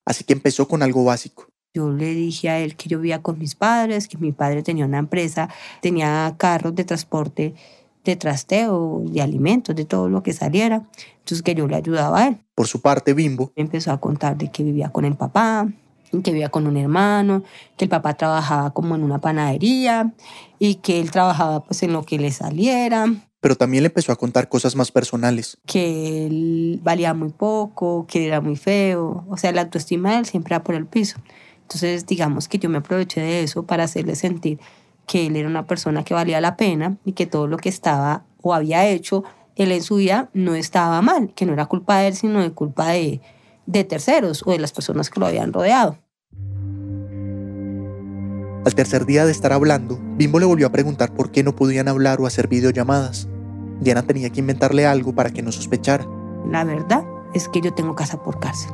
Así 0.05 0.23
que 0.23 0.33
empezó 0.33 0.67
con 0.67 0.83
algo 0.83 1.03
básico. 1.03 1.50
Yo 1.73 1.89
le 1.89 2.13
dije 2.13 2.49
a 2.49 2.59
él 2.59 2.75
que 2.75 2.89
yo 2.89 2.99
vivía 2.99 3.21
con 3.21 3.39
mis 3.39 3.55
padres, 3.55 4.09
que 4.09 4.17
mi 4.17 4.33
padre 4.33 4.61
tenía 4.61 4.85
una 4.85 4.97
empresa, 4.97 5.47
tenía 5.81 6.35
carros 6.37 6.75
de 6.75 6.83
transporte, 6.83 7.53
de 8.03 8.15
trasteo, 8.17 9.03
de 9.05 9.21
alimentos, 9.21 9.73
de 9.75 9.85
todo 9.85 10.09
lo 10.09 10.21
que 10.21 10.33
saliera. 10.33 10.87
Entonces 11.19 11.41
que 11.41 11.55
yo 11.55 11.67
le 11.67 11.77
ayudaba 11.77 12.19
a 12.19 12.27
él. 12.27 12.37
Por 12.55 12.67
su 12.67 12.81
parte, 12.81 13.13
Bimbo 13.13 13.53
Empezó 13.55 13.91
a 13.91 14.01
contar 14.01 14.37
de 14.37 14.51
que 14.51 14.63
vivía 14.63 14.89
con 14.89 15.05
el 15.05 15.15
papá, 15.15 15.69
que 16.11 16.31
vivía 16.31 16.49
con 16.49 16.67
un 16.67 16.75
hermano, 16.75 17.43
que 17.77 17.85
el 17.85 17.89
papá 17.89 18.15
trabajaba 18.15 18.71
como 18.71 18.95
en 18.95 19.03
una 19.03 19.21
panadería 19.21 20.13
y 20.59 20.75
que 20.75 20.99
él 20.99 21.09
trabajaba 21.09 21.63
pues 21.63 21.83
en 21.83 21.93
lo 21.93 22.03
que 22.03 22.19
le 22.19 22.31
saliera. 22.31 23.05
Pero 23.39 23.55
también 23.55 23.83
le 23.83 23.87
empezó 23.87 24.11
a 24.11 24.17
contar 24.17 24.49
cosas 24.49 24.75
más 24.75 24.91
personales. 24.91 25.57
Que 25.65 26.27
él 26.27 26.79
valía 26.83 27.13
muy 27.13 27.29
poco, 27.29 28.05
que 28.07 28.27
era 28.27 28.41
muy 28.41 28.55
feo. 28.55 29.25
O 29.29 29.37
sea, 29.37 29.51
la 29.51 29.61
autoestima 29.61 30.11
de 30.11 30.17
él 30.17 30.25
siempre 30.25 30.53
era 30.53 30.63
por 30.63 30.75
el 30.75 30.85
piso. 30.85 31.17
Entonces, 31.71 32.05
digamos 32.05 32.49
que 32.49 32.59
yo 32.59 32.69
me 32.69 32.79
aproveché 32.79 33.21
de 33.21 33.43
eso 33.43 33.63
para 33.63 33.85
hacerle 33.85 34.15
sentir 34.15 34.59
que 35.07 35.27
él 35.27 35.37
era 35.37 35.47
una 35.47 35.67
persona 35.67 36.03
que 36.03 36.13
valía 36.13 36.41
la 36.41 36.57
pena 36.57 36.97
y 37.05 37.13
que 37.13 37.25
todo 37.25 37.47
lo 37.47 37.55
que 37.55 37.69
estaba 37.69 38.25
o 38.41 38.53
había 38.53 38.85
hecho 38.89 39.23
él 39.55 39.71
en 39.71 39.81
su 39.81 39.95
vida 39.95 40.29
no 40.33 40.53
estaba 40.53 41.01
mal, 41.01 41.31
que 41.33 41.45
no 41.45 41.53
era 41.53 41.67
culpa 41.67 41.99
de 41.99 42.09
él, 42.09 42.15
sino 42.15 42.41
de 42.41 42.51
culpa 42.51 42.89
de, 42.89 43.21
de 43.67 43.83
terceros 43.85 44.43
o 44.45 44.51
de 44.51 44.59
las 44.59 44.73
personas 44.73 45.09
que 45.09 45.21
lo 45.21 45.27
habían 45.27 45.53
rodeado. 45.53 45.97
Al 48.65 48.75
tercer 48.75 49.05
día 49.05 49.25
de 49.25 49.31
estar 49.31 49.53
hablando, 49.53 49.97
Bimbo 50.17 50.39
le 50.39 50.47
volvió 50.47 50.67
a 50.67 50.73
preguntar 50.73 51.13
por 51.13 51.31
qué 51.31 51.41
no 51.41 51.55
podían 51.55 51.87
hablar 51.87 52.19
o 52.19 52.27
hacer 52.27 52.49
videollamadas. 52.49 53.29
Diana 53.79 54.03
tenía 54.03 54.29
que 54.29 54.41
inventarle 54.41 54.85
algo 54.85 55.15
para 55.15 55.29
que 55.29 55.41
no 55.41 55.53
sospechara. 55.53 56.05
La 56.45 56.65
verdad 56.65 57.05
es 57.33 57.47
que 57.47 57.61
yo 57.61 57.73
tengo 57.73 57.95
casa 57.95 58.21
por 58.21 58.41
cárcel. 58.41 58.73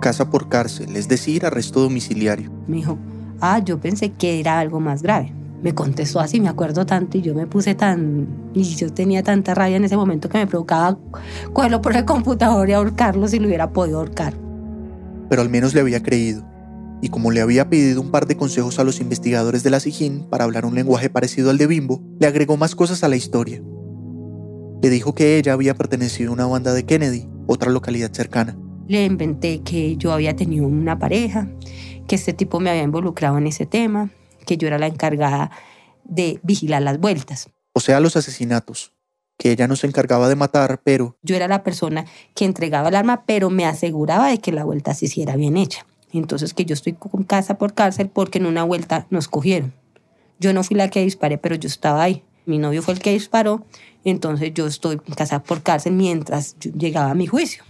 Casa 0.00 0.30
por 0.30 0.48
cárcel, 0.48 0.96
es 0.96 1.08
decir, 1.08 1.46
arresto 1.46 1.80
domiciliario. 1.80 2.50
Me 2.66 2.76
dijo, 2.76 2.98
ah, 3.40 3.60
yo 3.60 3.78
pensé 3.78 4.12
que 4.12 4.40
era 4.40 4.58
algo 4.58 4.80
más 4.80 5.02
grave. 5.02 5.32
Me 5.62 5.74
contestó 5.74 6.20
así, 6.20 6.40
me 6.40 6.48
acuerdo 6.48 6.84
tanto 6.84 7.16
y 7.16 7.22
yo 7.22 7.34
me 7.34 7.46
puse 7.46 7.74
tan... 7.74 8.26
Y 8.52 8.62
yo 8.62 8.92
tenía 8.92 9.22
tanta 9.22 9.54
rabia 9.54 9.76
en 9.76 9.84
ese 9.84 9.96
momento 9.96 10.28
que 10.28 10.38
me 10.38 10.46
provocaba 10.46 10.98
cogerlo 11.52 11.80
por 11.80 11.96
el 11.96 12.04
computador 12.04 12.68
y 12.68 12.72
ahorcarlo 12.74 13.26
si 13.28 13.38
lo 13.38 13.46
hubiera 13.46 13.70
podido 13.70 13.98
ahorcar 13.98 14.44
pero 15.28 15.42
al 15.42 15.50
menos 15.50 15.74
le 15.74 15.80
había 15.80 16.02
creído. 16.02 16.44
Y 17.02 17.08
como 17.08 17.30
le 17.30 17.40
había 17.40 17.68
pedido 17.68 18.00
un 18.00 18.10
par 18.10 18.26
de 18.26 18.36
consejos 18.36 18.78
a 18.78 18.84
los 18.84 19.00
investigadores 19.00 19.62
de 19.62 19.70
la 19.70 19.80
SIGIN 19.80 20.28
para 20.30 20.44
hablar 20.44 20.64
un 20.64 20.74
lenguaje 20.74 21.10
parecido 21.10 21.50
al 21.50 21.58
de 21.58 21.66
Bimbo, 21.66 22.02
le 22.18 22.26
agregó 22.26 22.56
más 22.56 22.74
cosas 22.74 23.02
a 23.04 23.08
la 23.08 23.16
historia. 23.16 23.62
Le 24.82 24.90
dijo 24.90 25.14
que 25.14 25.36
ella 25.36 25.52
había 25.52 25.74
pertenecido 25.74 26.30
a 26.30 26.34
una 26.34 26.46
banda 26.46 26.72
de 26.72 26.84
Kennedy, 26.84 27.28
otra 27.46 27.70
localidad 27.70 28.12
cercana. 28.12 28.56
Le 28.86 29.04
inventé 29.04 29.60
que 29.62 29.96
yo 29.96 30.12
había 30.12 30.36
tenido 30.36 30.66
una 30.66 30.98
pareja, 30.98 31.48
que 32.06 32.16
este 32.16 32.32
tipo 32.32 32.60
me 32.60 32.70
había 32.70 32.82
involucrado 32.82 33.38
en 33.38 33.46
ese 33.46 33.66
tema, 33.66 34.10
que 34.46 34.56
yo 34.56 34.66
era 34.68 34.78
la 34.78 34.86
encargada 34.86 35.50
de 36.04 36.38
vigilar 36.42 36.82
las 36.82 36.98
vueltas. 36.98 37.48
O 37.72 37.80
sea, 37.80 38.00
los 38.00 38.16
asesinatos 38.16 38.92
que 39.38 39.50
ella 39.50 39.66
no 39.66 39.76
se 39.76 39.86
encargaba 39.86 40.28
de 40.28 40.36
matar, 40.36 40.80
pero... 40.84 41.16
Yo 41.22 41.34
era 41.34 41.48
la 41.48 41.62
persona 41.62 42.04
que 42.34 42.44
entregaba 42.44 42.88
el 42.88 42.94
arma, 42.94 43.24
pero 43.26 43.50
me 43.50 43.66
aseguraba 43.66 44.28
de 44.28 44.38
que 44.38 44.52
la 44.52 44.64
vuelta 44.64 44.94
se 44.94 45.06
hiciera 45.06 45.36
bien 45.36 45.56
hecha. 45.56 45.86
Entonces 46.12 46.54
que 46.54 46.64
yo 46.64 46.74
estoy 46.74 46.92
con 46.92 47.24
casa 47.24 47.58
por 47.58 47.74
cárcel 47.74 48.08
porque 48.08 48.38
en 48.38 48.46
una 48.46 48.62
vuelta 48.62 49.06
nos 49.10 49.26
cogieron. 49.26 49.74
Yo 50.38 50.52
no 50.52 50.62
fui 50.62 50.76
la 50.76 50.88
que 50.88 51.02
disparé, 51.02 51.38
pero 51.38 51.56
yo 51.56 51.66
estaba 51.66 52.02
ahí. 52.02 52.22
Mi 52.46 52.58
novio 52.58 52.82
fue 52.82 52.94
el 52.94 53.00
que 53.00 53.12
disparó, 53.12 53.64
entonces 54.04 54.52
yo 54.54 54.66
estoy 54.66 55.00
en 55.06 55.14
casa 55.14 55.42
por 55.42 55.62
cárcel 55.62 55.94
mientras 55.94 56.56
llegaba 56.58 57.10
a 57.10 57.14
mi 57.14 57.26
juicio. 57.26 57.64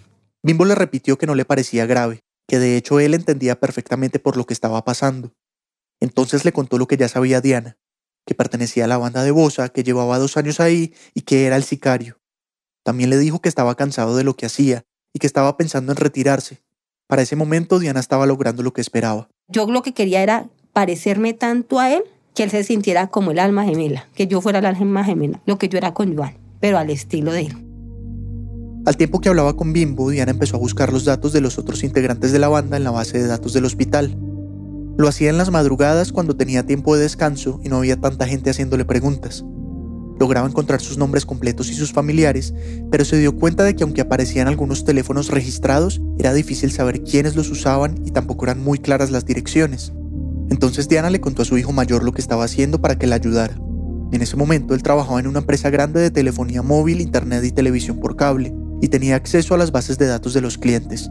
Bimbo 0.45 0.67
le 0.67 0.75
repitió 0.75 1.17
que 1.17 1.27
no 1.27 1.35
le 1.35 1.47
parecía 1.47 1.87
grave, 1.87 2.21
que 2.47 2.59
de 2.59 2.77
hecho 2.77 3.01
él 3.01 3.15
entendía 3.15 3.59
perfectamente 3.59 4.19
por 4.19 4.37
lo 4.37 4.45
que 4.45 4.53
estaba 4.53 4.85
pasando. 4.85 5.33
Entonces 6.01 6.45
le 6.45 6.53
contó 6.53 6.77
lo 6.77 6.87
que 6.87 6.99
ya 6.99 7.09
sabía 7.09 7.41
Diana, 7.41 7.79
que 8.27 8.35
pertenecía 8.35 8.85
a 8.85 8.89
la 8.89 8.99
banda 8.99 9.23
de 9.23 9.31
Bosa, 9.31 9.71
que 9.71 9.83
llevaba 9.83 10.19
dos 10.19 10.37
años 10.37 10.61
ahí 10.61 10.93
y 11.15 11.23
que 11.23 11.47
era 11.47 11.57
el 11.57 11.65
sicario. 11.65 12.21
También 12.83 13.09
le 13.09 13.17
dijo 13.17 13.41
que 13.41 13.49
estaba 13.49 13.75
cansado 13.75 14.17
de 14.17 14.25
lo 14.25 14.37
que 14.37 14.45
hacía 14.45 14.85
y 15.15 15.19
que 15.19 15.27
estaba 15.27 15.57
pensando 15.57 15.93
en 15.93 15.97
retirarse. 15.97 16.63
Para 17.07 17.23
ese 17.23 17.37
momento 17.37 17.79
Diana 17.79 18.01
estaba 18.01 18.27
logrando 18.27 18.63
lo 18.63 18.75
que 18.75 18.83
esperaba. 18.83 19.31
Yo 19.49 19.67
lo 19.67 19.83
que 19.83 19.95
quería 19.95 20.23
era 20.23 20.51
parecerme 20.75 21.33
tanto 21.33 21.81
a 21.81 21.91
él 21.91 22.05
que 22.35 22.43
él 22.43 22.51
se 22.51 22.65
sintiera 22.65 23.07
como 23.07 23.31
el 23.31 23.39
alma 23.39 23.65
gemela, 23.65 24.11
que 24.15 24.27
yo 24.27 24.43
fuera 24.43 24.59
el 24.59 24.67
alma 24.67 25.05
gemela, 25.05 25.41
lo 25.47 25.57
que 25.57 25.71
yo 25.71 25.79
era 25.79 25.95
con 25.95 26.15
Joan, 26.15 26.37
pero 26.61 26.77
al 26.77 26.91
estilo 26.91 27.33
de 27.33 27.43
él. 27.47 27.74
Al 28.87 28.99
tiempo 28.99 29.19
que 29.19 29.31
hablaba 29.31 29.57
con 29.57 29.73
Bimbo, 29.73 30.11
Diana 30.11 30.33
empezó 30.33 30.57
a 30.57 30.61
buscar 30.61 30.93
los 30.93 31.07
datos 31.07 31.33
de 31.33 31.41
los 31.41 31.59
otros 31.59 31.83
integrantes 31.85 32.33
de 32.33 32.39
la 32.39 32.49
banda 32.49 32.77
en 32.77 32.85
la 32.85 32.91
base 32.91 33.17
de 33.17 33.27
datos 33.27 33.55
del 33.55 33.65
hospital. 33.65 34.15
Lo 34.99 35.09
hacía 35.09 35.31
en 35.31 35.39
las 35.39 35.51
madrugadas 35.51 36.13
cuando 36.13 36.37
tenía 36.37 36.67
tiempo 36.67 36.95
de 36.95 37.01
descanso 37.01 37.61
y 37.65 37.71
no 37.71 37.79
había 37.79 37.99
tanta 37.99 38.27
gente 38.27 38.51
haciéndole 38.51 38.85
preguntas. 38.85 39.43
Lograba 40.21 40.47
encontrar 40.47 40.83
sus 40.83 40.99
nombres 40.99 41.25
completos 41.25 41.71
y 41.71 41.75
sus 41.75 41.93
familiares, 41.93 42.53
pero 42.91 43.07
se 43.07 43.17
dio 43.17 43.35
cuenta 43.35 43.65
de 43.65 43.75
que 43.75 43.85
aunque 43.85 44.03
aparecían 44.03 44.49
algunos 44.49 44.85
teléfonos 44.85 45.31
registrados, 45.31 46.03
era 46.19 46.35
difícil 46.35 46.71
saber 46.71 47.03
quiénes 47.03 47.37
los 47.37 47.51
usaban 47.51 47.99
y 48.05 48.11
tampoco 48.11 48.45
eran 48.45 48.63
muy 48.63 48.79
claras 48.79 49.11
las 49.11 49.25
direcciones. 49.25 49.95
Entonces 50.51 50.89
Diana 50.89 51.09
le 51.09 51.23
contó 51.23 51.41
a 51.41 51.47
su 51.47 51.57
hijo 51.57 51.73
mayor 51.73 52.05
lo 52.05 52.13
que 52.13 52.21
estaba 52.21 52.45
haciendo 52.45 52.83
para 52.83 52.99
que 52.99 53.07
la 53.07 53.17
ayudara. 53.17 53.59
En 54.13 54.21
ese 54.21 54.37
momento 54.37 54.75
él 54.75 54.83
trabajaba 54.83 55.21
en 55.21 55.27
una 55.27 55.39
empresa 55.39 55.71
grande 55.71 56.01
de 56.01 56.11
telefonía 56.11 56.61
móvil, 56.61 57.01
internet 57.01 57.43
y 57.45 57.51
televisión 57.51 57.99
por 57.99 58.15
cable, 58.15 58.55
y 58.85 58.89
tenía 58.89 59.17
acceso 59.17 59.55
a 59.55 59.57
las 59.57 59.73
bases 59.73 59.97
de 59.97 60.07
datos 60.07 60.35
de 60.35 60.43
los 60.43 60.59
clientes. 60.59 61.11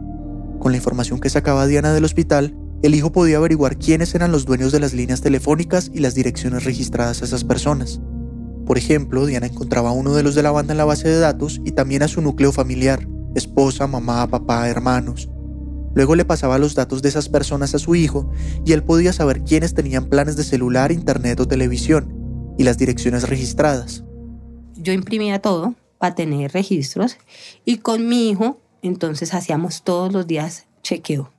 Con 0.60 0.70
la 0.70 0.76
información 0.76 1.18
que 1.18 1.28
sacaba 1.28 1.66
Diana 1.66 1.92
del 1.92 2.04
hospital, 2.04 2.56
el 2.84 2.94
hijo 2.94 3.10
podía 3.10 3.38
averiguar 3.38 3.80
quiénes 3.80 4.14
eran 4.14 4.30
los 4.30 4.44
dueños 4.44 4.70
de 4.70 4.78
las 4.78 4.94
líneas 4.94 5.22
telefónicas 5.22 5.90
y 5.92 5.98
las 5.98 6.14
direcciones 6.14 6.62
registradas 6.62 7.20
a 7.20 7.24
esas 7.24 7.42
personas. 7.42 8.00
Por 8.64 8.78
ejemplo, 8.78 9.26
Diana 9.26 9.48
encontraba 9.48 9.88
a 9.88 9.92
uno 9.92 10.14
de 10.14 10.22
los 10.22 10.36
de 10.36 10.44
la 10.44 10.52
banda 10.52 10.72
en 10.72 10.78
la 10.78 10.84
base 10.84 11.08
de 11.08 11.18
datos 11.18 11.60
y 11.64 11.72
también 11.72 12.04
a 12.04 12.08
su 12.08 12.22
núcleo 12.22 12.52
familiar, 12.52 13.08
esposa, 13.34 13.88
mamá, 13.88 14.28
papá, 14.28 14.68
hermanos. 14.68 15.28
Luego 15.96 16.14
le 16.14 16.24
pasaba 16.24 16.58
los 16.58 16.76
datos 16.76 17.02
de 17.02 17.08
esas 17.08 17.28
personas 17.28 17.74
a 17.74 17.80
su 17.80 17.96
hijo 17.96 18.30
y 18.64 18.70
él 18.70 18.84
podía 18.84 19.12
saber 19.12 19.42
quiénes 19.42 19.74
tenían 19.74 20.04
planes 20.04 20.36
de 20.36 20.44
celular, 20.44 20.92
internet 20.92 21.40
o 21.40 21.48
televisión 21.48 22.54
y 22.56 22.62
las 22.62 22.78
direcciones 22.78 23.28
registradas. 23.28 24.04
Yo 24.76 24.92
imprimía 24.92 25.40
todo 25.40 25.74
para 25.98 26.14
tener 26.14 26.52
registros 26.52 27.18
y 27.64 27.78
con 27.78 28.08
mi 28.08 28.30
hijo 28.30 28.58
entonces 28.82 29.34
hacíamos 29.34 29.82
todos 29.82 30.12
los 30.12 30.26
días 30.26 30.66
chequeo 30.82 31.34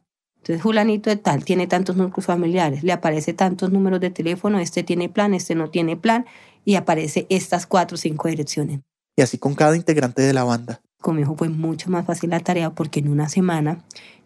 entonces, 0.45 0.61
fulanito 0.61 1.09
de 1.09 1.15
tal 1.15 1.43
tiene 1.43 1.65
tantos 1.65 1.95
núcleos 1.95 2.27
familiares, 2.27 2.83
le 2.83 2.91
aparece 2.91 3.33
tantos 3.33 3.71
números 3.71 3.99
de 3.99 4.11
teléfono, 4.11 4.59
este 4.59 4.83
tiene 4.83 5.09
plan, 5.09 5.33
este 5.33 5.55
no 5.55 5.71
tiene 5.71 5.97
plan, 5.97 6.27
y 6.63 6.75
aparece 6.75 7.25
estas 7.29 7.65
cuatro 7.65 7.95
o 7.95 7.97
cinco 7.97 8.27
direcciones. 8.27 8.81
Y 9.17 9.23
así 9.23 9.39
con 9.39 9.55
cada 9.55 9.75
integrante 9.75 10.21
de 10.21 10.33
la 10.33 10.43
banda. 10.43 10.81
Con 11.01 11.15
mi 11.15 11.23
hijo 11.23 11.35
fue 11.35 11.49
mucho 11.49 11.89
más 11.89 12.05
fácil 12.05 12.29
la 12.29 12.41
tarea 12.41 12.69
porque 12.69 12.99
en 12.99 13.07
una 13.07 13.27
semana 13.27 13.79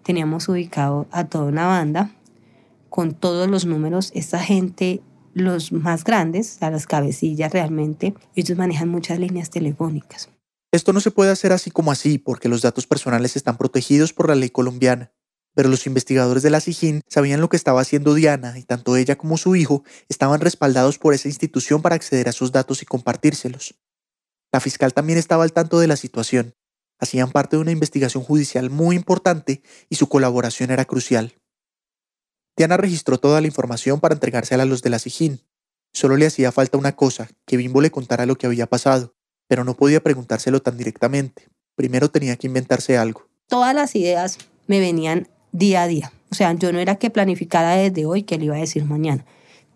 teníamos 0.03 0.49
ubicado 0.49 1.07
a 1.11 1.23
toda 1.23 1.45
una 1.45 1.67
banda 1.67 2.11
con 2.89 3.13
todos 3.13 3.49
los 3.49 3.65
números. 3.65 4.11
Esta 4.13 4.39
gente, 4.39 4.99
los 5.33 5.71
más 5.71 6.03
grandes, 6.03 6.61
a 6.61 6.69
las 6.71 6.87
cabecillas 6.87 7.51
realmente, 7.51 8.13
ellos 8.35 8.57
manejan 8.57 8.89
muchas 8.89 9.19
líneas 9.19 9.49
telefónicas. 9.49 10.29
Esto 10.71 10.93
no 10.93 10.99
se 10.99 11.11
puede 11.11 11.31
hacer 11.31 11.51
así 11.51 11.71
como 11.71 11.91
así 11.91 12.17
porque 12.17 12.49
los 12.49 12.61
datos 12.61 12.85
personales 12.85 13.35
están 13.35 13.57
protegidos 13.57 14.13
por 14.13 14.29
la 14.29 14.35
ley 14.35 14.49
colombiana 14.49 15.11
pero 15.59 15.69
los 15.69 15.87
investigadores 15.87 16.43
de 16.43 16.49
la 16.49 16.61
SIGIN 16.61 17.01
sabían 17.07 17.41
lo 17.41 17.49
que 17.49 17.57
estaba 17.57 17.81
haciendo 17.81 18.13
Diana 18.13 18.57
y 18.57 18.63
tanto 18.63 18.95
ella 18.95 19.17
como 19.17 19.37
su 19.37 19.55
hijo 19.55 19.83
estaban 20.07 20.41
respaldados 20.41 20.97
por 20.97 21.13
esa 21.13 21.27
institución 21.27 21.81
para 21.81 21.95
acceder 21.95 22.29
a 22.29 22.31
sus 22.31 22.51
datos 22.51 22.81
y 22.81 22.85
compartírselos. 22.85 23.75
La 24.51 24.59
fiscal 24.59 24.93
también 24.93 25.19
estaba 25.19 25.43
al 25.43 25.53
tanto 25.53 25.79
de 25.79 25.87
la 25.87 25.97
situación. 25.97 26.55
Hacían 26.97 27.31
parte 27.31 27.55
de 27.55 27.61
una 27.61 27.71
investigación 27.71 28.23
judicial 28.23 28.69
muy 28.69 28.95
importante 28.95 29.61
y 29.89 29.95
su 29.95 30.07
colaboración 30.07 30.71
era 30.71 30.85
crucial. 30.85 31.33
Diana 32.59 32.75
registró 32.75 33.17
toda 33.17 33.39
la 33.39 33.47
información 33.47 34.01
para 34.01 34.13
entregársela 34.13 34.63
a 34.63 34.65
los 34.65 34.81
de 34.81 34.89
la 34.89 34.99
SIGIN. 34.99 35.39
Solo 35.93 36.17
le 36.17 36.25
hacía 36.25 36.51
falta 36.51 36.77
una 36.77 36.93
cosa, 36.93 37.29
que 37.45 37.55
Bimbo 37.55 37.79
le 37.79 37.89
contara 37.89 38.25
lo 38.25 38.35
que 38.35 38.47
había 38.47 38.67
pasado, 38.67 39.15
pero 39.47 39.63
no 39.63 39.77
podía 39.77 40.03
preguntárselo 40.03 40.61
tan 40.61 40.75
directamente. 40.75 41.47
Primero 41.75 42.09
tenía 42.11 42.35
que 42.35 42.47
inventarse 42.47 42.97
algo. 42.97 43.25
Todas 43.47 43.73
las 43.73 43.95
ideas 43.95 44.39
me 44.67 44.81
venían 44.81 45.29
día 45.53 45.83
a 45.83 45.87
día. 45.87 46.11
O 46.31 46.35
sea, 46.35 46.51
yo 46.51 46.73
no 46.73 46.79
era 46.79 46.97
que 46.97 47.09
planificara 47.09 47.77
desde 47.77 48.05
hoy 48.05 48.23
que 48.23 48.37
le 48.37 48.43
iba 48.47 48.57
a 48.57 48.59
decir 48.59 48.83
mañana. 48.83 49.25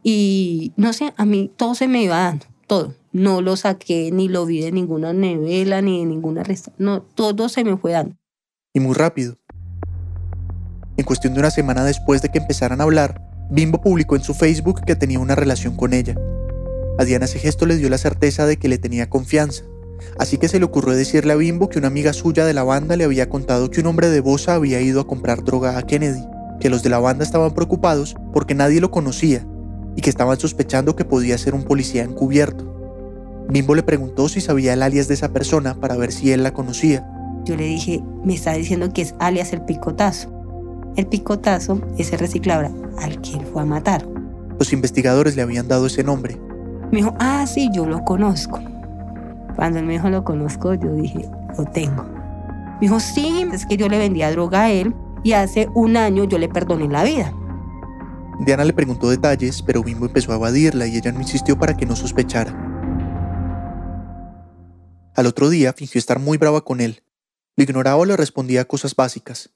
Y 0.04 0.74
no 0.76 0.92
sé, 0.92 1.14
a 1.16 1.24
mí 1.24 1.50
todo 1.56 1.76
se 1.76 1.88
me 1.88 2.04
iba 2.04 2.18
dando, 2.18 2.48
todo. 2.68 2.96
No 3.14 3.42
lo 3.42 3.56
saqué, 3.56 4.12
ni 4.12 4.28
lo 4.28 4.46
vi 4.46 4.60
de 4.60 4.74
ninguna 4.74 5.14
novela, 5.14 5.82
ni 5.82 6.00
de 6.00 6.06
ninguna 6.06 6.44
resta. 6.44 6.74
No, 6.78 7.02
todo 7.02 7.48
se 7.48 7.64
me 7.64 7.78
fue 7.78 7.94
dando. 7.94 8.18
Y 8.74 8.82
muy 8.82 8.94
rápido. 8.94 9.38
En 10.98 11.06
cuestión 11.06 11.34
de 11.34 11.40
una 11.40 11.52
semana 11.52 11.84
después 11.84 12.22
de 12.22 12.30
que 12.30 12.40
empezaran 12.40 12.82
a 12.82 12.84
hablar, 12.84 13.22
Bimbo 13.50 13.82
publicó 13.82 14.16
en 14.16 14.24
su 14.24 14.34
Facebook 14.34 14.82
que 14.86 14.96
tenía 14.96 15.20
una 15.20 15.36
relación 15.36 15.76
con 15.76 15.94
ella. 15.94 16.16
A 16.98 17.06
Diana 17.06 17.26
ese 17.26 17.40
gesto 17.40 17.66
le 17.66 17.78
dio 17.78 17.90
la 17.90 17.98
certeza 17.98 18.46
de 18.46 18.58
que 18.58 18.68
le 18.68 18.78
tenía 18.78 19.10
confianza 19.10 19.64
así 20.18 20.38
que 20.38 20.48
se 20.48 20.60
le 20.60 20.66
ocurrió 20.66 20.96
decirle 20.96 21.34
a 21.34 21.38
Bimbo 21.38 21.70
que 21.70 21.80
una 21.80 21.88
amiga 21.88 22.14
suya 22.14 22.46
de 22.46 22.54
la 22.54 22.64
banda 22.64 22.96
le 22.96 23.04
había 23.04 23.30
contado 23.30 23.70
que 23.70 23.82
un 23.82 23.88
hombre 23.88 24.10
de 24.10 24.22
Bosa 24.22 24.56
había 24.56 24.82
ido 24.82 25.02
a 25.02 25.08
comprar 25.08 25.44
droga 25.44 25.78
a 25.78 25.84
Kennedy, 25.84 26.24
que 26.60 26.70
los 26.70 26.84
de 26.84 26.90
la 26.90 27.00
banda 27.00 27.24
estaban 27.24 27.54
preocupados 27.54 28.16
porque 28.32 28.56
nadie 28.56 28.82
lo 28.82 28.92
conocía 28.92 29.46
y 29.96 30.02
que 30.02 30.10
estaban 30.10 30.40
sospechando 30.40 30.96
que 30.96 31.06
podía 31.06 31.38
ser 31.38 31.54
un 31.54 31.64
policía 31.64 32.04
encubierto. 32.04 32.70
Bimbo 33.50 33.76
le 33.76 33.84
preguntó 33.84 34.30
si 34.30 34.42
sabía 34.42 34.74
el 34.74 34.84
alias 34.84 35.08
de 35.08 35.16
esa 35.16 35.34
persona 35.34 35.80
para 35.80 35.98
ver 35.98 36.12
si 36.12 36.32
él 36.32 36.44
la 36.44 36.54
conocía. 36.54 37.08
Yo 37.46 37.56
le 37.58 37.66
dije, 37.66 38.02
me 38.24 38.36
está 38.36 38.54
diciendo 38.54 38.92
que 38.94 39.02
es 39.02 39.16
alias 39.20 39.52
el 39.52 39.64
picotazo. 39.64 40.33
El 40.96 41.08
picotazo 41.08 41.82
es 41.98 42.14
el 42.14 42.20
reciclador 42.20 42.70
al 43.00 43.22
que 43.22 43.34
él 43.34 43.46
fue 43.46 43.62
a 43.62 43.66
matar. 43.66 44.06
Los 44.60 44.74
investigadores 44.74 45.36
le 45.36 45.42
habían 45.42 45.68
dado 45.68 45.88
ese 45.88 46.04
nombre. 46.04 46.40
Me 46.92 47.00
dijo, 47.00 47.16
ah, 47.20 47.46
sí, 47.48 47.70
yo 47.74 47.86
lo 47.86 48.04
conozco. 48.06 48.60
Cuando 49.56 49.80
él 49.80 49.86
me 49.86 49.94
dijo 49.94 50.10
lo 50.10 50.24
conozco, 50.24 50.74
yo 50.74 50.94
dije, 50.94 51.30
lo 51.58 51.66
tengo. 51.66 52.04
Me 52.04 52.82
dijo, 52.82 53.00
sí, 53.00 53.48
es 53.52 53.66
que 53.66 53.78
yo 53.78 53.90
le 53.90 53.98
vendía 53.98 54.32
droga 54.32 54.64
a 54.64 54.72
él 54.72 54.94
y 55.24 55.34
hace 55.34 55.68
un 55.74 55.98
año 55.98 56.26
yo 56.26 56.38
le 56.38 56.50
perdoné 56.50 56.88
la 56.88 57.04
vida. 57.04 57.34
Diana 58.46 58.64
le 58.64 58.74
preguntó 58.74 59.10
detalles, 59.10 59.62
pero 59.62 59.84
Bimbo 59.84 60.06
empezó 60.06 60.32
a 60.32 60.36
evadirla 60.36 60.88
y 60.88 60.98
ella 60.98 61.12
no 61.12 61.22
insistió 61.22 61.58
para 61.58 61.78
que 61.78 61.86
no 61.86 61.96
sospechara. 61.96 62.52
Al 65.16 65.28
otro 65.28 65.50
día 65.50 65.74
fingió 65.74 66.00
estar 66.00 66.20
muy 66.20 66.38
brava 66.38 66.62
con 66.62 66.82
él. 66.82 67.04
Lo 67.56 67.64
ignoraba 67.64 67.98
o 67.98 68.06
le 68.06 68.18
respondía 68.18 68.66
cosas 68.66 68.96
básicas. 68.96 69.52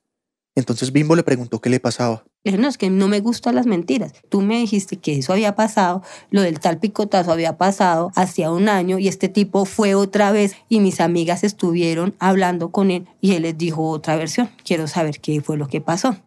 Entonces 0.58 0.92
Bimbo 0.92 1.16
le 1.16 1.22
preguntó 1.22 1.62
qué 1.62 1.70
le 1.70 1.80
pasaba. 1.80 2.26
no, 2.44 2.68
es 2.68 2.80
que 2.80 2.90
no 2.90 3.08
me 3.08 3.20
gustan 3.20 3.54
las 3.54 3.68
mentiras. 3.68 4.14
Tú 4.28 4.42
me 4.42 4.58
dijiste 4.58 4.98
que 4.98 5.20
eso 5.20 5.32
había 5.32 5.54
pasado, 5.54 6.02
lo 6.32 6.42
del 6.42 6.60
tal 6.60 6.80
picotazo 6.80 7.32
había 7.32 7.60
pasado 7.60 8.12
hacía 8.16 8.50
un 8.50 8.68
año 8.68 8.98
y 8.98 9.08
este 9.08 9.30
tipo 9.30 9.66
fue 9.66 9.94
otra 9.94 10.32
vez 10.32 10.56
y 10.68 10.80
mis 10.80 11.00
amigas 11.00 11.44
estuvieron 11.44 12.16
hablando 12.18 12.72
con 12.72 12.90
él 12.90 13.08
y 13.22 13.34
él 13.34 13.44
les 13.44 13.56
dijo 13.56 13.88
otra 13.88 14.16
versión. 14.16 14.50
Quiero 14.66 14.88
saber 14.88 15.20
qué 15.20 15.42
fue 15.42 15.58
lo 15.58 15.68
que 15.68 15.80
pasó. 15.80 16.18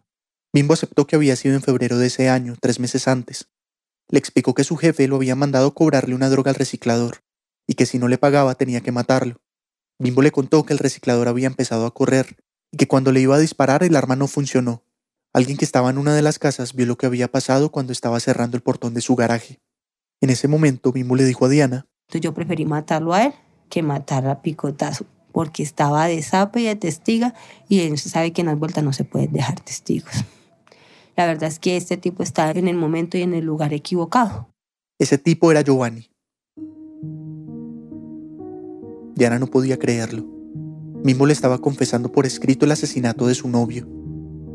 Bimbo 0.53 0.75
aceptó 0.75 1.05
que 1.05 1.17
había 1.17 1.35
sido 1.35 1.55
en 1.55 1.61
febrero 1.61 1.97
de 1.97 2.07
ese 2.07 2.29
año, 2.29 2.55
tres 2.57 2.79
meses 2.79 3.09
antes. 3.09 3.49
Le 4.07 4.17
explicó 4.17 4.53
que 4.53 4.63
su 4.63 4.77
jefe 4.77 5.09
lo 5.09 5.17
había 5.17 5.35
mandado 5.35 5.73
cobrarle 5.73 6.15
una 6.15 6.29
droga 6.29 6.51
al 6.51 6.55
reciclador 6.55 7.17
y 7.67 7.73
que 7.73 7.85
si 7.85 7.99
no 7.99 8.07
le 8.07 8.17
pagaba 8.17 8.55
tenía 8.55 8.79
que 8.79 8.93
matarlo. 8.93 9.41
Bimbo 9.99 10.21
le 10.21 10.31
contó 10.31 10.63
que 10.65 10.71
el 10.71 10.79
reciclador 10.79 11.27
había 11.27 11.47
empezado 11.47 11.85
a 11.85 11.93
correr 11.93 12.37
y 12.71 12.77
que 12.77 12.87
cuando 12.87 13.11
le 13.11 13.21
iba 13.21 13.35
a 13.35 13.39
disparar 13.39 13.83
el 13.83 13.95
arma 13.95 14.15
no 14.15 14.27
funcionó. 14.27 14.83
Alguien 15.33 15.57
que 15.57 15.65
estaba 15.65 15.89
en 15.89 15.97
una 15.97 16.13
de 16.13 16.21
las 16.21 16.39
casas 16.39 16.73
vio 16.73 16.85
lo 16.85 16.97
que 16.97 17.05
había 17.05 17.29
pasado 17.29 17.71
cuando 17.71 17.93
estaba 17.93 18.19
cerrando 18.19 18.57
el 18.57 18.63
portón 18.63 18.93
de 18.93 19.01
su 19.01 19.15
garaje. 19.15 19.61
En 20.19 20.29
ese 20.29 20.47
momento 20.47 20.91
Bimbo 20.91 21.15
le 21.15 21.23
dijo 21.25 21.45
a 21.45 21.49
Diana, 21.49 21.87
yo 22.19 22.33
preferí 22.33 22.65
matarlo 22.65 23.13
a 23.13 23.25
él 23.25 23.33
que 23.69 23.81
matar 23.81 24.27
a 24.27 24.41
picotazo, 24.41 25.05
porque 25.31 25.63
estaba 25.63 26.07
de 26.07 26.21
zapa 26.21 26.59
y 26.59 26.65
de 26.65 26.75
testiga 26.75 27.33
y 27.69 27.79
él 27.81 27.97
sabe 27.97 28.33
que 28.33 28.41
en 28.41 28.47
las 28.47 28.59
vueltas 28.59 28.83
no 28.83 28.91
se 28.91 29.05
pueden 29.05 29.31
dejar 29.31 29.59
testigos. 29.61 30.11
La 31.15 31.25
verdad 31.25 31.49
es 31.49 31.59
que 31.59 31.77
este 31.77 31.97
tipo 31.97 32.23
está 32.23 32.51
en 32.51 32.67
el 32.67 32.75
momento 32.75 33.17
y 33.17 33.21
en 33.21 33.33
el 33.33 33.45
lugar 33.45 33.73
equivocado. 33.73 34.49
Ese 34.99 35.17
tipo 35.17 35.51
era 35.51 35.61
Giovanni. 35.61 36.09
Diana 39.15 39.39
no 39.39 39.47
podía 39.47 39.77
creerlo. 39.77 40.40
Mimo 41.03 41.25
le 41.25 41.33
estaba 41.33 41.57
confesando 41.57 42.11
por 42.11 42.25
escrito 42.25 42.65
el 42.65 42.71
asesinato 42.71 43.25
de 43.27 43.33
su 43.33 43.49
novio. 43.49 43.87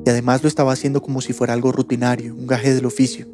Y 0.05 0.11
además 0.11 0.43
lo 0.43 0.49
estaba 0.49 0.73
haciendo 0.73 1.03
como 1.03 1.21
si 1.21 1.33
fuera 1.33 1.53
algo 1.53 1.73
rutinario, 1.73 2.35
un 2.35 2.47
gaje 2.47 2.73
del 2.73 2.87
oficio. 2.87 3.27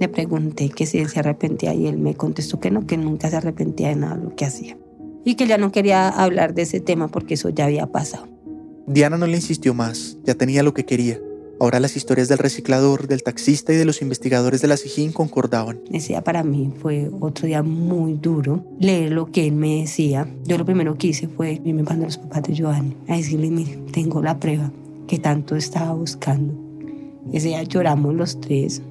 Le 0.00 0.08
pregunté 0.08 0.68
que 0.68 0.84
si 0.84 0.98
él 0.98 1.08
se 1.08 1.20
arrepentía 1.20 1.72
y 1.72 1.86
él 1.86 1.98
me 1.98 2.14
contestó 2.14 2.58
que 2.58 2.70
no, 2.70 2.86
que 2.86 2.96
nunca 2.96 3.30
se 3.30 3.36
arrepentía 3.36 3.88
de 3.88 3.96
nada 3.96 4.16
de 4.16 4.24
lo 4.24 4.34
que 4.34 4.44
hacía. 4.44 4.76
Y 5.24 5.36
que 5.36 5.46
ya 5.46 5.58
no 5.58 5.70
quería 5.70 6.08
hablar 6.08 6.54
de 6.54 6.62
ese 6.62 6.80
tema 6.80 7.08
porque 7.08 7.34
eso 7.34 7.50
ya 7.50 7.66
había 7.66 7.86
pasado. 7.86 8.26
Diana 8.86 9.16
no 9.16 9.26
le 9.26 9.36
insistió 9.36 9.72
más, 9.72 10.18
ya 10.24 10.34
tenía 10.34 10.62
lo 10.62 10.74
que 10.74 10.84
quería. 10.84 11.20
Ahora 11.58 11.80
las 11.80 11.96
historias 11.96 12.28
del 12.28 12.36
reciclador, 12.36 13.08
del 13.08 13.22
taxista 13.22 13.72
y 13.72 13.76
de 13.76 13.86
los 13.86 14.02
investigadores 14.02 14.60
de 14.60 14.68
la 14.68 14.76
Sijín 14.76 15.12
concordaban. 15.12 15.80
Ese 15.90 16.08
día 16.08 16.22
para 16.22 16.42
mí 16.42 16.70
fue 16.82 17.10
otro 17.18 17.46
día 17.46 17.62
muy 17.62 18.12
duro. 18.14 18.62
Leer 18.78 19.12
lo 19.12 19.32
que 19.32 19.46
él 19.46 19.54
me 19.54 19.80
decía. 19.80 20.28
Yo 20.44 20.58
lo 20.58 20.66
primero 20.66 20.98
que 20.98 21.08
hice 21.08 21.28
fue 21.28 21.60
irme 21.64 21.82
para 21.82 22.00
los 22.00 22.18
papás 22.18 22.42
de 22.42 22.54
Giovanni 22.54 22.94
a 23.08 23.16
decirle, 23.16 23.50
mire, 23.50 23.78
tengo 23.90 24.20
la 24.20 24.38
prueba 24.38 24.70
que 25.06 25.18
tanto 25.18 25.56
estaba 25.56 25.94
buscando. 25.94 26.54
Ese 27.32 27.48
día 27.48 27.62
lloramos 27.62 28.14
los 28.14 28.38
tres. 28.38 28.82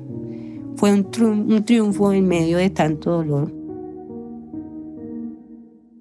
Fue 0.76 0.92
un, 0.92 1.08
un 1.22 1.66
triunfo 1.66 2.14
en 2.14 2.28
medio 2.28 2.58
de 2.58 2.72
tanto 2.72 3.12
dolor. 3.12 3.54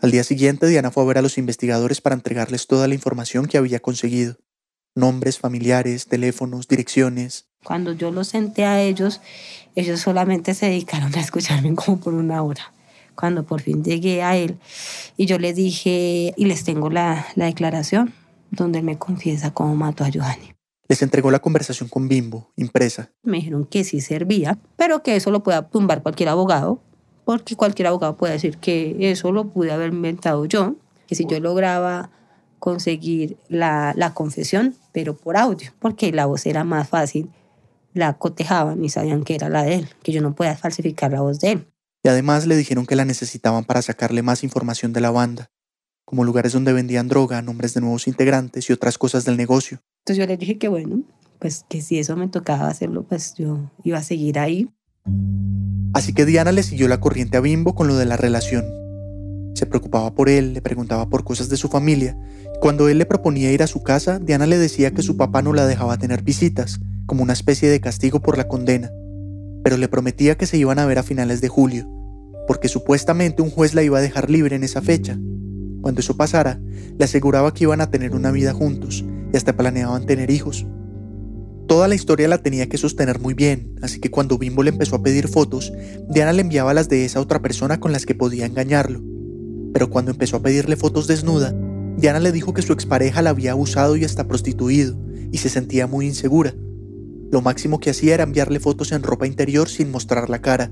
Al 0.00 0.10
día 0.10 0.24
siguiente, 0.24 0.66
Diana 0.66 0.90
fue 0.90 1.02
a 1.02 1.06
ver 1.06 1.18
a 1.18 1.22
los 1.22 1.36
investigadores 1.36 2.00
para 2.00 2.14
entregarles 2.14 2.66
toda 2.66 2.88
la 2.88 2.94
información 2.94 3.46
que 3.46 3.58
había 3.58 3.80
conseguido 3.80 4.36
nombres 4.94 5.38
familiares, 5.38 6.06
teléfonos, 6.06 6.68
direcciones. 6.68 7.46
Cuando 7.64 7.92
yo 7.92 8.10
los 8.10 8.28
senté 8.28 8.64
a 8.64 8.80
ellos, 8.80 9.20
ellos 9.74 10.00
solamente 10.00 10.54
se 10.54 10.66
dedicaron 10.66 11.14
a 11.14 11.20
escucharme 11.20 11.74
como 11.74 11.98
por 11.98 12.14
una 12.14 12.42
hora. 12.42 12.72
Cuando 13.14 13.44
por 13.44 13.60
fin 13.60 13.84
llegué 13.84 14.22
a 14.22 14.36
él 14.36 14.58
y 15.16 15.26
yo 15.26 15.38
les 15.38 15.54
dije, 15.56 16.34
y 16.36 16.44
les 16.46 16.64
tengo 16.64 16.90
la, 16.90 17.26
la 17.36 17.46
declaración 17.46 18.12
donde 18.50 18.80
él 18.80 18.84
me 18.84 18.98
confiesa 18.98 19.52
cómo 19.52 19.74
mató 19.74 20.04
a 20.04 20.08
Giovanni. 20.08 20.54
Les 20.88 21.00
entregó 21.02 21.30
la 21.30 21.38
conversación 21.38 21.88
con 21.88 22.08
Bimbo, 22.08 22.52
impresa. 22.56 23.10
Me 23.22 23.38
dijeron 23.38 23.66
que 23.66 23.84
sí 23.84 24.00
servía, 24.00 24.58
pero 24.76 25.02
que 25.02 25.16
eso 25.16 25.30
lo 25.30 25.42
pueda 25.42 25.68
tumbar 25.68 26.02
cualquier 26.02 26.28
abogado, 26.28 26.82
porque 27.24 27.56
cualquier 27.56 27.88
abogado 27.88 28.16
puede 28.16 28.34
decir 28.34 28.58
que 28.58 28.96
eso 29.10 29.32
lo 29.32 29.48
pude 29.48 29.72
haber 29.72 29.92
inventado 29.92 30.44
yo, 30.44 30.76
que 31.06 31.14
si 31.14 31.24
yo 31.24 31.40
lograba 31.40 32.10
conseguir 32.64 33.36
la, 33.50 33.92
la 33.94 34.14
confesión, 34.14 34.74
pero 34.90 35.14
por 35.14 35.36
audio, 35.36 35.70
porque 35.80 36.10
la 36.12 36.24
voz 36.24 36.46
era 36.46 36.64
más 36.64 36.88
fácil, 36.88 37.28
la 37.92 38.14
cotejaban 38.14 38.82
y 38.82 38.88
sabían 38.88 39.22
que 39.22 39.34
era 39.34 39.50
la 39.50 39.64
de 39.64 39.74
él, 39.74 39.88
que 40.02 40.12
yo 40.12 40.22
no 40.22 40.34
podía 40.34 40.56
falsificar 40.56 41.12
la 41.12 41.20
voz 41.20 41.40
de 41.40 41.52
él. 41.52 41.66
Y 42.02 42.08
además 42.08 42.46
le 42.46 42.56
dijeron 42.56 42.86
que 42.86 42.96
la 42.96 43.04
necesitaban 43.04 43.64
para 43.64 43.82
sacarle 43.82 44.22
más 44.22 44.42
información 44.44 44.94
de 44.94 45.02
la 45.02 45.10
banda, 45.10 45.50
como 46.06 46.24
lugares 46.24 46.54
donde 46.54 46.72
vendían 46.72 47.06
droga, 47.06 47.42
nombres 47.42 47.74
de 47.74 47.82
nuevos 47.82 48.08
integrantes 48.08 48.70
y 48.70 48.72
otras 48.72 48.96
cosas 48.96 49.26
del 49.26 49.36
negocio. 49.36 49.80
Entonces 49.98 50.24
yo 50.24 50.26
les 50.26 50.38
dije 50.38 50.56
que 50.56 50.68
bueno, 50.68 51.02
pues 51.40 51.66
que 51.68 51.82
si 51.82 51.98
eso 51.98 52.16
me 52.16 52.28
tocaba 52.28 52.68
hacerlo, 52.68 53.02
pues 53.02 53.34
yo 53.34 53.70
iba 53.82 53.98
a 53.98 54.02
seguir 54.02 54.38
ahí. 54.38 54.70
Así 55.92 56.14
que 56.14 56.24
Diana 56.24 56.50
le 56.50 56.62
siguió 56.62 56.88
la 56.88 56.98
corriente 56.98 57.36
a 57.36 57.40
Bimbo 57.40 57.74
con 57.74 57.88
lo 57.88 57.96
de 57.96 58.06
la 58.06 58.16
relación. 58.16 58.64
Se 59.54 59.66
preocupaba 59.66 60.12
por 60.14 60.28
él, 60.28 60.52
le 60.52 60.60
preguntaba 60.60 61.08
por 61.08 61.22
cosas 61.22 61.48
de 61.48 61.56
su 61.56 61.68
familia. 61.68 62.18
Cuando 62.60 62.88
él 62.88 62.98
le 62.98 63.06
proponía 63.06 63.52
ir 63.52 63.62
a 63.62 63.68
su 63.68 63.84
casa, 63.84 64.18
Diana 64.18 64.46
le 64.46 64.58
decía 64.58 64.90
que 64.90 65.02
su 65.02 65.16
papá 65.16 65.42
no 65.42 65.52
la 65.52 65.64
dejaba 65.64 65.96
tener 65.96 66.22
visitas, 66.22 66.80
como 67.06 67.22
una 67.22 67.34
especie 67.34 67.70
de 67.70 67.80
castigo 67.80 68.20
por 68.20 68.36
la 68.36 68.48
condena. 68.48 68.90
Pero 69.62 69.76
le 69.76 69.88
prometía 69.88 70.36
que 70.36 70.46
se 70.46 70.58
iban 70.58 70.80
a 70.80 70.86
ver 70.86 70.98
a 70.98 71.04
finales 71.04 71.40
de 71.40 71.48
julio, 71.48 71.88
porque 72.48 72.66
supuestamente 72.66 73.42
un 73.42 73.50
juez 73.50 73.74
la 73.74 73.84
iba 73.84 73.98
a 73.98 74.02
dejar 74.02 74.28
libre 74.28 74.56
en 74.56 74.64
esa 74.64 74.82
fecha. 74.82 75.16
Cuando 75.82 76.00
eso 76.00 76.16
pasara, 76.16 76.60
le 76.98 77.04
aseguraba 77.04 77.54
que 77.54 77.64
iban 77.64 77.80
a 77.80 77.90
tener 77.90 78.16
una 78.16 78.32
vida 78.32 78.52
juntos 78.52 79.04
y 79.32 79.36
hasta 79.36 79.56
planeaban 79.56 80.04
tener 80.04 80.30
hijos. 80.30 80.66
Toda 81.68 81.86
la 81.86 81.94
historia 81.94 82.26
la 82.26 82.38
tenía 82.38 82.68
que 82.68 82.76
sostener 82.76 83.20
muy 83.20 83.34
bien, 83.34 83.76
así 83.82 84.00
que 84.00 84.10
cuando 84.10 84.36
Bimbo 84.36 84.64
le 84.64 84.70
empezó 84.70 84.96
a 84.96 85.02
pedir 85.02 85.28
fotos, 85.28 85.72
Diana 86.10 86.32
le 86.32 86.42
enviaba 86.42 86.74
las 86.74 86.88
de 86.88 87.04
esa 87.04 87.20
otra 87.20 87.40
persona 87.40 87.78
con 87.78 87.92
las 87.92 88.04
que 88.04 88.16
podía 88.16 88.46
engañarlo 88.46 89.13
pero 89.74 89.90
cuando 89.90 90.12
empezó 90.12 90.36
a 90.36 90.42
pedirle 90.42 90.76
fotos 90.76 91.08
desnuda, 91.08 91.52
Diana 91.96 92.20
le 92.20 92.30
dijo 92.30 92.54
que 92.54 92.62
su 92.62 92.72
expareja 92.72 93.22
la 93.22 93.30
había 93.30 93.50
abusado 93.50 93.96
y 93.96 94.04
hasta 94.04 94.28
prostituido, 94.28 94.96
y 95.32 95.38
se 95.38 95.48
sentía 95.48 95.88
muy 95.88 96.06
insegura. 96.06 96.54
Lo 97.32 97.42
máximo 97.42 97.80
que 97.80 97.90
hacía 97.90 98.14
era 98.14 98.22
enviarle 98.22 98.60
fotos 98.60 98.92
en 98.92 99.02
ropa 99.02 99.26
interior 99.26 99.68
sin 99.68 99.90
mostrar 99.90 100.30
la 100.30 100.40
cara, 100.40 100.70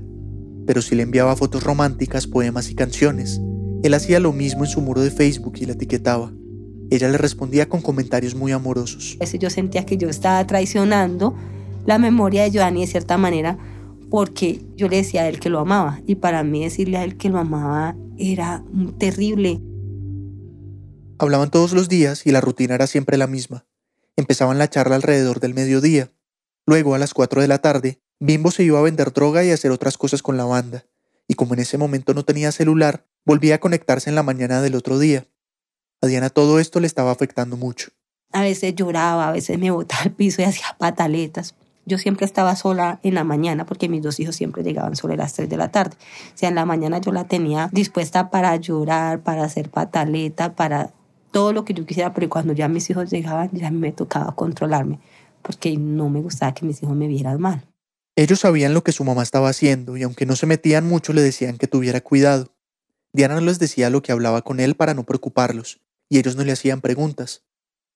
pero 0.65 0.81
si 0.81 0.95
le 0.95 1.03
enviaba 1.03 1.35
fotos 1.35 1.63
románticas, 1.65 2.27
poemas 2.27 2.71
y 2.71 2.75
canciones, 2.75 3.41
él 3.83 3.93
hacía 3.93 4.21
lo 4.21 4.31
mismo 4.31 4.63
en 4.63 4.69
su 4.69 4.79
muro 4.79 5.01
de 5.01 5.11
Facebook 5.11 5.55
y 5.59 5.65
la 5.65 5.73
etiquetaba. 5.73 6.31
Ella 6.89 7.09
le 7.09 7.17
respondía 7.17 7.67
con 7.67 7.81
comentarios 7.81 8.35
muy 8.35 8.53
amorosos. 8.53 9.17
Yo 9.37 9.49
sentía 9.49 9.85
que 9.85 9.97
yo 9.97 10.07
estaba 10.07 10.47
traicionando 10.47 11.35
la 11.85 11.97
memoria 11.97 12.43
de 12.43 12.51
Giovanni 12.51 12.81
de 12.81 12.87
cierta 12.87 13.17
manera 13.17 13.57
porque 14.09 14.61
yo 14.77 14.87
le 14.87 14.97
decía 14.97 15.23
a 15.23 15.27
él 15.27 15.41
que 15.41 15.49
lo 15.49 15.59
amaba 15.59 15.99
y 16.07 16.15
para 16.15 16.43
mí 16.43 16.63
decirle 16.63 16.95
a 16.95 17.03
él 17.03 17.17
que 17.17 17.27
lo 17.27 17.39
amaba 17.39 17.97
era 18.17 18.63
terrible. 18.97 19.61
Hablaban 21.19 21.51
todos 21.51 21.73
los 21.73 21.89
días 21.89 22.25
y 22.25 22.31
la 22.31 22.41
rutina 22.41 22.75
era 22.75 22.87
siempre 22.87 23.17
la 23.17 23.27
misma. 23.27 23.65
Empezaban 24.15 24.57
la 24.57 24.69
charla 24.69 24.95
alrededor 24.95 25.39
del 25.39 25.53
mediodía. 25.53 26.11
Luego, 26.65 26.95
a 26.95 26.99
las 26.99 27.13
4 27.13 27.41
de 27.41 27.47
la 27.47 27.59
tarde, 27.59 28.01
Bimbo 28.19 28.51
se 28.51 28.63
iba 28.63 28.79
a 28.79 28.83
vender 28.83 29.11
droga 29.13 29.43
y 29.43 29.51
a 29.51 29.53
hacer 29.53 29.71
otras 29.71 29.97
cosas 29.97 30.21
con 30.21 30.37
la 30.37 30.45
banda. 30.45 30.85
Y 31.27 31.35
como 31.35 31.53
en 31.53 31.61
ese 31.61 31.77
momento 31.77 32.13
no 32.13 32.23
tenía 32.23 32.51
celular, 32.51 33.05
volvía 33.25 33.55
a 33.55 33.59
conectarse 33.59 34.09
en 34.09 34.15
la 34.15 34.23
mañana 34.23 34.61
del 34.61 34.75
otro 34.75 34.99
día. 34.99 35.27
A 36.01 36.07
Diana 36.07 36.29
todo 36.29 36.59
esto 36.59 36.79
le 36.79 36.87
estaba 36.87 37.11
afectando 37.11 37.57
mucho. 37.57 37.91
A 38.31 38.41
veces 38.41 38.75
lloraba, 38.75 39.29
a 39.29 39.31
veces 39.31 39.57
me 39.59 39.71
botaba 39.71 40.03
al 40.03 40.11
piso 40.11 40.41
y 40.41 40.45
hacía 40.45 40.75
pataletas. 40.77 41.55
Yo 41.85 41.97
siempre 41.97 42.25
estaba 42.25 42.55
sola 42.55 42.99
en 43.03 43.15
la 43.15 43.23
mañana 43.23 43.65
porque 43.65 43.89
mis 43.89 44.01
dos 44.01 44.19
hijos 44.19 44.35
siempre 44.35 44.63
llegaban 44.63 44.95
sobre 44.95 45.17
las 45.17 45.33
3 45.33 45.49
de 45.49 45.57
la 45.57 45.69
tarde. 45.69 45.95
O 46.33 46.37
sea, 46.37 46.49
en 46.49 46.55
la 46.55 46.65
mañana 46.65 46.99
yo 46.99 47.11
la 47.11 47.25
tenía 47.25 47.69
dispuesta 47.71 48.29
para 48.29 48.55
llorar, 48.55 49.21
para 49.21 49.43
hacer 49.43 49.69
pataleta, 49.69 50.55
para 50.55 50.93
todo 51.31 51.51
lo 51.51 51.65
que 51.65 51.73
yo 51.73 51.85
quisiera, 51.85 52.13
pero 52.13 52.29
cuando 52.29 52.53
ya 52.53 52.67
mis 52.67 52.89
hijos 52.89 53.09
llegaban 53.09 53.49
ya 53.51 53.71
me 53.71 53.91
tocaba 53.91 54.33
controlarme 54.35 54.99
porque 55.43 55.77
no 55.77 56.09
me 56.09 56.21
gustaba 56.21 56.53
que 56.53 56.65
mis 56.65 56.81
hijos 56.81 56.95
me 56.95 57.07
vieran 57.07 57.39
mal. 57.39 57.67
Ellos 58.15 58.39
sabían 58.39 58.73
lo 58.73 58.83
que 58.83 58.91
su 58.91 59.03
mamá 59.03 59.21
estaba 59.21 59.49
haciendo 59.49 59.97
y 59.97 60.03
aunque 60.03 60.25
no 60.25 60.35
se 60.35 60.45
metían 60.45 60.87
mucho 60.87 61.13
le 61.13 61.21
decían 61.21 61.57
que 61.57 61.67
tuviera 61.67 62.01
cuidado. 62.01 62.53
Diana 63.11 63.35
no 63.35 63.41
les 63.41 63.59
decía 63.59 63.89
lo 63.89 64.01
que 64.01 64.11
hablaba 64.11 64.41
con 64.41 64.59
él 64.59 64.75
para 64.75 64.93
no 64.93 65.03
preocuparlos 65.03 65.81
y 66.09 66.17
ellos 66.17 66.35
no 66.35 66.43
le 66.43 66.51
hacían 66.51 66.81
preguntas. 66.81 67.43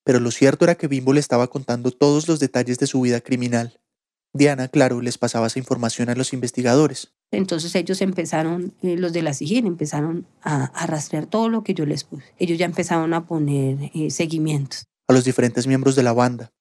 Pero 0.04 0.20
lo 0.20 0.30
cierto 0.30 0.64
era 0.64 0.76
que 0.76 0.88
Bimbo 0.88 1.12
le 1.12 1.20
estaba 1.20 1.48
contando 1.48 1.90
todos 1.90 2.28
los 2.28 2.40
detalles 2.40 2.78
de 2.78 2.86
su 2.86 3.00
vida 3.00 3.20
criminal. 3.20 3.80
Diana, 4.32 4.68
claro, 4.68 5.00
les 5.00 5.18
pasaba 5.18 5.46
esa 5.46 5.58
información 5.58 6.10
a 6.10 6.14
los 6.14 6.32
investigadores. 6.32 7.12
Entonces 7.30 7.74
ellos 7.74 8.00
empezaron, 8.00 8.74
eh, 8.82 8.96
los 8.96 9.12
de 9.12 9.22
la 9.22 9.34
SIGIN, 9.34 9.66
empezaron 9.66 10.26
a, 10.42 10.64
a, 10.64 10.86
rastrear 10.86 11.26
todo 11.26 11.48
lo 11.48 11.62
que 11.62 11.74
yo 11.74 11.86
les 11.86 12.04
puse. 12.04 12.24
Ellos 12.38 12.58
ya 12.58 12.66
empezaron 12.66 13.12
a 13.14 13.26
poner 13.26 13.90
eh, 13.94 14.10
seguimientos. 14.10 14.84
A 15.08 15.12
los 15.12 15.24
diferentes 15.24 15.66
miembros 15.66 15.96
de 15.96 16.02
la 16.02 16.12
banda. 16.12 16.52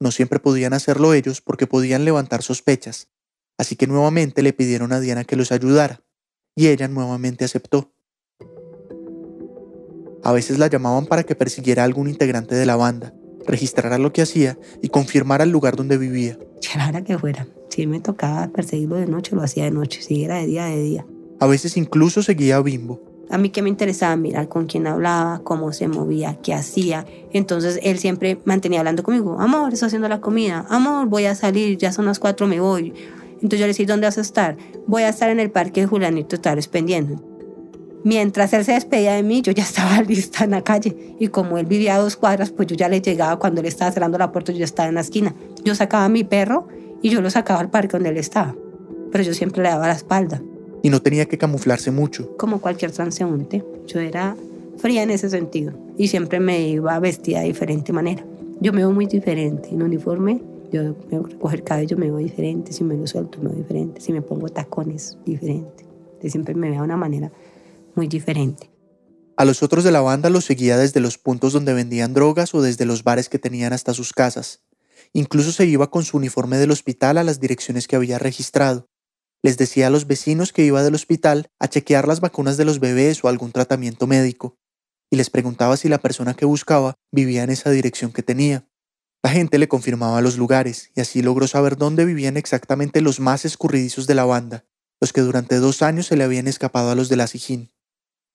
No 0.00 0.10
siempre 0.10 0.40
podían 0.40 0.72
hacerlo 0.72 1.14
ellos 1.14 1.40
porque 1.40 1.68
podían 1.68 2.04
levantar 2.04 2.42
sospechas, 2.42 3.08
así 3.56 3.76
que 3.76 3.86
nuevamente 3.86 4.42
le 4.42 4.52
pidieron 4.52 4.92
a 4.92 4.98
Diana 4.98 5.22
que 5.22 5.36
los 5.36 5.52
ayudara, 5.52 6.02
y 6.56 6.68
ella 6.68 6.88
nuevamente 6.88 7.44
aceptó. 7.44 7.94
A 10.24 10.32
veces 10.32 10.58
la 10.58 10.68
llamaban 10.68 11.06
para 11.06 11.24
que 11.24 11.34
persiguiera 11.34 11.82
a 11.82 11.84
algún 11.84 12.08
integrante 12.08 12.54
de 12.54 12.66
la 12.66 12.76
banda, 12.76 13.12
registrara 13.46 13.98
lo 13.98 14.12
que 14.12 14.22
hacía 14.22 14.58
y 14.80 14.88
confirmara 14.88 15.44
el 15.44 15.50
lugar 15.50 15.76
donde 15.76 15.98
vivía. 15.98 16.38
A 16.74 16.78
la 16.78 16.88
hora 16.88 17.02
que 17.02 17.18
fuera. 17.18 17.46
Si 17.68 17.86
me 17.86 18.00
tocaba 18.00 18.48
perseguirlo 18.48 18.96
de 18.96 19.06
noche, 19.06 19.34
lo 19.34 19.42
hacía 19.42 19.64
de 19.64 19.70
noche. 19.70 20.00
Si 20.02 20.24
era 20.24 20.36
de 20.36 20.46
día, 20.46 20.66
de 20.66 20.82
día. 20.82 21.06
A 21.40 21.46
veces 21.46 21.76
incluso 21.76 22.22
seguía 22.22 22.56
a 22.56 22.62
Bimbo. 22.62 23.00
A 23.30 23.38
mí 23.38 23.50
que 23.50 23.62
me 23.62 23.68
interesaba 23.68 24.14
mirar 24.14 24.48
con 24.48 24.66
quién 24.66 24.86
hablaba, 24.86 25.40
cómo 25.42 25.72
se 25.72 25.88
movía, 25.88 26.38
qué 26.42 26.54
hacía. 26.54 27.06
Entonces 27.32 27.80
él 27.82 27.98
siempre 27.98 28.38
mantenía 28.44 28.80
hablando 28.80 29.02
conmigo. 29.02 29.40
Amor, 29.40 29.72
estoy 29.72 29.86
haciendo 29.86 30.08
la 30.08 30.20
comida. 30.20 30.66
Amor, 30.68 31.06
voy 31.08 31.24
a 31.24 31.34
salir, 31.34 31.78
ya 31.78 31.92
son 31.92 32.04
las 32.04 32.18
cuatro, 32.18 32.46
me 32.46 32.60
voy. 32.60 32.92
Entonces 33.36 33.58
yo 33.58 33.64
le 33.64 33.68
decía, 33.68 33.86
¿dónde 33.86 34.06
vas 34.06 34.18
a 34.18 34.20
estar? 34.20 34.56
Voy 34.86 35.02
a 35.02 35.08
estar 35.08 35.30
en 35.30 35.40
el 35.40 35.50
parque 35.50 35.80
de 35.80 35.86
Julianito 35.86 36.38
Tales 36.40 36.68
pendiente. 36.68 37.16
Mientras 38.04 38.52
él 38.52 38.64
se 38.64 38.72
despedía 38.72 39.14
de 39.14 39.22
mí, 39.22 39.42
yo 39.42 39.52
ya 39.52 39.62
estaba 39.62 40.02
lista 40.08 40.44
en 40.44 40.50
la 40.50 40.62
calle. 40.62 40.96
Y 41.18 41.28
como 41.28 41.58
él 41.58 41.66
vivía 41.66 41.94
a 41.94 41.98
dos 41.98 42.16
cuadras, 42.16 42.50
pues 42.50 42.68
yo 42.68 42.76
ya 42.76 42.88
le 42.88 43.00
llegaba 43.00 43.38
cuando 43.38 43.60
él 43.60 43.66
estaba 43.66 43.92
cerrando 43.92 44.18
la 44.18 44.32
puerta, 44.32 44.52
yo 44.52 44.58
ya 44.58 44.64
estaba 44.64 44.88
en 44.88 44.96
la 44.96 45.02
esquina. 45.02 45.34
Yo 45.64 45.74
sacaba 45.74 46.04
a 46.04 46.08
mi 46.08 46.24
perro 46.24 46.66
y 47.00 47.10
yo 47.10 47.20
lo 47.20 47.30
sacaba 47.30 47.60
al 47.60 47.70
parque 47.70 47.92
donde 47.92 48.10
él 48.10 48.16
estaba. 48.16 48.54
Pero 49.10 49.24
yo 49.24 49.34
siempre 49.34 49.62
le 49.62 49.68
daba 49.68 49.86
la 49.86 49.94
espalda. 49.94 50.42
Y 50.82 50.90
no 50.90 51.00
tenía 51.00 51.26
que 51.26 51.38
camuflarse 51.38 51.92
mucho. 51.92 52.36
Como 52.36 52.60
cualquier 52.60 52.90
transeúnte, 52.90 53.64
yo 53.86 54.00
era 54.00 54.36
fría 54.78 55.02
en 55.02 55.10
ese 55.10 55.30
sentido. 55.30 55.72
Y 55.96 56.08
siempre 56.08 56.40
me 56.40 56.60
iba 56.68 56.98
vestida 56.98 57.40
de 57.40 57.46
diferente 57.46 57.92
manera. 57.92 58.24
Yo 58.60 58.72
me 58.72 58.78
veo 58.78 58.90
muy 58.90 59.06
diferente. 59.06 59.68
En 59.68 59.82
uniforme, 59.82 60.42
yo 60.72 60.96
me 61.10 61.20
recoger 61.20 61.60
el 61.60 61.64
cabello, 61.64 61.96
me 61.96 62.06
veo 62.06 62.18
diferente. 62.18 62.72
Si 62.72 62.82
me 62.82 62.96
lo 62.96 63.06
suelto, 63.06 63.38
me 63.40 63.50
veo 63.50 63.58
diferente. 63.58 64.00
Si 64.00 64.12
me 64.12 64.22
pongo 64.22 64.48
tacones, 64.48 65.18
diferente. 65.24 65.84
Yo 66.20 66.30
siempre 66.30 66.54
me 66.54 66.68
veo 66.68 66.80
de 66.80 66.84
una 66.84 66.96
manera 66.96 67.30
muy 67.94 68.08
diferente. 68.08 68.70
A 69.36 69.44
los 69.44 69.62
otros 69.62 69.82
de 69.82 69.92
la 69.92 70.00
banda 70.00 70.30
los 70.30 70.44
seguía 70.44 70.76
desde 70.76 71.00
los 71.00 71.18
puntos 71.18 71.52
donde 71.52 71.72
vendían 71.72 72.14
drogas 72.14 72.54
o 72.54 72.62
desde 72.62 72.84
los 72.84 73.02
bares 73.02 73.28
que 73.28 73.38
tenían 73.38 73.72
hasta 73.72 73.94
sus 73.94 74.12
casas. 74.12 74.62
Incluso 75.12 75.52
se 75.52 75.66
iba 75.66 75.90
con 75.90 76.04
su 76.04 76.16
uniforme 76.16 76.58
del 76.58 76.70
hospital 76.70 77.18
a 77.18 77.24
las 77.24 77.40
direcciones 77.40 77.88
que 77.88 77.96
había 77.96 78.18
registrado. 78.18 78.88
Les 79.42 79.58
decía 79.58 79.88
a 79.88 79.90
los 79.90 80.06
vecinos 80.06 80.52
que 80.52 80.64
iba 80.64 80.82
del 80.82 80.94
hospital 80.94 81.48
a 81.58 81.68
chequear 81.68 82.06
las 82.06 82.20
vacunas 82.20 82.56
de 82.56 82.64
los 82.64 82.78
bebés 82.78 83.24
o 83.24 83.28
algún 83.28 83.52
tratamiento 83.52 84.06
médico, 84.06 84.58
y 85.10 85.16
les 85.16 85.30
preguntaba 85.30 85.76
si 85.76 85.88
la 85.88 85.98
persona 85.98 86.34
que 86.34 86.44
buscaba 86.44 86.94
vivía 87.10 87.42
en 87.42 87.50
esa 87.50 87.70
dirección 87.70 88.12
que 88.12 88.22
tenía. 88.22 88.68
La 89.22 89.30
gente 89.30 89.58
le 89.58 89.68
confirmaba 89.68 90.20
los 90.20 90.36
lugares, 90.36 90.90
y 90.94 91.00
así 91.00 91.22
logró 91.22 91.46
saber 91.46 91.76
dónde 91.76 92.04
vivían 92.04 92.36
exactamente 92.36 93.00
los 93.00 93.18
más 93.18 93.44
escurridizos 93.44 94.06
de 94.06 94.14
la 94.14 94.24
banda, 94.24 94.64
los 95.00 95.12
que 95.12 95.20
durante 95.20 95.56
dos 95.56 95.82
años 95.82 96.06
se 96.06 96.16
le 96.16 96.24
habían 96.24 96.46
escapado 96.46 96.90
a 96.90 96.94
los 96.94 97.08
de 97.08 97.16
la 97.16 97.26
Sijín. 97.26 97.71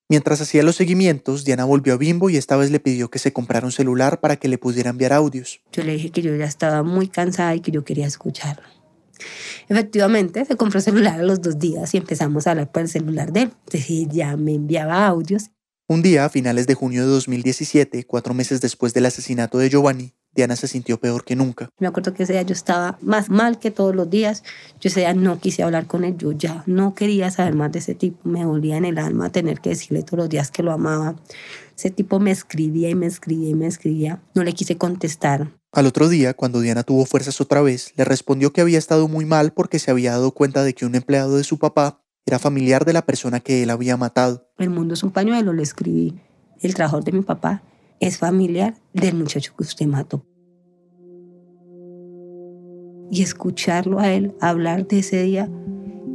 Mientras 0.10 0.40
hacía 0.40 0.64
los 0.64 0.78
seguimientos, 0.78 1.44
Diana 1.44 1.66
volvió 1.66 1.94
a 1.94 1.98
Bimbo 1.98 2.30
y 2.30 2.38
esta 2.38 2.56
vez 2.56 2.72
le 2.72 2.80
pidió 2.80 3.10
que 3.10 3.20
se 3.20 3.34
comprara 3.34 3.66
un 3.66 3.74
celular 3.74 4.22
para 4.22 4.38
que 4.38 4.48
le 4.48 4.58
pudiera 4.58 4.90
enviar 4.90 5.12
audios. 5.12 5.60
Yo 5.74 5.84
le 5.84 5.94
dije 5.94 6.12
que 6.12 6.22
yo 6.22 6.34
ya 6.34 6.46
estaba 6.46 6.82
muy 6.82 7.10
cansada 7.10 7.54
y 7.56 7.60
que 7.60 7.72
yo 7.72 7.84
quería 7.84 8.08
escucharlo. 8.08 8.64
Efectivamente, 9.68 10.46
se 10.46 10.56
compró 10.56 10.80
celular 10.80 11.20
a 11.20 11.24
los 11.24 11.42
dos 11.42 11.60
días 11.60 11.94
y 11.94 11.98
empezamos 11.98 12.48
a 12.48 12.52
hablar 12.52 12.72
por 12.72 12.84
el 12.84 12.88
celular 12.88 13.34
de 13.34 13.44
él. 13.44 13.52
Entonces 13.66 14.08
ya 14.10 14.38
me 14.38 14.54
enviaba 14.54 15.06
audios. 15.06 15.50
Un 15.90 16.02
día, 16.02 16.24
a 16.24 16.30
finales 16.30 16.68
de 16.68 16.74
junio 16.74 17.02
de 17.02 17.08
2017, 17.08 18.06
cuatro 18.06 18.34
meses 18.34 18.62
después 18.62 18.94
del 18.94 19.08
asesinato 19.08 19.58
de 19.58 19.70
Giovanni, 19.70 20.14
Diana 20.38 20.56
se 20.56 20.68
sintió 20.68 21.00
peor 21.00 21.26
que 21.26 21.36
nunca. 21.36 21.68
Me 21.80 21.88
acuerdo 21.88 22.14
que 22.14 22.22
ese 22.22 22.34
día 22.34 22.44
yo 22.44 22.54
estaba 22.54 23.00
más 23.02 23.32
mal 23.32 23.58
que 23.58 23.72
todos 23.72 23.96
los 23.96 24.08
días. 24.08 24.44
Yo 24.80 24.90
ese 24.90 25.00
día 25.00 25.16
no 25.16 25.40
quise 25.40 25.64
hablar 25.64 25.88
con 25.88 26.04
él. 26.04 26.16
Yo 26.16 26.32
ya 26.32 26.64
no 26.68 26.94
quería 26.94 27.32
saber 27.32 27.56
más 27.56 27.72
de 27.72 27.80
ese 27.80 27.96
tipo. 27.96 28.30
Me 28.30 28.44
dolía 28.44 28.78
en 28.78 28.86
el 28.86 29.00
alma 29.00 29.32
tener 29.32 29.60
que 29.62 29.70
decirle 29.70 30.04
todos 30.04 30.20
los 30.20 30.30
días 30.30 30.52
que 30.52 30.62
lo 30.62 30.72
amaba. 30.72 31.16
Ese 31.76 31.90
tipo 31.90 32.20
me 32.20 32.30
escribía 32.30 32.88
y 32.88 32.94
me 32.94 33.08
escribía 33.08 33.50
y 33.50 33.56
me 33.56 33.66
escribía. 33.66 34.22
No 34.36 34.44
le 34.44 34.54
quise 34.54 34.78
contestar. 34.78 35.52
Al 35.72 35.88
otro 35.88 36.08
día, 36.08 36.36
cuando 36.36 36.62
Diana 36.62 36.84
tuvo 36.84 37.06
fuerzas 37.06 37.42
otra 37.42 37.64
vez, 37.64 37.94
le 37.98 38.06
respondió 38.06 38.54
que 38.54 38.62
había 38.62 38.78
estado 38.78 39.08
muy 39.08 39.26
mal 39.26 39.54
porque 39.54 39.80
se 39.80 39.90
había 39.90 40.12
dado 40.12 40.32
cuenta 40.32 40.64
de 40.64 40.76
que 40.76 40.86
un 40.86 40.94
empleado 40.94 41.36
de 41.36 41.44
su 41.44 41.58
papá 41.58 42.04
era 42.28 42.38
familiar 42.38 42.86
de 42.86 42.94
la 42.94 43.08
persona 43.08 43.40
que 43.40 43.64
él 43.64 43.72
había 43.72 43.98
matado. 43.98 44.52
El 44.60 44.70
mundo 44.70 44.94
es 44.94 45.02
un 45.02 45.10
pañuelo, 45.10 45.52
le 45.54 45.64
escribí. 45.64 46.20
El 46.62 46.76
trabajador 46.76 47.06
de 47.06 47.12
mi 47.14 47.22
papá 47.22 47.64
es 48.00 48.18
familiar 48.18 48.76
del 48.94 49.16
muchacho 49.16 49.54
que 49.58 49.64
usted 49.64 49.88
mató. 49.88 50.26
Y 53.10 53.22
escucharlo 53.22 54.00
a 54.00 54.12
él 54.12 54.36
hablar 54.42 54.88
de 54.88 55.00
ese 55.00 55.24
día, 55.24 55.50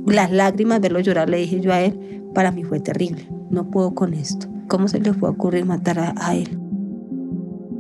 las 0.07 0.31
lágrimas, 0.31 0.81
verlo 0.81 1.01
llorar, 1.01 1.31
le 1.31 1.39
dije 1.39 1.61
yo 1.61 1.73
a 1.73 1.81
él, 1.81 2.23
para 2.35 2.51
mí 2.51 2.65
fue 2.65 2.81
terrible. 2.81 3.27
No 3.51 3.71
puedo 3.71 3.95
con 3.95 4.15
esto. 4.15 4.49
¿Cómo 4.69 4.89
se 4.89 5.01
le 5.01 5.13
fue 5.13 5.29
a 5.29 5.33
ocurrir 5.33 5.65
matar 5.65 6.15
a, 6.17 6.35
él? 6.35 6.59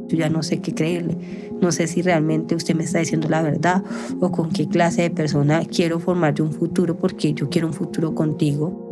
Yo 0.08 0.18
ya 0.18 0.28
no 0.28 0.42
sé 0.42 0.60
qué 0.60 0.74
creerle. 0.74 1.16
No 1.60 1.72
sé 1.72 1.86
si 1.86 2.02
realmente 2.02 2.54
usted 2.54 2.74
me 2.74 2.84
está 2.84 2.98
diciendo 2.98 3.28
la 3.28 3.40
verdad 3.40 3.82
o 4.20 4.30
con 4.30 4.50
qué 4.50 4.68
clase 4.68 5.02
de 5.02 5.10
persona 5.10 5.64
quiero 5.64 6.00
formar 6.00 6.34
yo 6.34 6.44
un 6.44 6.52
futuro 6.52 6.98
porque 6.98 7.32
yo 7.32 7.48
quiero 7.48 7.68
un 7.68 7.72
futuro 7.72 8.14
contigo. 8.14 8.91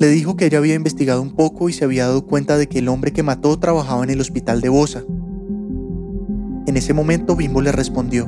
Le 0.00 0.08
dijo 0.08 0.34
que 0.34 0.46
ella 0.46 0.56
había 0.56 0.72
investigado 0.72 1.20
un 1.20 1.36
poco 1.36 1.68
y 1.68 1.74
se 1.74 1.84
había 1.84 2.06
dado 2.06 2.24
cuenta 2.24 2.56
de 2.56 2.70
que 2.70 2.78
el 2.78 2.88
hombre 2.88 3.12
que 3.12 3.22
mató 3.22 3.60
trabajaba 3.60 4.02
en 4.02 4.08
el 4.08 4.22
hospital 4.22 4.62
de 4.62 4.70
Bosa. 4.70 5.04
En 6.66 6.74
ese 6.78 6.94
momento 6.94 7.36
Bimbo 7.36 7.60
le 7.60 7.70
respondió. 7.70 8.26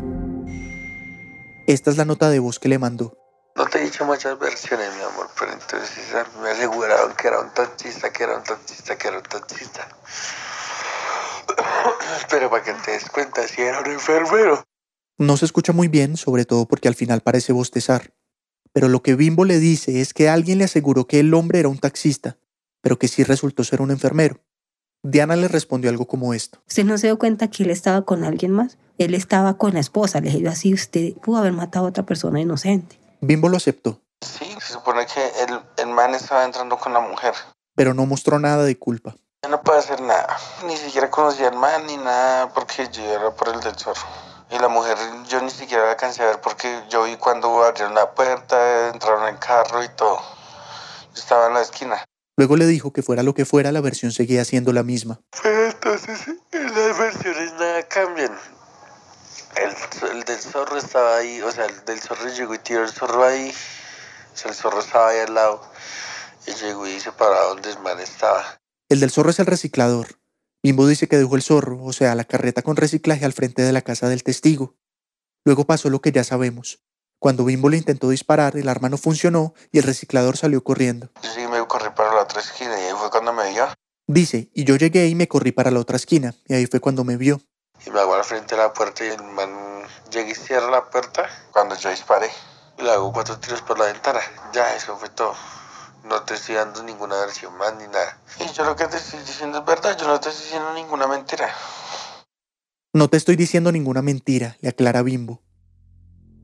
Esta 1.66 1.91
es 1.91 1.97
la 1.97 2.05
nota 2.05 2.29
de 2.29 2.41
voz 2.41 2.59
que 2.59 2.68
le 2.68 2.79
mandó. 2.79 3.16
No 3.57 3.64
te 3.64 3.79
he 3.79 3.85
dicho 3.85 4.05
muchas 4.05 4.39
versiones, 4.39 4.95
mi 4.97 5.03
amor, 5.03 5.31
pero 5.41 5.55
entonces 5.55 6.12
me 6.43 6.51
aseguraron 6.51 7.14
que 7.14 7.29
era 7.29 7.41
un 7.41 7.55
taxista, 7.55 8.12
que 8.12 8.25
era 8.25 8.37
un 8.37 8.45
taxista, 8.45 8.99
que 8.99 9.09
era 9.09 9.16
un 9.16 9.23
taxista. 9.23 9.89
pero 12.31 12.51
para 12.51 12.62
que 12.62 12.75
te 12.85 12.91
des 12.91 13.09
cuenta, 13.09 13.49
si 13.49 13.62
era 13.62 13.81
un 13.81 13.87
enfermero. 13.87 14.62
No 15.16 15.39
se 15.39 15.47
escucha 15.47 15.73
muy 15.73 15.89
bien, 15.89 16.18
sobre 16.18 16.45
todo 16.45 16.66
porque 16.66 16.89
al 16.89 16.95
final 16.97 17.23
parece 17.23 17.55
bostezar 17.55 18.12
pero 18.73 18.89
lo 18.89 19.03
que 19.03 19.14
Bimbo 19.14 19.45
le 19.45 19.59
dice 19.59 20.01
es 20.01 20.14
que 20.14 20.29
alguien 20.29 20.59
le 20.59 20.64
aseguró 20.64 21.07
que 21.07 21.20
el 21.20 21.35
hombre 21.35 21.61
era 21.61 21.68
un 21.68 21.79
taxista, 21.79 22.37
pero 22.81 22.99
que 22.99 23.09
sí 23.09 23.25
resultó 23.25 23.64
ser 23.64 23.81
un 23.83 23.91
enfermero. 23.91 24.41
Diana 25.05 25.35
le 25.35 25.49
respondió 25.49 25.91
algo 25.91 26.07
como 26.07 26.33
esto. 26.33 26.61
¿Usted 26.68 26.85
no 26.85 26.97
se 26.97 27.09
dio 27.09 27.18
cuenta 27.18 27.49
que 27.49 27.64
él 27.64 27.70
estaba 27.70 28.03
con 28.03 28.23
alguien 28.23 28.53
más? 28.53 28.79
Él 28.99 29.14
estaba 29.14 29.59
con 29.59 29.75
la 29.75 29.81
esposa. 29.81 30.20
Le 30.20 30.31
dije 30.31 30.49
así, 30.49 30.73
usted 30.73 31.14
pudo 31.14 31.39
haber 31.39 31.53
matado 31.53 31.87
a 31.87 31.89
otra 31.89 32.07
persona 32.07 32.41
inocente. 32.41 33.01
Bimbo 33.20 33.49
lo 33.49 33.57
aceptó. 33.57 34.01
Sí, 34.20 34.47
se 34.61 34.75
supone 34.75 35.05
que 35.07 35.20
el, 35.43 35.61
el 35.79 35.89
man 35.93 36.14
estaba 36.14 36.45
entrando 36.45 36.79
con 36.79 36.93
la 36.93 37.01
mujer. 37.01 37.35
Pero 37.75 37.95
no 37.95 38.07
mostró 38.07 38.39
nada 38.39 38.64
de 38.64 38.79
culpa. 38.79 39.16
Yo 39.43 39.51
no 39.51 39.61
puedo 39.62 39.79
hacer 39.79 40.01
nada. 40.01 40.37
Ni 40.66 40.77
siquiera 40.77 41.11
conocía 41.11 41.49
al 41.49 41.57
man 41.57 41.85
ni 41.87 41.97
nada 41.97 42.53
porque 42.53 42.89
yo 42.93 43.03
era 43.03 43.35
por 43.35 43.49
el 43.49 43.61
del 43.61 43.75
zorro. 43.75 44.07
Y 44.53 44.59
la 44.59 44.69
mujer 44.69 44.99
yo 45.29 45.41
ni 45.41 45.51
siquiera 45.51 45.85
la 45.85 45.91
alcancé 45.93 46.23
a 46.23 46.27
ver 46.27 46.41
porque 46.43 46.83
yo 46.91 47.05
vi 47.05 47.17
cuando 47.17 47.65
abrieron 47.65 47.95
la 47.95 48.13
puerta, 48.13 48.91
entraron 48.91 49.27
en 49.29 49.39
carro 49.39 49.83
y 49.83 49.89
todo. 49.97 50.21
Yo 51.15 51.23
estaba 51.23 51.47
en 51.47 51.55
la 51.55 51.63
esquina. 51.63 52.05
Luego 52.37 52.57
le 52.57 52.67
dijo 52.67 52.93
que 52.93 53.03
fuera 53.03 53.23
lo 53.23 53.35
que 53.35 53.47
fuera, 53.47 53.73
la 53.73 53.81
versión 53.81 54.13
seguía 54.13 54.45
siendo 54.45 54.73
la 54.73 54.83
misma. 54.83 55.21
Pero 55.43 55.67
entonces 55.67 56.27
las 56.53 56.99
versiones 56.99 57.53
nada 57.55 57.83
cambian. 57.89 58.39
El, 59.57 60.11
el, 60.11 60.25
del 60.25 60.39
zorro 60.39 60.77
estaba 60.77 61.17
ahí, 61.17 61.41
o 61.41 61.51
sea, 61.51 61.67
el 61.67 61.85
del 61.85 62.01
zorro 62.01 62.29
llegó 62.29 62.55
y 62.55 62.59
tiró 62.59 62.83
el 62.83 62.91
zorro 62.91 63.25
ahí. 63.25 63.55
O 64.35 64.37
sea, 64.37 64.51
el 64.51 64.57
zorro 64.57 64.81
estaba 64.81 65.11
ahí 65.11 65.21
al 65.21 65.35
lado. 65.35 65.63
Y 66.47 66.53
llegó 66.53 66.87
y 66.87 67.01
se 67.01 67.13
paró 67.13 67.49
donde 67.49 67.71
el 67.71 67.79
man 67.79 68.01
estaba. 68.01 68.45
El 68.89 69.01
del 69.01 69.11
zorro 69.11 69.31
es 69.31 69.39
el 69.39 69.47
reciclador. 69.47 70.22
Bimbo 70.63 70.87
dice 70.87 71.09
que 71.09 71.19
dejó 71.19 71.35
el 71.35 71.43
zorro, 71.43 71.83
o 71.83 71.93
sea, 71.93 72.15
la 72.15 72.25
carreta 72.25 72.63
con 72.63 72.77
reciclaje 72.77 73.25
al 73.25 73.33
frente 73.33 73.63
de 73.63 73.73
la 73.73 73.83
casa 73.83 74.09
del 74.09 74.23
testigo. 74.23 74.77
Luego 75.45 75.65
pasó 75.65 75.91
lo 75.91 76.01
que 76.01 76.13
ya 76.13 76.23
sabemos. 76.23 76.85
Cuando 77.19 77.45
Bimbo 77.45 77.69
le 77.69 77.79
intentó 77.79 78.09
disparar, 78.11 78.57
el 78.57 78.69
arma 78.69 78.89
no 78.89 78.97
funcionó 78.97 79.55
y 79.73 79.79
el 79.79 79.85
reciclador 79.85 80.37
salió 80.37 80.63
corriendo. 80.63 81.11
Sí, 81.23 81.41
me 81.51 81.67
corrí 81.67 81.89
para 81.97 82.15
la 82.15 82.23
otra 82.23 82.41
esquina 82.41 82.79
y 82.79 82.85
ahí 82.85 82.95
fue 82.97 83.11
cuando 83.11 83.33
me 83.33 83.53
vio. 83.53 83.67
Dice, 84.07 84.51
y 84.55 84.65
yo 84.65 84.77
llegué 84.77 85.09
y 85.09 85.17
me 85.17 85.27
corrí 85.27 85.51
para 85.51 85.73
la 85.73 85.81
otra 85.81 85.97
esquina, 85.97 86.35
y 86.47 86.55
ahí 86.55 86.67
fue 86.67 86.81
cuando 86.81 87.03
me 87.03 87.17
vio. 87.17 87.41
Y 87.85 87.91
me 87.91 87.99
hago 87.99 88.15
al 88.15 88.25
frente 88.25 88.55
de 88.55 88.63
la 88.63 88.73
puerta 88.73 89.05
y 89.05 89.09
el 89.09 89.23
man 89.23 89.83
llega 90.13 90.31
y 90.31 90.35
cierra 90.35 90.71
la 90.71 90.91
puerta 90.91 91.29
cuando 91.53 91.77
yo 91.77 91.91
disparé. 91.91 92.31
Y 92.79 92.83
le 92.83 92.91
hago 92.93 93.13
cuatro 93.13 93.39
tiros 93.39 93.63
por 93.63 93.79
la 93.79 93.87
ventana. 93.87 94.21
Ya, 94.53 94.77
eso 94.77 94.97
fue 94.97 95.09
todo. 95.09 95.35
No 96.05 96.23
te 96.23 96.35
estoy 96.35 96.57
dando 96.57 96.83
ninguna 96.83 97.17
versión 97.21 97.57
más 97.57 97.75
ni 97.77 97.85
nada. 97.85 98.19
Y 98.41 98.53
yo 98.53 98.65
lo 98.65 98.75
que 98.75 98.87
te 98.87 98.97
estoy 98.97 99.21
diciendo 99.21 99.59
es 99.59 99.65
verdad, 99.65 99.97
yo 99.97 100.07
no 100.07 100.19
te 100.19 100.31
estoy 100.31 100.45
diciendo 100.45 100.75
ninguna 100.75 101.07
mentira. 101.07 101.49
No 102.93 103.09
te 103.09 103.17
estoy 103.17 103.37
diciendo 103.37 103.71
ninguna 103.71 104.03
mentira, 104.03 104.57
le 104.61 104.69
aclara 104.69 105.03
Bimbo. 105.03 105.41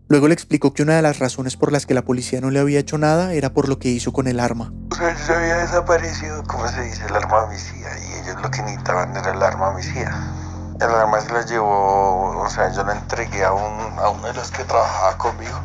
Luego 0.09 0.29
le 0.29 0.35
explicó 0.35 0.73
que 0.73 0.83
una 0.83 0.97
de 0.97 1.03
las 1.03 1.19
razones 1.19 1.57
por 1.57 1.71
las 1.71 1.85
que 1.85 1.93
la 1.93 2.03
policía 2.03 2.41
no 2.41 2.51
le 2.51 2.61
había 2.61 2.79
hecho 2.79 2.97
nada 2.97 3.35
era 3.35 3.53
por 3.53 3.69
lo 3.69 3.79
que 3.79 3.91
hizo 3.91 4.13
con 4.13 4.27
el 4.27 4.41
arma. 4.41 4.73
O 4.91 4.95
sea, 4.95 5.15
se 5.19 5.35
había 5.35 5.57
desaparecido, 5.57 6.43
como 6.45 6.67
se 6.69 6.81
dice, 6.83 7.05
el 7.05 7.17
arma 7.17 7.43
homicida. 7.45 7.91
Y 7.99 8.23
ellos 8.23 8.41
lo 8.41 8.51
que 8.51 8.63
necesitaban 8.63 9.15
era 9.15 9.33
el 9.33 9.43
arma 9.43 9.69
homicida. 9.69 10.77
El 10.81 10.89
arma 10.89 11.21
se 11.21 11.33
la 11.33 11.45
llevó, 11.45 12.41
o 12.41 12.49
sea, 12.49 12.73
yo 12.73 12.85
la 12.85 12.93
entregué 12.93 13.45
a, 13.45 13.53
un, 13.53 13.99
a 13.99 14.09
uno 14.09 14.29
de 14.29 14.33
los 14.35 14.51
que 14.51 14.65
trabajaba 14.65 15.19
conmigo. 15.19 15.61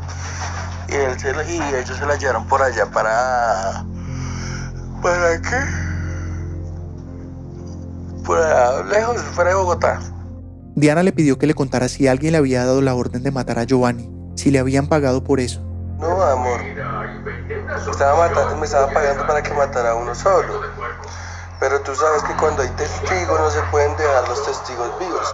Y, 0.89 0.95
él 0.95 1.19
se 1.19 1.33
la- 1.33 1.43
y 1.43 1.57
ellos 1.75 1.97
se 1.97 2.05
la 2.05 2.15
llevaron 2.17 2.45
por 2.47 2.61
allá 2.61 2.89
para... 2.91 3.85
¿Para 5.01 5.41
qué? 5.41 5.57
Por 8.25 8.37
allá, 8.37 8.83
lejos, 8.83 9.21
fuera 9.33 9.49
de 9.51 9.55
Bogotá. 9.55 9.99
Diana 10.75 11.03
le 11.03 11.11
pidió 11.11 11.37
que 11.37 11.47
le 11.47 11.53
contara 11.53 11.87
si 11.89 12.07
alguien 12.07 12.31
le 12.31 12.37
había 12.37 12.65
dado 12.65 12.81
la 12.81 12.95
orden 12.95 13.21
de 13.23 13.31
matar 13.31 13.59
a 13.59 13.63
Giovanni, 13.65 14.09
si 14.35 14.49
le 14.49 14.59
habían 14.59 14.87
pagado 14.87 15.23
por 15.23 15.39
eso. 15.39 15.61
No, 15.99 16.21
amor. 16.21 16.59
Estaba 17.89 18.27
matando, 18.27 18.57
me 18.57 18.65
estaba 18.65 18.91
pagando 18.91 19.27
para 19.27 19.43
que 19.43 19.53
matara 19.53 19.91
a 19.91 19.95
uno 19.95 20.15
solo. 20.15 20.61
Pero 21.59 21.79
tú 21.81 21.93
sabes 21.95 22.23
que 22.23 22.33
cuando 22.35 22.61
hay 22.61 22.69
testigos 22.69 23.39
no 23.39 23.49
se 23.49 23.61
pueden 23.71 23.95
dejar 23.97 24.27
los 24.27 24.43
testigos 24.45 24.99
vivos. 24.99 25.33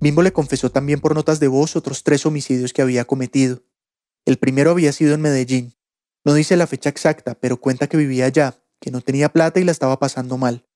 Bimbo 0.00 0.22
le 0.22 0.32
confesó 0.32 0.70
también 0.70 1.00
por 1.00 1.14
notas 1.14 1.40
de 1.40 1.48
voz 1.48 1.74
otros 1.74 2.04
tres 2.04 2.24
homicidios 2.26 2.72
que 2.72 2.82
había 2.82 3.04
cometido. 3.04 3.60
El 4.28 4.36
primero 4.36 4.72
había 4.72 4.92
sido 4.92 5.14
en 5.14 5.22
Medellín. 5.22 5.74
No 6.22 6.34
dice 6.34 6.54
la 6.58 6.66
fecha 6.66 6.90
exacta, 6.90 7.34
pero 7.34 7.56
cuenta 7.56 7.86
que 7.86 7.96
vivía 7.96 8.26
allá, 8.26 8.60
que 8.78 8.90
no 8.90 9.00
tenía 9.00 9.30
plata 9.30 9.58
y 9.58 9.64
la 9.64 9.72
estaba 9.72 9.98
pasando 9.98 10.36
mal. 10.36 10.68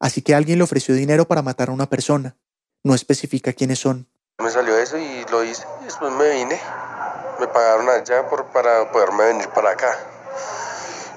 Así 0.00 0.22
que 0.22 0.34
alguien 0.34 0.56
le 0.56 0.64
ofreció 0.64 0.94
dinero 0.94 1.28
para 1.28 1.42
matar 1.42 1.68
a 1.68 1.72
una 1.72 1.90
persona. 1.90 2.38
No 2.82 2.94
especifica 2.94 3.52
quiénes 3.52 3.80
son. 3.80 4.08
Me 4.42 4.48
salió 4.48 4.78
eso 4.78 4.96
y 4.96 5.26
lo 5.30 5.44
hice. 5.44 5.66
Después 5.84 6.10
me 6.10 6.36
vine. 6.36 6.58
Me 7.38 7.46
pagaron 7.48 7.86
allá 7.90 8.26
por, 8.30 8.46
para 8.46 8.90
poderme 8.90 9.24
venir 9.24 9.48
para 9.50 9.72
acá. 9.72 9.90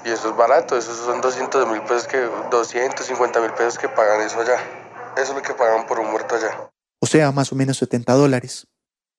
Y 0.04 0.10
eso 0.10 0.28
es 0.28 0.36
barato, 0.36 0.76
esos 0.76 0.98
son 0.98 1.22
200 1.22 1.66
mil 1.66 1.80
pesos 1.80 2.06
que, 2.06 2.18
250 2.50 3.40
mil 3.40 3.52
pesos 3.52 3.78
que 3.78 3.88
pagan 3.88 4.20
eso 4.20 4.38
allá. 4.38 4.58
Eso 5.16 5.32
es 5.32 5.34
lo 5.34 5.40
que 5.40 5.54
pagan 5.54 5.86
por 5.86 5.98
un 5.98 6.10
muerto 6.10 6.34
allá. 6.34 6.70
o 7.00 7.06
sea, 7.06 7.32
más 7.32 7.50
o 7.52 7.54
menos 7.54 7.78
70 7.78 8.12
dólares. 8.12 8.66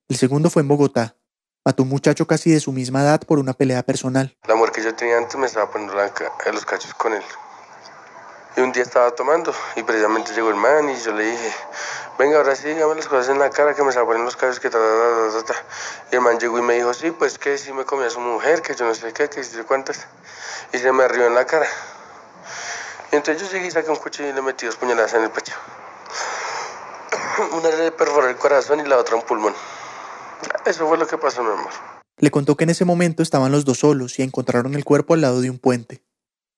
El 0.07 0.17
segundo 0.17 0.51
fue 0.51 0.61
en 0.61 0.67
Bogotá. 0.67 1.15
Mató 1.63 1.83
a 1.83 1.85
un 1.85 1.89
muchacho 1.89 2.25
casi 2.25 2.49
de 2.49 2.59
su 2.59 2.71
misma 2.71 3.03
edad 3.03 3.21
por 3.21 3.37
una 3.37 3.53
pelea 3.53 3.83
personal. 3.83 4.35
La 4.47 4.55
mujer 4.55 4.71
que 4.71 4.81
yo 4.81 4.95
tenía 4.95 5.19
antes 5.19 5.35
me 5.35 5.45
estaba 5.45 5.69
poniendo 5.69 5.93
la 5.93 6.11
los 6.51 6.65
cachos 6.65 6.91
con 6.95 7.13
él. 7.13 7.21
Y 8.57 8.61
un 8.61 8.71
día 8.71 8.81
estaba 8.81 9.11
tomando 9.11 9.53
y 9.75 9.83
precisamente 9.83 10.33
llegó 10.33 10.49
el 10.49 10.55
man 10.55 10.89
y 10.89 10.95
yo 10.99 11.13
le 11.13 11.23
dije, 11.23 11.53
venga, 12.17 12.37
ahora 12.37 12.55
sí, 12.55 12.67
dígame 12.69 12.95
las 12.95 13.07
cosas 13.07 13.29
en 13.29 13.37
la 13.37 13.51
cara 13.51 13.75
que 13.75 13.83
me 13.83 13.89
estaba 13.89 14.07
poniendo 14.07 14.25
los 14.25 14.35
cachos 14.37 14.59
que 14.59 14.71
ta, 14.71 14.79
ta, 14.79 14.83
ta, 14.83 15.39
ta, 15.39 15.45
ta, 15.45 15.53
ta". 15.53 15.65
Y 16.11 16.15
el 16.15 16.21
man 16.21 16.39
llegó 16.39 16.57
y 16.57 16.63
me 16.63 16.73
dijo, 16.73 16.95
sí, 16.95 17.11
pues 17.11 17.37
que 17.37 17.55
sí 17.59 17.71
me 17.73 17.85
comía 17.85 18.07
a 18.07 18.09
su 18.09 18.19
mujer, 18.19 18.63
que 18.63 18.73
yo 18.73 18.85
no 18.85 18.95
sé 18.95 19.13
qué, 19.13 19.29
que 19.29 19.43
sé 19.43 19.63
cuántas. 19.63 20.07
Y 20.73 20.79
se 20.79 20.91
me 20.91 21.07
rió 21.07 21.27
en 21.27 21.35
la 21.35 21.45
cara. 21.45 21.67
Y 23.11 23.17
entonces 23.17 23.39
yo 23.39 23.51
llegué 23.51 23.67
y 23.67 23.71
saqué 23.71 23.91
un 23.91 23.97
cuchillo 23.97 24.29
y 24.29 24.33
le 24.33 24.41
metí 24.41 24.65
dos 24.65 24.77
puñaladas 24.77 25.13
en 25.13 25.25
el 25.25 25.29
pecho. 25.29 25.53
Una 27.51 27.69
le 27.69 27.91
perforó 27.91 28.27
el 28.27 28.37
corazón 28.37 28.79
y 28.79 28.83
la 28.83 28.97
otra 28.97 29.15
un 29.15 29.21
pulmón. 29.21 29.53
Eso 30.65 30.87
fue 30.87 30.97
lo 30.97 31.07
que 31.07 31.17
pasó, 31.17 31.43
mi 31.43 31.51
amor. 31.51 31.71
Le 32.17 32.31
contó 32.31 32.55
que 32.55 32.65
en 32.65 32.69
ese 32.69 32.85
momento 32.85 33.23
estaban 33.23 33.51
los 33.51 33.65
dos 33.65 33.79
solos 33.79 34.19
y 34.19 34.23
encontraron 34.23 34.75
el 34.75 34.85
cuerpo 34.85 35.13
al 35.13 35.21
lado 35.21 35.41
de 35.41 35.49
un 35.49 35.59
puente. 35.59 36.03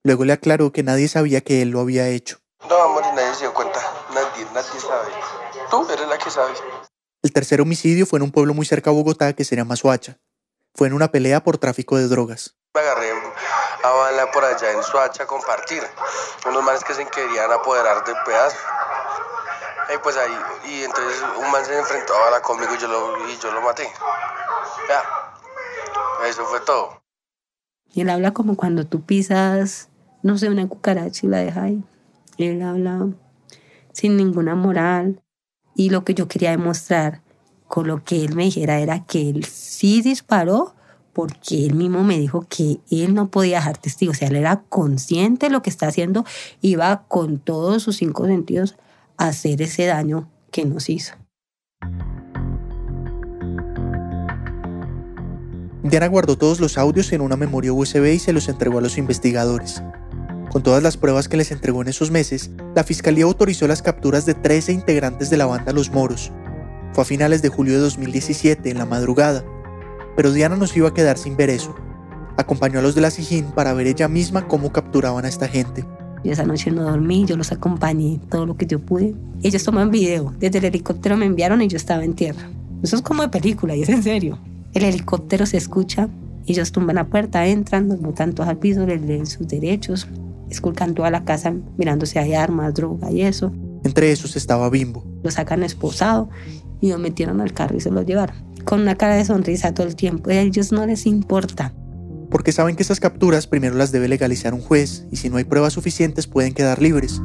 Luego 0.04 0.26
le 0.26 0.34
aclaró 0.34 0.72
que 0.72 0.84
nadie 0.84 1.08
sabía 1.08 1.42
que 1.42 1.62
él 1.62 1.70
lo 1.70 1.80
había 1.80 2.10
hecho. 2.10 2.40
No, 2.70 2.76
amor, 2.76 3.04
y 3.12 3.16
nadie 3.16 3.34
se 3.34 3.42
dio 3.42 3.54
cuenta. 3.54 3.80
Nadie, 4.14 4.46
nadie 4.54 4.80
sabe. 4.80 5.12
Tú 5.70 5.88
eres 5.90 6.08
la 6.08 6.18
que 6.18 6.30
sabe. 6.30 6.54
El 7.22 7.32
tercer 7.32 7.62
homicidio 7.62 8.06
fue 8.06 8.20
en 8.20 8.24
un 8.24 8.32
pueblo 8.32 8.54
muy 8.54 8.66
cerca 8.66 8.90
a 8.90 8.94
Bogotá 8.94 9.34
que 9.34 9.46
se 9.46 9.56
llama 9.56 9.78
Soacha. 9.78 10.20
Fue 10.76 10.88
en 10.88 10.94
una 10.94 11.10
pelea 11.10 11.44
por 11.44 11.58
tráfico 11.58 11.98
de 11.98 12.08
drogas. 12.08 12.58
Me 12.74 12.82
agarré 12.82 13.12
a 13.84 13.90
bala 13.92 14.32
por 14.32 14.44
allá 14.44 14.72
en 14.72 14.84
Suacha 14.84 15.24
a 15.24 15.28
compartir. 15.28 15.84
Unos 16.46 16.64
manes 16.64 16.84
que 16.84 16.94
se 16.94 17.06
querían 17.06 17.52
apoderar 17.52 18.04
del 18.04 18.16
pedazo. 18.26 18.58
Y 19.94 19.98
pues 20.02 20.16
ahí, 20.18 20.32
y 20.70 20.84
entonces 20.84 21.22
un 21.38 21.52
man 21.52 21.66
se 21.66 21.78
enfrentó 21.78 22.14
a 22.14 22.26
bala 22.26 22.42
conmigo 22.42 22.74
y 22.76 22.82
yo 22.82 22.88
lo, 22.88 23.30
y 23.30 23.38
yo 23.38 23.52
lo 23.52 23.62
maté. 23.62 23.88
Ya. 24.88 26.28
Eso 26.28 26.46
fue 26.46 26.60
todo. 26.62 27.02
Y 27.94 28.02
él 28.02 28.10
habla 28.10 28.32
como 28.32 28.56
cuando 28.56 28.86
tú 28.86 29.02
pisas, 29.02 29.90
no 30.22 30.38
sé, 30.38 30.50
una 30.50 30.68
cucaracha 30.68 31.26
y 31.26 31.30
la 31.30 31.40
dejas 31.40 31.64
ahí. 31.64 31.84
Él 32.38 32.62
habla 32.62 33.08
sin 33.92 34.18
ninguna 34.18 34.56
moral. 34.56 35.22
Y 35.76 35.90
lo 35.90 36.04
que 36.04 36.14
yo 36.14 36.28
quería 36.28 36.52
demostrar 36.52 37.22
con 37.68 37.88
lo 37.88 38.04
que 38.04 38.24
él 38.24 38.36
me 38.36 38.44
dijera 38.44 38.80
era 38.80 39.04
que 39.06 39.30
él 39.30 39.46
sí 39.46 40.02
disparó 40.02 40.76
porque 41.14 41.66
él 41.66 41.76
mismo 41.76 42.04
me 42.04 42.18
dijo 42.18 42.46
que 42.50 42.80
él 42.90 43.14
no 43.14 43.30
podía 43.30 43.58
dejar 43.58 43.78
testigos. 43.78 44.18
O 44.18 44.20
sea, 44.20 44.28
él 44.30 44.36
era 44.36 44.64
consciente 44.70 45.48
de 45.48 45.52
lo 45.52 45.62
que 45.62 45.70
está 45.70 45.88
haciendo, 45.88 46.26
iba 46.62 47.04
con 47.08 47.38
todos 47.38 47.84
sus 47.84 47.98
cinco 47.98 48.26
sentidos 48.26 48.76
hacer 49.18 49.61
ese 49.61 49.86
daño 49.86 50.30
que 50.51 50.66
nos 50.66 50.89
hizo. 50.89 51.14
Diana 55.84 56.07
guardó 56.07 56.38
todos 56.38 56.59
los 56.59 56.78
audios 56.78 57.11
en 57.11 57.22
una 57.22 57.36
memoria 57.36 57.74
USB 57.74 58.14
y 58.14 58.20
se 58.20 58.32
los 58.32 58.47
entregó 58.47 58.78
a 58.78 58.82
los 58.82 58.97
investigadores. 58.97 59.84
Con 60.49 60.64
todas 60.64 60.82
las 60.82 60.97
pruebas 60.97 61.28
que 61.28 61.36
les 61.36 61.51
entregó 61.51 61.82
en 61.82 61.88
esos 61.89 62.09
meses, 62.09 62.51
la 62.74 62.84
fiscalía 62.84 63.26
autorizó 63.26 63.68
las 63.68 63.82
capturas 63.82 64.26
de 64.26 64.34
13 64.34 64.72
integrantes 64.72 65.30
de 65.30 65.38
la 65.38 65.45
banda 65.45 65.74
Los 65.74 65.91
Moros. 65.91 66.32
Fue 66.93 67.01
a 67.01 67.05
finales 67.05 67.41
de 67.41 67.49
julio 67.49 67.74
de 67.74 67.80
2017, 67.80 68.70
en 68.70 68.78
la 68.78 68.86
madrugada. 68.86 69.43
Pero 70.16 70.32
Diana 70.32 70.55
no 70.55 70.68
se 70.68 70.80
iba 70.80 70.89
a 70.89 70.93
quedar 70.93 71.18
sin 71.18 71.36
ver 71.36 71.49
eso. 71.49 71.76
Acompañó 72.38 72.80
a 72.80 72.82
los 72.82 72.95
de 72.95 73.01
la 73.01 73.11
Sijín 73.11 73.51
para 73.51 73.74
ver 73.74 73.88
ella 73.88 74.07
misma 74.07 74.47
cómo 74.47 74.72
capturaban 74.72 75.26
a 75.26 75.28
esta 75.28 75.47
gente. 75.47 75.86
Y 76.24 76.30
esa 76.30 76.46
noche 76.46 76.72
no 76.72 76.84
dormí, 76.84 77.26
yo 77.26 77.36
los 77.36 77.52
acompañé 77.52 78.20
todo 78.30 78.46
lo 78.46 78.56
que 78.56 78.66
yo 78.66 78.80
pude. 78.80 79.14
Ellos 79.42 79.64
toman 79.64 79.92
video, 79.92 80.34
desde 80.40 80.60
el 80.60 80.66
helicóptero 80.66 81.18
me 81.18 81.26
enviaron 81.26 81.62
y 81.62 81.68
yo 81.68 81.78
estaba 81.78 82.04
en 82.06 82.14
tierra. 82.14 82.50
Eso 82.82 82.96
es 82.96 83.02
como 83.02 83.24
de 83.24 83.30
película 83.30 83.76
y 83.76 83.82
es 83.82 83.90
en 83.90 84.04
serio. 84.04 84.38
El 84.74 84.84
helicóptero 84.84 85.46
se 85.46 85.58
escucha, 85.58 86.10
ellos 86.46 86.72
tumban 86.72 86.96
la 86.96 87.08
puerta, 87.08 87.46
entran, 87.46 87.88
nos 87.88 88.02
botan 88.02 88.34
todos 88.34 88.50
al 88.50 88.58
piso, 88.58 88.86
les 88.86 89.02
leen 89.02 89.26
sus 89.26 89.48
derechos, 89.48 90.08
esculcan 90.50 90.94
toda 90.94 91.12
la 91.12 91.24
casa 91.24 91.54
mirando 91.78 92.06
si 92.06 92.20
hay 92.20 92.34
armas, 92.34 92.74
droga 92.74 93.12
y 93.12 93.22
eso. 93.22 93.52
Entre 93.84 94.12
esos 94.12 94.36
estaba 94.36 94.70
Bimbo. 94.70 95.06
Lo 95.24 95.32
sacan 95.32 95.64
esposado 95.64 96.30
y 96.82 96.90
lo 96.90 96.98
metieron 96.98 97.42
al 97.42 97.54
carro 97.54 97.78
y 97.78 97.82
se 97.82 97.92
lo 97.92 98.02
llevaron. 98.02 98.36
Con 98.66 98.82
una 98.82 98.96
cara 98.96 99.16
de 99.16 99.26
sonrisa 99.26 99.74
todo 99.74 99.88
el 99.88 99.96
tiempo. 99.96 100.30
A 100.30 100.36
ellos 100.36 100.72
no 100.72 100.86
les 100.86 101.06
importa. 101.06 101.74
Porque 102.34 102.52
saben 102.52 102.76
que 102.76 102.82
esas 102.82 103.00
capturas 103.00 103.46
primero 103.46 103.76
las 103.76 103.92
debe 103.92 104.08
legalizar 104.08 104.56
un 104.56 104.62
juez 104.62 105.06
y 105.12 105.18
si 105.18 105.30
no 105.30 105.38
hay 105.38 105.44
pruebas 105.44 105.74
suficientes 105.74 106.26
pueden 106.26 106.56
quedar 106.56 106.82
libres. 106.82 107.22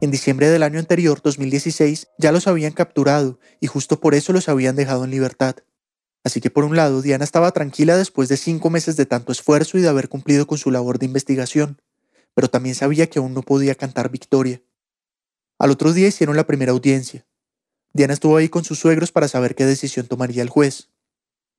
En 0.00 0.10
diciembre 0.10 0.48
del 0.48 0.62
año 0.62 0.78
anterior, 0.78 1.20
2016, 1.22 2.08
ya 2.16 2.32
los 2.32 2.46
habían 2.46 2.72
capturado 2.72 3.38
y 3.60 3.66
justo 3.66 4.00
por 4.00 4.14
eso 4.14 4.32
los 4.32 4.48
habían 4.48 4.76
dejado 4.76 5.04
en 5.04 5.10
libertad. 5.10 5.56
Así 6.24 6.40
que 6.40 6.48
por 6.48 6.64
un 6.64 6.74
lado, 6.74 7.02
Diana 7.02 7.24
estaba 7.24 7.52
tranquila 7.52 7.98
después 7.98 8.30
de 8.30 8.38
cinco 8.38 8.70
meses 8.70 8.96
de 8.96 9.04
tanto 9.04 9.30
esfuerzo 9.30 9.76
y 9.76 9.82
de 9.82 9.88
haber 9.88 10.08
cumplido 10.08 10.46
con 10.46 10.56
su 10.56 10.70
labor 10.70 10.98
de 10.98 11.04
investigación, 11.04 11.82
pero 12.32 12.48
también 12.48 12.76
sabía 12.76 13.10
que 13.10 13.18
aún 13.18 13.34
no 13.34 13.42
podía 13.42 13.74
cantar 13.74 14.10
victoria. 14.10 14.62
Al 15.58 15.70
otro 15.70 15.92
día 15.92 16.08
hicieron 16.08 16.36
la 16.36 16.46
primera 16.46 16.72
audiencia. 16.72 17.26
Diana 17.92 18.14
estuvo 18.14 18.38
ahí 18.38 18.48
con 18.48 18.64
sus 18.64 18.78
suegros 18.78 19.12
para 19.12 19.28
saber 19.28 19.54
qué 19.54 19.66
decisión 19.66 20.06
tomaría 20.06 20.42
el 20.42 20.48
juez. 20.48 20.88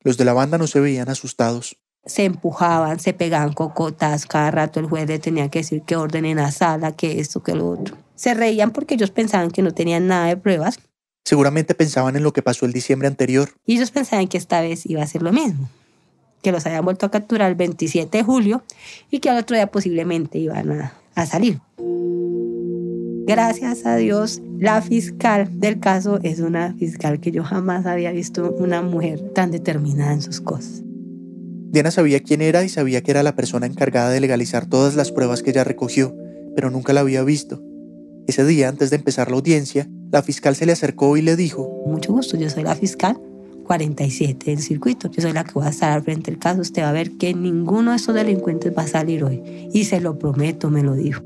Los 0.01 0.17
de 0.17 0.25
la 0.25 0.33
banda 0.33 0.57
no 0.57 0.65
se 0.65 0.79
veían 0.79 1.09
asustados. 1.09 1.77
Se 2.07 2.25
empujaban, 2.25 2.99
se 2.99 3.13
pegaban 3.13 3.53
cocotas, 3.53 4.25
cada 4.25 4.51
rato 4.51 4.79
el 4.79 4.87
juez 4.87 5.07
le 5.07 5.19
tenía 5.19 5.49
que 5.49 5.59
decir 5.59 5.83
que 5.83 5.95
orden 5.95 6.25
en 6.25 6.37
la 6.37 6.51
sala, 6.51 6.93
que 6.93 7.19
esto, 7.19 7.43
que 7.43 7.53
lo 7.53 7.69
otro. 7.69 7.95
Se 8.15 8.33
reían 8.33 8.71
porque 8.71 8.95
ellos 8.95 9.11
pensaban 9.11 9.51
que 9.51 9.61
no 9.61 9.73
tenían 9.73 10.07
nada 10.07 10.27
de 10.27 10.37
pruebas 10.37 10.79
Seguramente 11.27 11.75
pensaban 11.75 12.15
en 12.15 12.23
lo 12.23 12.31
que 12.31 12.41
pasó 12.41 12.65
el 12.65 12.71
diciembre 12.71 13.09
anterior. 13.09 13.49
y 13.65 13.75
ellos 13.75 13.91
pensaban 13.91 14.29
que 14.29 14.37
esta 14.37 14.61
vez 14.61 14.85
iba 14.85 15.03
a 15.03 15.07
ser 15.07 15.23
lo 15.23 15.33
mismo, 15.33 15.67
que 16.41 16.53
los 16.53 16.65
habían 16.65 16.85
vuelto 16.85 17.05
a 17.05 17.11
capturar 17.11 17.49
el 17.49 17.55
27 17.55 18.19
de 18.19 18.23
julio 18.23 18.63
y 19.11 19.19
que 19.19 19.29
al 19.29 19.37
otro 19.37 19.57
día 19.57 19.67
posiblemente 19.67 20.37
iban 20.37 20.71
a, 20.71 20.93
a 21.15 21.25
salir. 21.25 21.59
Gracias 23.27 23.85
a 23.85 23.97
Dios, 23.97 24.41
la 24.57 24.81
fiscal 24.81 25.59
del 25.59 25.81
caso 25.81 26.17
es 26.23 26.39
una 26.39 26.73
fiscal 26.75 27.19
que 27.19 27.33
yo 27.33 27.43
jamás 27.43 27.85
había 27.85 28.13
visto 28.13 28.49
una 28.53 28.81
mujer 28.81 29.19
tan 29.33 29.51
determinada 29.51 30.13
en 30.13 30.21
sus 30.21 30.39
cosas. 30.39 30.81
Diana 31.77 31.91
sabía 31.91 32.21
quién 32.21 32.41
era 32.41 32.63
y 32.63 32.69
sabía 32.69 33.03
que 33.03 33.11
era 33.11 33.21
la 33.21 33.35
persona 33.35 33.67
encargada 33.67 34.09
de 34.09 34.19
legalizar 34.19 34.65
todas 34.65 34.95
las 34.95 35.11
pruebas 35.11 35.43
que 35.43 35.51
ella 35.51 35.63
recogió, 35.63 36.15
pero 36.55 36.71
nunca 36.71 36.91
la 36.91 37.01
había 37.01 37.21
visto. 37.21 37.61
Ese 38.25 38.43
día, 38.45 38.67
antes 38.67 38.89
de 38.89 38.95
empezar 38.95 39.29
la 39.29 39.37
audiencia, 39.37 39.87
la 40.11 40.23
fiscal 40.23 40.55
se 40.55 40.65
le 40.65 40.71
acercó 40.71 41.17
y 41.17 41.21
le 41.21 41.35
dijo, 41.35 41.83
Mucho 41.85 42.13
gusto, 42.13 42.35
yo 42.35 42.49
soy 42.49 42.63
la 42.63 42.73
fiscal 42.73 43.21
47 43.67 44.49
del 44.49 44.59
circuito. 44.59 45.11
Yo 45.11 45.21
soy 45.21 45.33
la 45.33 45.43
que 45.43 45.51
voy 45.53 45.67
a 45.67 45.69
estar 45.69 45.91
al 45.91 46.01
frente 46.01 46.31
del 46.31 46.39
caso. 46.39 46.61
Usted 46.61 46.81
va 46.81 46.89
a 46.89 46.93
ver 46.93 47.11
que 47.11 47.35
ninguno 47.35 47.91
de 47.91 47.97
estos 47.97 48.15
delincuentes 48.15 48.75
va 48.75 48.81
a 48.81 48.87
salir 48.87 49.23
hoy. 49.23 49.69
Y 49.71 49.83
se 49.83 50.01
lo 50.01 50.17
prometo, 50.17 50.71
me 50.71 50.81
lo 50.81 50.95
dijo. 50.95 51.21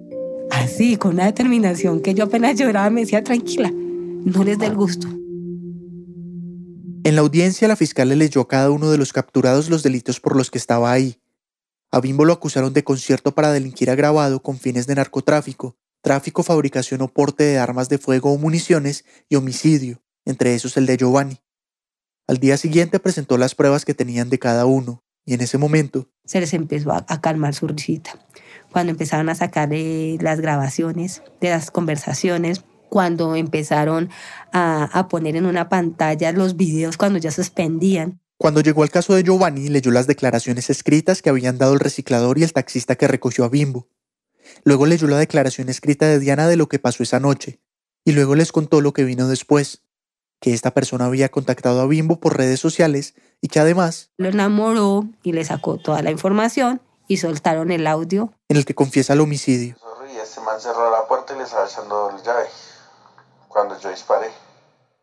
Así, 0.49 0.97
con 0.97 1.13
una 1.13 1.27
determinación 1.27 2.01
que 2.01 2.13
yo 2.13 2.25
apenas 2.25 2.59
lloraba, 2.59 2.89
me 2.89 2.99
decía, 2.99 3.23
tranquila, 3.23 3.71
no 3.71 4.43
les 4.43 4.59
dé 4.59 4.65
el 4.65 4.75
gusto. 4.75 5.07
En 7.03 7.15
la 7.15 7.21
audiencia, 7.21 7.67
la 7.67 7.75
fiscal 7.75 8.09
le 8.09 8.15
leyó 8.15 8.41
a 8.41 8.47
cada 8.47 8.69
uno 8.69 8.91
de 8.91 8.97
los 8.97 9.11
capturados 9.11 9.69
los 9.69 9.81
delitos 9.81 10.19
por 10.19 10.35
los 10.35 10.51
que 10.51 10.59
estaba 10.59 10.91
ahí. 10.91 11.19
A 11.89 11.99
Bimbo 11.99 12.25
lo 12.25 12.33
acusaron 12.33 12.73
de 12.73 12.83
concierto 12.83 13.33
para 13.33 13.51
delinquir 13.51 13.89
agravado 13.89 14.41
con 14.43 14.59
fines 14.59 14.85
de 14.85 14.95
narcotráfico, 14.95 15.77
tráfico, 16.01 16.43
fabricación 16.43 17.01
o 17.01 17.07
porte 17.07 17.43
de 17.43 17.57
armas 17.57 17.89
de 17.89 17.97
fuego 17.97 18.31
o 18.31 18.37
municiones 18.37 19.03
y 19.29 19.35
homicidio, 19.35 20.01
entre 20.25 20.53
esos 20.53 20.77
el 20.77 20.85
de 20.85 20.97
Giovanni. 20.97 21.41
Al 22.27 22.37
día 22.37 22.55
siguiente 22.57 22.99
presentó 22.99 23.37
las 23.37 23.55
pruebas 23.55 23.83
que 23.83 23.95
tenían 23.95 24.29
de 24.29 24.37
cada 24.37 24.65
uno, 24.65 25.03
y 25.25 25.33
en 25.33 25.41
ese 25.41 25.57
momento 25.57 26.07
se 26.23 26.39
les 26.39 26.53
empezó 26.53 26.91
a, 26.91 27.21
calmar 27.21 27.53
su 27.53 27.67
risita. 27.67 28.11
Cuando 28.71 28.91
empezaron 28.91 29.27
a 29.27 29.35
sacar 29.35 29.69
las 29.71 30.39
grabaciones 30.39 31.23
de 31.41 31.49
las 31.49 31.71
conversaciones, 31.71 32.63
cuando 32.91 33.37
empezaron 33.37 34.09
a, 34.51 34.83
a 34.83 35.07
poner 35.07 35.37
en 35.37 35.45
una 35.45 35.69
pantalla 35.69 36.33
los 36.33 36.57
videos 36.57 36.97
cuando 36.97 37.19
ya 37.19 37.31
suspendían. 37.31 38.19
Cuando 38.37 38.59
llegó 38.59 38.83
al 38.83 38.89
caso 38.89 39.13
de 39.15 39.23
Giovanni, 39.23 39.69
leyó 39.69 39.91
las 39.91 40.07
declaraciones 40.07 40.69
escritas 40.69 41.21
que 41.21 41.29
habían 41.29 41.57
dado 41.57 41.71
el 41.71 41.79
reciclador 41.79 42.37
y 42.37 42.43
el 42.43 42.51
taxista 42.51 42.97
que 42.97 43.07
recogió 43.07 43.45
a 43.45 43.49
Bimbo. 43.49 43.87
Luego 44.65 44.87
leyó 44.87 45.07
la 45.07 45.17
declaración 45.17 45.69
escrita 45.69 46.05
de 46.05 46.19
Diana 46.19 46.49
de 46.49 46.57
lo 46.57 46.67
que 46.67 46.79
pasó 46.79 47.01
esa 47.01 47.21
noche, 47.21 47.61
y 48.03 48.11
luego 48.11 48.35
les 48.35 48.51
contó 48.51 48.81
lo 48.81 48.91
que 48.91 49.05
vino 49.05 49.29
después, 49.29 49.83
que 50.41 50.53
esta 50.53 50.71
persona 50.73 51.05
había 51.05 51.29
contactado 51.29 51.79
a 51.79 51.87
Bimbo 51.87 52.19
por 52.19 52.35
redes 52.35 52.59
sociales 52.59 53.13
y 53.39 53.47
que 53.47 53.61
además 53.61 54.11
lo 54.17 54.27
enamoró 54.27 55.07
y 55.23 55.31
le 55.31 55.45
sacó 55.45 55.77
toda 55.77 56.01
la 56.01 56.11
información 56.11 56.81
y 57.07 57.17
soltaron 57.17 57.71
el 57.71 57.87
audio 57.87 58.33
en 58.49 58.57
el 58.57 58.65
que 58.65 58.75
confiesa 58.75 59.13
el 59.13 59.21
homicidio. 59.21 59.77
Y 60.13 60.17
este 60.17 60.41
man 60.41 60.59
cerró 60.59 60.91
la 60.91 61.07
puerta 61.07 61.33
y 61.33 61.37
le 61.37 61.43
estaba 61.43 61.65
echando 61.65 62.21
llave 62.21 62.47
cuando 63.51 63.79
yo 63.79 63.89
disparé. 63.89 64.27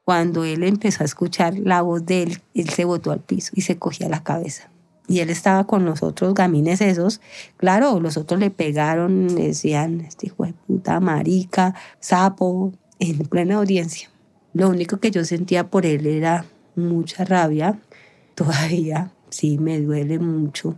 Cuando 0.05 0.45
él 0.45 0.65
empezó 0.65 1.03
a 1.03 1.07
escuchar 1.07 1.59
la 1.59 1.83
voz 1.83 2.07
de 2.07 2.23
él, 2.23 2.43
él 2.55 2.69
se 2.71 2.85
botó 2.85 3.11
al 3.11 3.21
piso 3.21 3.53
y 3.55 3.61
se 3.61 3.79
cogía 3.79 4.09
la 4.09 4.23
cabeza. 4.23 4.71
Y 5.07 5.21
él 5.21 5.31
estaba 5.31 5.67
con 5.67 5.85
los 5.85 6.03
otros 6.03 6.35
gamines 6.35 6.81
esos. 6.81 7.21
Claro, 7.57 8.01
los 8.01 8.17
otros 8.17 8.41
le 8.41 8.51
pegaron, 8.51 9.29
decían, 9.35 10.01
este 10.01 10.27
hijo 10.27 10.45
de 10.45 10.55
puta, 10.67 11.01
marica, 11.01 11.75
sapo, 12.01 12.73
en 12.99 13.19
plena 13.19 13.57
audiencia. 13.57 14.11
Lo 14.53 14.69
único 14.69 14.99
que 14.99 15.11
yo 15.11 15.25
sentía 15.25 15.69
por 15.69 15.87
él 15.87 16.07
era 16.07 16.45
mucha 16.75 17.25
rabia. 17.25 17.79
Todavía, 18.35 19.13
sí, 19.31 19.59
me 19.59 19.81
duele 19.81 20.19
mucho. 20.19 20.77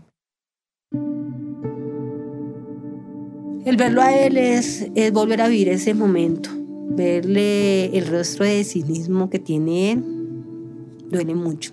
El 3.64 3.76
verlo 3.76 4.02
a 4.02 4.12
él 4.12 4.36
es 4.38 4.86
volver 5.12 5.42
a 5.42 5.48
vivir 5.48 5.68
ese 5.68 5.94
momento 5.94 6.59
verle 6.90 7.96
el 7.96 8.06
rostro 8.08 8.44
de 8.44 8.64
cinismo 8.64 9.30
que 9.30 9.38
tiene 9.38 9.92
él, 9.92 10.04
duele 11.08 11.34
mucho. 11.34 11.72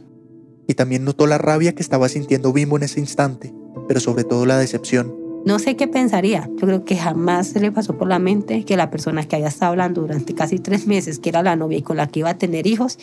Y 0.67 0.73
también 0.75 1.03
notó 1.03 1.27
la 1.27 1.37
rabia 1.37 1.73
que 1.73 1.81
estaba 1.81 2.07
sintiendo 2.09 2.53
Bimbo 2.53 2.77
en 2.77 2.83
ese 2.83 2.99
instante, 2.99 3.53
pero 3.87 3.99
sobre 3.99 4.23
todo 4.23 4.45
la 4.45 4.57
decepción. 4.57 5.15
No 5.45 5.59
sé 5.59 5.77
qué 5.77 5.87
pensaría. 5.87 6.49
Yo 6.57 6.67
creo 6.67 6.83
que 6.83 6.97
jamás 6.97 7.47
se 7.47 7.61
le 7.61 7.71
pasó 7.71 7.97
por 7.97 8.09
la 8.09 8.19
mente 8.19 8.65
que 8.65 8.75
la 8.75 8.89
persona 8.89 9.23
que 9.23 9.37
había 9.37 9.47
estado 9.47 9.71
hablando 9.71 10.01
durante 10.01 10.33
casi 10.35 10.59
tres 10.59 10.87
meses, 10.87 11.19
que 11.19 11.29
era 11.29 11.41
la 11.41 11.55
novia 11.55 11.77
y 11.77 11.81
con 11.81 11.95
la 11.95 12.07
que 12.07 12.19
iba 12.19 12.31
a 12.31 12.37
tener 12.37 12.67
hijos, 12.67 12.99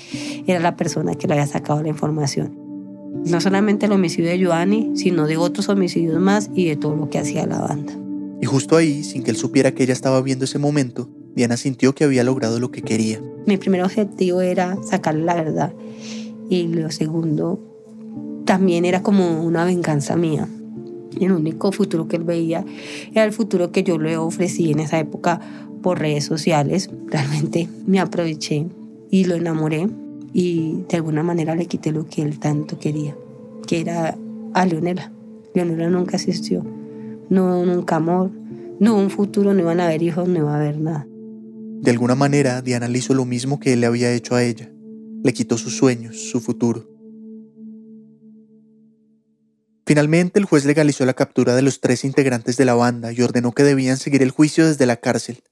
era 0.46 0.60
la 0.60 0.76
persona 0.76 1.14
que 1.14 1.26
le 1.26 1.34
había 1.34 1.46
sacado 1.46 1.82
la 1.82 1.88
información. 1.88 2.54
No 3.24 3.40
solamente 3.40 3.86
el 3.86 3.92
homicidio 3.92 4.28
de 4.28 4.38
Giovanni, 4.38 4.90
sino 4.94 5.26
de 5.26 5.38
otros 5.38 5.70
homicidios 5.70 6.20
más 6.20 6.50
y 6.54 6.66
de 6.66 6.76
todo 6.76 6.94
lo 6.94 7.08
que 7.08 7.18
hacía 7.18 7.46
la 7.46 7.60
banda. 7.60 7.94
Y 8.42 8.46
justo 8.46 8.76
ahí, 8.76 9.04
sin 9.04 9.22
que 9.22 9.30
él 9.30 9.38
supiera 9.38 9.72
que 9.72 9.84
ella 9.84 9.94
estaba 9.94 10.20
viendo 10.20 10.44
ese 10.44 10.58
momento, 10.58 11.08
Diana 11.35 11.57
sintió 11.57 11.95
que 11.95 12.05
había 12.05 12.24
logrado 12.24 12.61
lo 12.61 12.70
que 12.70 12.82
quería. 12.82 13.20
Mi 13.47 13.57
primer 13.57 13.82
objetivo 13.82 14.41
era 14.41 14.76
sacar 14.82 15.14
la 15.14 15.35
verdad 15.35 15.72
y 16.49 16.68
lo 16.68 16.91
segundo 16.91 17.59
también 18.45 18.85
era 18.85 19.03
como 19.03 19.43
una 19.43 19.64
venganza 19.64 20.16
mía. 20.16 20.49
El 21.20 21.32
único 21.32 21.72
futuro 21.72 22.09
que 22.09 22.16
él 22.16 22.24
veía 22.24 22.64
era 23.12 23.24
el 23.24 23.32
futuro 23.32 23.70
que 23.72 23.82
yo 23.82 23.99
le 23.99 24.16
ofrecí 24.16 24.70
en 24.72 24.80
esa 24.80 24.99
época 24.99 25.41
por 25.82 25.99
redes 25.99 26.24
sociales. 26.24 26.91
Realmente 27.07 27.68
me 27.87 28.01
aproveché 28.01 28.66
y 29.11 29.24
lo 29.24 29.35
enamoré 29.35 29.89
y 30.32 30.85
de 30.89 30.97
alguna 30.97 31.22
manera 31.22 31.55
le 31.55 31.66
quité 31.66 31.93
lo 31.93 32.07
que 32.07 32.22
él 32.22 32.39
tanto 32.39 32.78
quería, 32.78 33.16
que 33.66 33.80
era 33.80 34.16
a 34.53 34.66
Leonela. 34.66 35.12
Leonela 35.55 35.89
nunca 35.89 36.16
asistió, 36.16 36.64
no 37.28 37.64
nunca 37.64 37.97
amor, 37.97 38.30
no 38.80 38.97
un 38.97 39.11
futuro, 39.11 39.55
no 39.55 39.61
iban 39.61 39.78
a 39.80 39.87
haber 39.87 40.03
hijos, 40.03 40.28
no 40.28 40.39
iba 40.39 40.53
a 40.53 40.57
haber 40.57 40.80
nada. 40.80 41.07
De 41.85 41.91
alguna 41.91 42.14
manera, 42.14 42.62
Diana 42.62 42.89
le 42.89 42.97
hizo 42.97 43.12
lo 43.12 43.26
mismo 43.26 43.61
que 43.61 43.74
él 43.74 43.80
le 43.82 43.87
había 43.87 44.11
hecho 44.11 44.35
a 44.35 44.43
ella. 44.43 44.72
Le 45.22 45.35
quitó 45.35 45.59
sus 45.59 45.76
sueños, 45.76 46.18
su 46.30 46.41
futuro. 46.41 46.89
Finalmente, 49.85 50.39
el 50.39 50.47
juez 50.47 50.64
legalizó 50.64 51.05
la 51.05 51.12
captura 51.12 51.55
de 51.55 51.61
los 51.61 51.82
tres 51.82 52.07
integrantes 52.07 52.57
de 52.57 52.64
la 52.64 52.72
banda 52.72 53.12
y 53.12 53.20
ordenó 53.20 53.53
que 53.53 53.64
debían 53.64 53.99
seguir 53.99 54.22
el 54.22 54.30
juicio 54.30 54.66
desde 54.66 54.87
la 54.87 54.97
cárcel. 54.97 55.45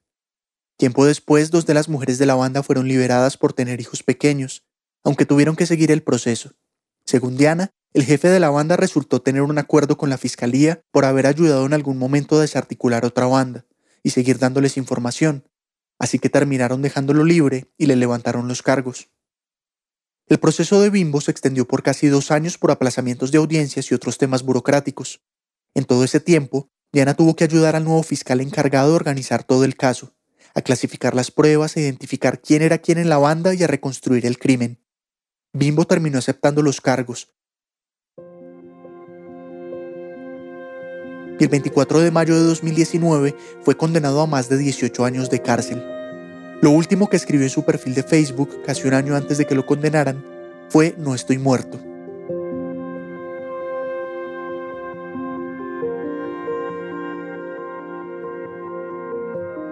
Tiempo 0.78 1.04
después, 1.04 1.50
dos 1.50 1.66
de 1.66 1.74
las 1.74 1.90
mujeres 1.90 2.16
de 2.16 2.24
la 2.24 2.34
banda 2.34 2.62
fueron 2.62 2.88
liberadas 2.88 3.36
por 3.36 3.52
tener 3.52 3.82
hijos 3.82 4.02
pequeños, 4.02 4.64
aunque 5.04 5.26
tuvieron 5.26 5.54
que 5.54 5.66
seguir 5.66 5.90
el 5.90 6.02
proceso. 6.02 6.52
Según 7.04 7.36
Diana, 7.36 7.74
el 7.92 8.04
jefe 8.04 8.28
de 8.28 8.40
la 8.40 8.48
banda 8.48 8.78
resultó 8.78 9.20
tener 9.20 9.42
un 9.42 9.58
acuerdo 9.58 9.98
con 9.98 10.08
la 10.08 10.16
fiscalía 10.16 10.80
por 10.92 11.04
haber 11.04 11.26
ayudado 11.26 11.66
en 11.66 11.74
algún 11.74 11.98
momento 11.98 12.38
a 12.38 12.40
desarticular 12.40 13.04
otra 13.04 13.26
banda 13.26 13.66
y 14.02 14.10
seguir 14.10 14.38
dándoles 14.38 14.78
información, 14.78 15.44
así 16.02 16.18
que 16.18 16.28
terminaron 16.28 16.82
dejándolo 16.82 17.22
libre 17.22 17.70
y 17.78 17.86
le 17.86 17.94
levantaron 17.94 18.48
los 18.48 18.60
cargos. 18.60 19.08
El 20.26 20.40
proceso 20.40 20.80
de 20.80 20.90
Bimbo 20.90 21.20
se 21.20 21.30
extendió 21.30 21.68
por 21.68 21.84
casi 21.84 22.08
dos 22.08 22.32
años 22.32 22.58
por 22.58 22.72
aplazamientos 22.72 23.30
de 23.30 23.38
audiencias 23.38 23.88
y 23.88 23.94
otros 23.94 24.18
temas 24.18 24.42
burocráticos. 24.42 25.22
En 25.74 25.84
todo 25.84 26.02
ese 26.02 26.18
tiempo, 26.18 26.72
Diana 26.92 27.14
tuvo 27.14 27.36
que 27.36 27.44
ayudar 27.44 27.76
al 27.76 27.84
nuevo 27.84 28.02
fiscal 28.02 28.40
encargado 28.40 28.88
de 28.88 28.96
organizar 28.96 29.44
todo 29.44 29.64
el 29.64 29.76
caso, 29.76 30.16
a 30.56 30.62
clasificar 30.62 31.14
las 31.14 31.30
pruebas, 31.30 31.76
a 31.76 31.80
identificar 31.80 32.40
quién 32.42 32.62
era 32.62 32.78
quién 32.78 32.98
en 32.98 33.08
la 33.08 33.18
banda 33.18 33.54
y 33.54 33.62
a 33.62 33.68
reconstruir 33.68 34.26
el 34.26 34.40
crimen. 34.40 34.84
Bimbo 35.52 35.84
terminó 35.84 36.18
aceptando 36.18 36.62
los 36.62 36.80
cargos, 36.80 37.32
y 41.42 41.44
el 41.44 41.50
24 41.50 41.98
de 41.98 42.12
mayo 42.12 42.36
de 42.36 42.44
2019 42.44 43.34
fue 43.62 43.76
condenado 43.76 44.20
a 44.20 44.28
más 44.28 44.48
de 44.48 44.56
18 44.58 45.04
años 45.04 45.28
de 45.28 45.42
cárcel. 45.42 45.82
Lo 46.60 46.70
último 46.70 47.08
que 47.08 47.16
escribió 47.16 47.44
en 47.44 47.50
su 47.50 47.64
perfil 47.64 47.94
de 47.94 48.04
Facebook, 48.04 48.62
casi 48.64 48.86
un 48.86 48.94
año 48.94 49.16
antes 49.16 49.38
de 49.38 49.44
que 49.44 49.56
lo 49.56 49.66
condenaran, 49.66 50.24
fue 50.68 50.94
No 50.98 51.16
estoy 51.16 51.38
muerto. 51.38 51.80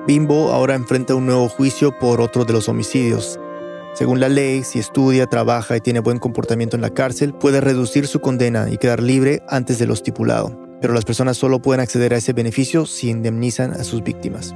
Bimbo 0.09 0.51
ahora 0.51 0.75
enfrenta 0.75 1.15
un 1.15 1.27
nuevo 1.27 1.49
juicio 1.49 1.97
por 2.01 2.21
otro 2.21 2.45
de 2.45 2.53
los 2.53 2.69
homicidios. 2.69 3.39
Según 3.95 4.19
la 4.19 4.29
ley, 4.29 4.65
si 4.65 4.81
estudia, 4.81 5.27
trabaja 5.27 5.77
y 5.77 5.81
tiene 5.81 6.01
buen 6.01 6.19
comportamiento 6.19 6.75
en 6.75 6.83
la 6.83 6.91
cárcel, 6.91 7.33
puede 7.33 7.61
reducir 7.61 8.09
su 8.09 8.19
condena 8.19 8.69
y 8.69 8.79
quedar 8.79 9.01
libre 9.01 9.45
antes 9.47 9.79
de 9.79 9.87
lo 9.87 9.95
estipulado 9.95 10.60
pero 10.81 10.95
las 10.95 11.05
personas 11.05 11.37
solo 11.37 11.61
pueden 11.61 11.81
acceder 11.81 12.15
a 12.15 12.19
ese 12.19 12.33
beneficio 12.33 12.87
si 12.87 13.11
indemnizan 13.11 13.73
a 13.73 13.85
sus 13.85 14.03
víctimas. 14.03 14.55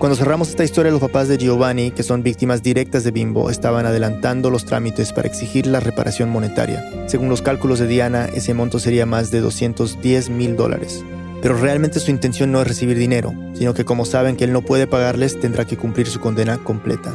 Cuando 0.00 0.16
cerramos 0.16 0.48
esta 0.48 0.64
historia, 0.64 0.90
los 0.90 1.02
papás 1.02 1.28
de 1.28 1.36
Giovanni, 1.36 1.90
que 1.90 2.02
son 2.02 2.22
víctimas 2.22 2.62
directas 2.62 3.04
de 3.04 3.10
Bimbo, 3.10 3.50
estaban 3.50 3.84
adelantando 3.84 4.48
los 4.48 4.64
trámites 4.64 5.12
para 5.12 5.28
exigir 5.28 5.66
la 5.66 5.78
reparación 5.78 6.30
monetaria. 6.30 6.82
Según 7.06 7.28
los 7.28 7.42
cálculos 7.42 7.78
de 7.80 7.86
Diana, 7.86 8.24
ese 8.32 8.54
monto 8.54 8.78
sería 8.78 9.04
más 9.04 9.30
de 9.30 9.40
210 9.40 10.30
mil 10.30 10.56
dólares. 10.56 11.04
Pero 11.42 11.58
realmente 11.58 12.00
su 12.00 12.10
intención 12.10 12.50
no 12.50 12.62
es 12.62 12.66
recibir 12.66 12.96
dinero, 12.96 13.34
sino 13.52 13.74
que 13.74 13.84
como 13.84 14.06
saben 14.06 14.36
que 14.36 14.44
él 14.44 14.54
no 14.54 14.62
puede 14.62 14.86
pagarles, 14.86 15.38
tendrá 15.38 15.66
que 15.66 15.76
cumplir 15.76 16.06
su 16.06 16.18
condena 16.18 16.56
completa. 16.56 17.14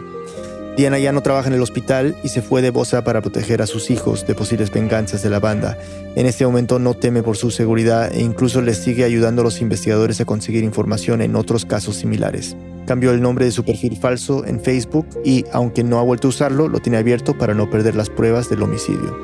Diana 0.76 1.00
ya 1.00 1.14
no 1.14 1.22
trabaja 1.22 1.48
en 1.48 1.54
el 1.54 1.62
hospital 1.62 2.18
y 2.22 2.28
se 2.28 2.42
fue 2.42 2.62
de 2.62 2.70
Bosa 2.70 3.06
para 3.06 3.22
proteger 3.22 3.62
a 3.62 3.68
sus 3.68 3.90
hijos 3.90 4.28
de 4.28 4.36
posibles 4.36 4.72
venganzas 4.72 5.24
de 5.24 5.30
la 5.30 5.40
banda. 5.40 5.78
En 6.18 6.26
este 6.26 6.46
momento 6.46 6.80
no 6.80 6.94
teme 6.96 7.24
por 7.24 7.38
su 7.38 7.50
seguridad 7.50 8.14
e 8.14 8.22
incluso 8.22 8.62
les 8.62 8.80
sigue 8.80 9.06
ayudando 9.06 9.42
a 9.42 9.46
los 9.46 9.62
investigadores 9.62 10.20
a 10.20 10.26
conseguir 10.26 10.66
información 10.66 11.22
en 11.22 11.38
otros 11.38 11.64
casos 11.64 11.96
similares. 11.96 12.58
Cambió 12.86 13.12
el 13.12 13.22
nombre 13.22 13.46
de 13.46 13.52
su 13.52 13.64
perfil 13.64 13.96
falso 13.96 14.46
en 14.46 14.60
Facebook 14.60 15.08
y, 15.24 15.46
aunque 15.54 15.86
no 15.86 15.98
ha 15.98 16.04
vuelto 16.04 16.28
a 16.28 16.30
usarlo, 16.30 16.68
lo 16.68 16.80
tiene 16.80 16.98
abierto 16.98 17.38
para 17.38 17.54
no 17.54 17.70
perder 17.70 17.96
las 17.96 18.10
pruebas 18.10 18.50
del 18.50 18.62
homicidio. 18.62 19.18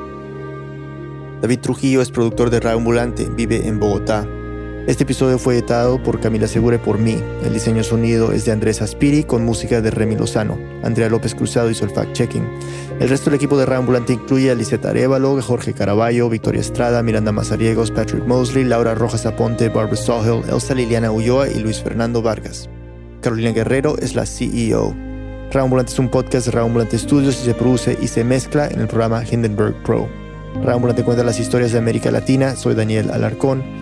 David 1.42 1.58
Trujillo 1.58 2.00
es 2.00 2.10
productor 2.10 2.48
de 2.48 2.60
Radio 2.60 2.78
Ambulante, 2.78 3.28
vive 3.28 3.68
en 3.68 3.78
Bogotá. 3.78 4.26
Este 4.88 5.04
episodio 5.04 5.38
fue 5.38 5.54
editado 5.54 6.02
por 6.02 6.18
Camila 6.18 6.48
Segura 6.48 6.76
por 6.82 6.98
mí. 6.98 7.16
El 7.44 7.54
diseño 7.54 7.84
sonido 7.84 8.32
es 8.32 8.44
de 8.44 8.50
Andrés 8.50 8.82
Aspiri 8.82 9.22
con 9.22 9.44
música 9.44 9.80
de 9.80 9.92
Remy 9.92 10.16
Lozano. 10.16 10.58
Andrea 10.82 11.08
López 11.08 11.36
Cruzado 11.36 11.70
hizo 11.70 11.84
el 11.84 11.92
fact-checking. 11.92 12.44
El 12.98 13.08
resto 13.08 13.30
del 13.30 13.36
equipo 13.36 13.56
de 13.56 13.72
Ambulante 13.72 14.12
incluye 14.12 14.50
a 14.50 14.56
Liseta 14.56 14.90
Arevalo, 14.90 15.40
Jorge 15.40 15.72
Caraballo, 15.72 16.28
Victoria 16.28 16.60
Estrada, 16.60 17.00
Miranda 17.04 17.30
Mazariegos, 17.30 17.92
Patrick 17.92 18.26
Mosley, 18.26 18.64
Laura 18.64 18.96
Rojas 18.96 19.24
Aponte, 19.24 19.68
Barbara 19.68 19.94
Sawhill, 19.94 20.42
Elsa 20.50 20.74
Liliana 20.74 21.12
Ulloa 21.12 21.48
y 21.48 21.60
Luis 21.60 21.80
Fernando 21.80 22.20
Vargas. 22.20 22.68
Carolina 23.20 23.52
Guerrero 23.52 23.96
es 23.98 24.16
la 24.16 24.26
CEO. 24.26 24.96
Raambulante 25.52 25.92
es 25.92 25.98
un 26.00 26.08
podcast 26.08 26.46
de 26.46 26.52
Raambulante 26.52 26.98
Studios 26.98 27.40
y 27.40 27.44
se 27.44 27.54
produce 27.54 27.96
y 28.02 28.08
se 28.08 28.24
mezcla 28.24 28.66
en 28.66 28.80
el 28.80 28.88
programa 28.88 29.22
Hindenburg 29.22 29.80
Pro. 29.84 30.08
Raambulante 30.64 31.04
cuenta 31.04 31.22
las 31.22 31.38
historias 31.38 31.70
de 31.70 31.78
América 31.78 32.10
Latina. 32.10 32.56
Soy 32.56 32.74
Daniel 32.74 33.12
Alarcón. 33.12 33.81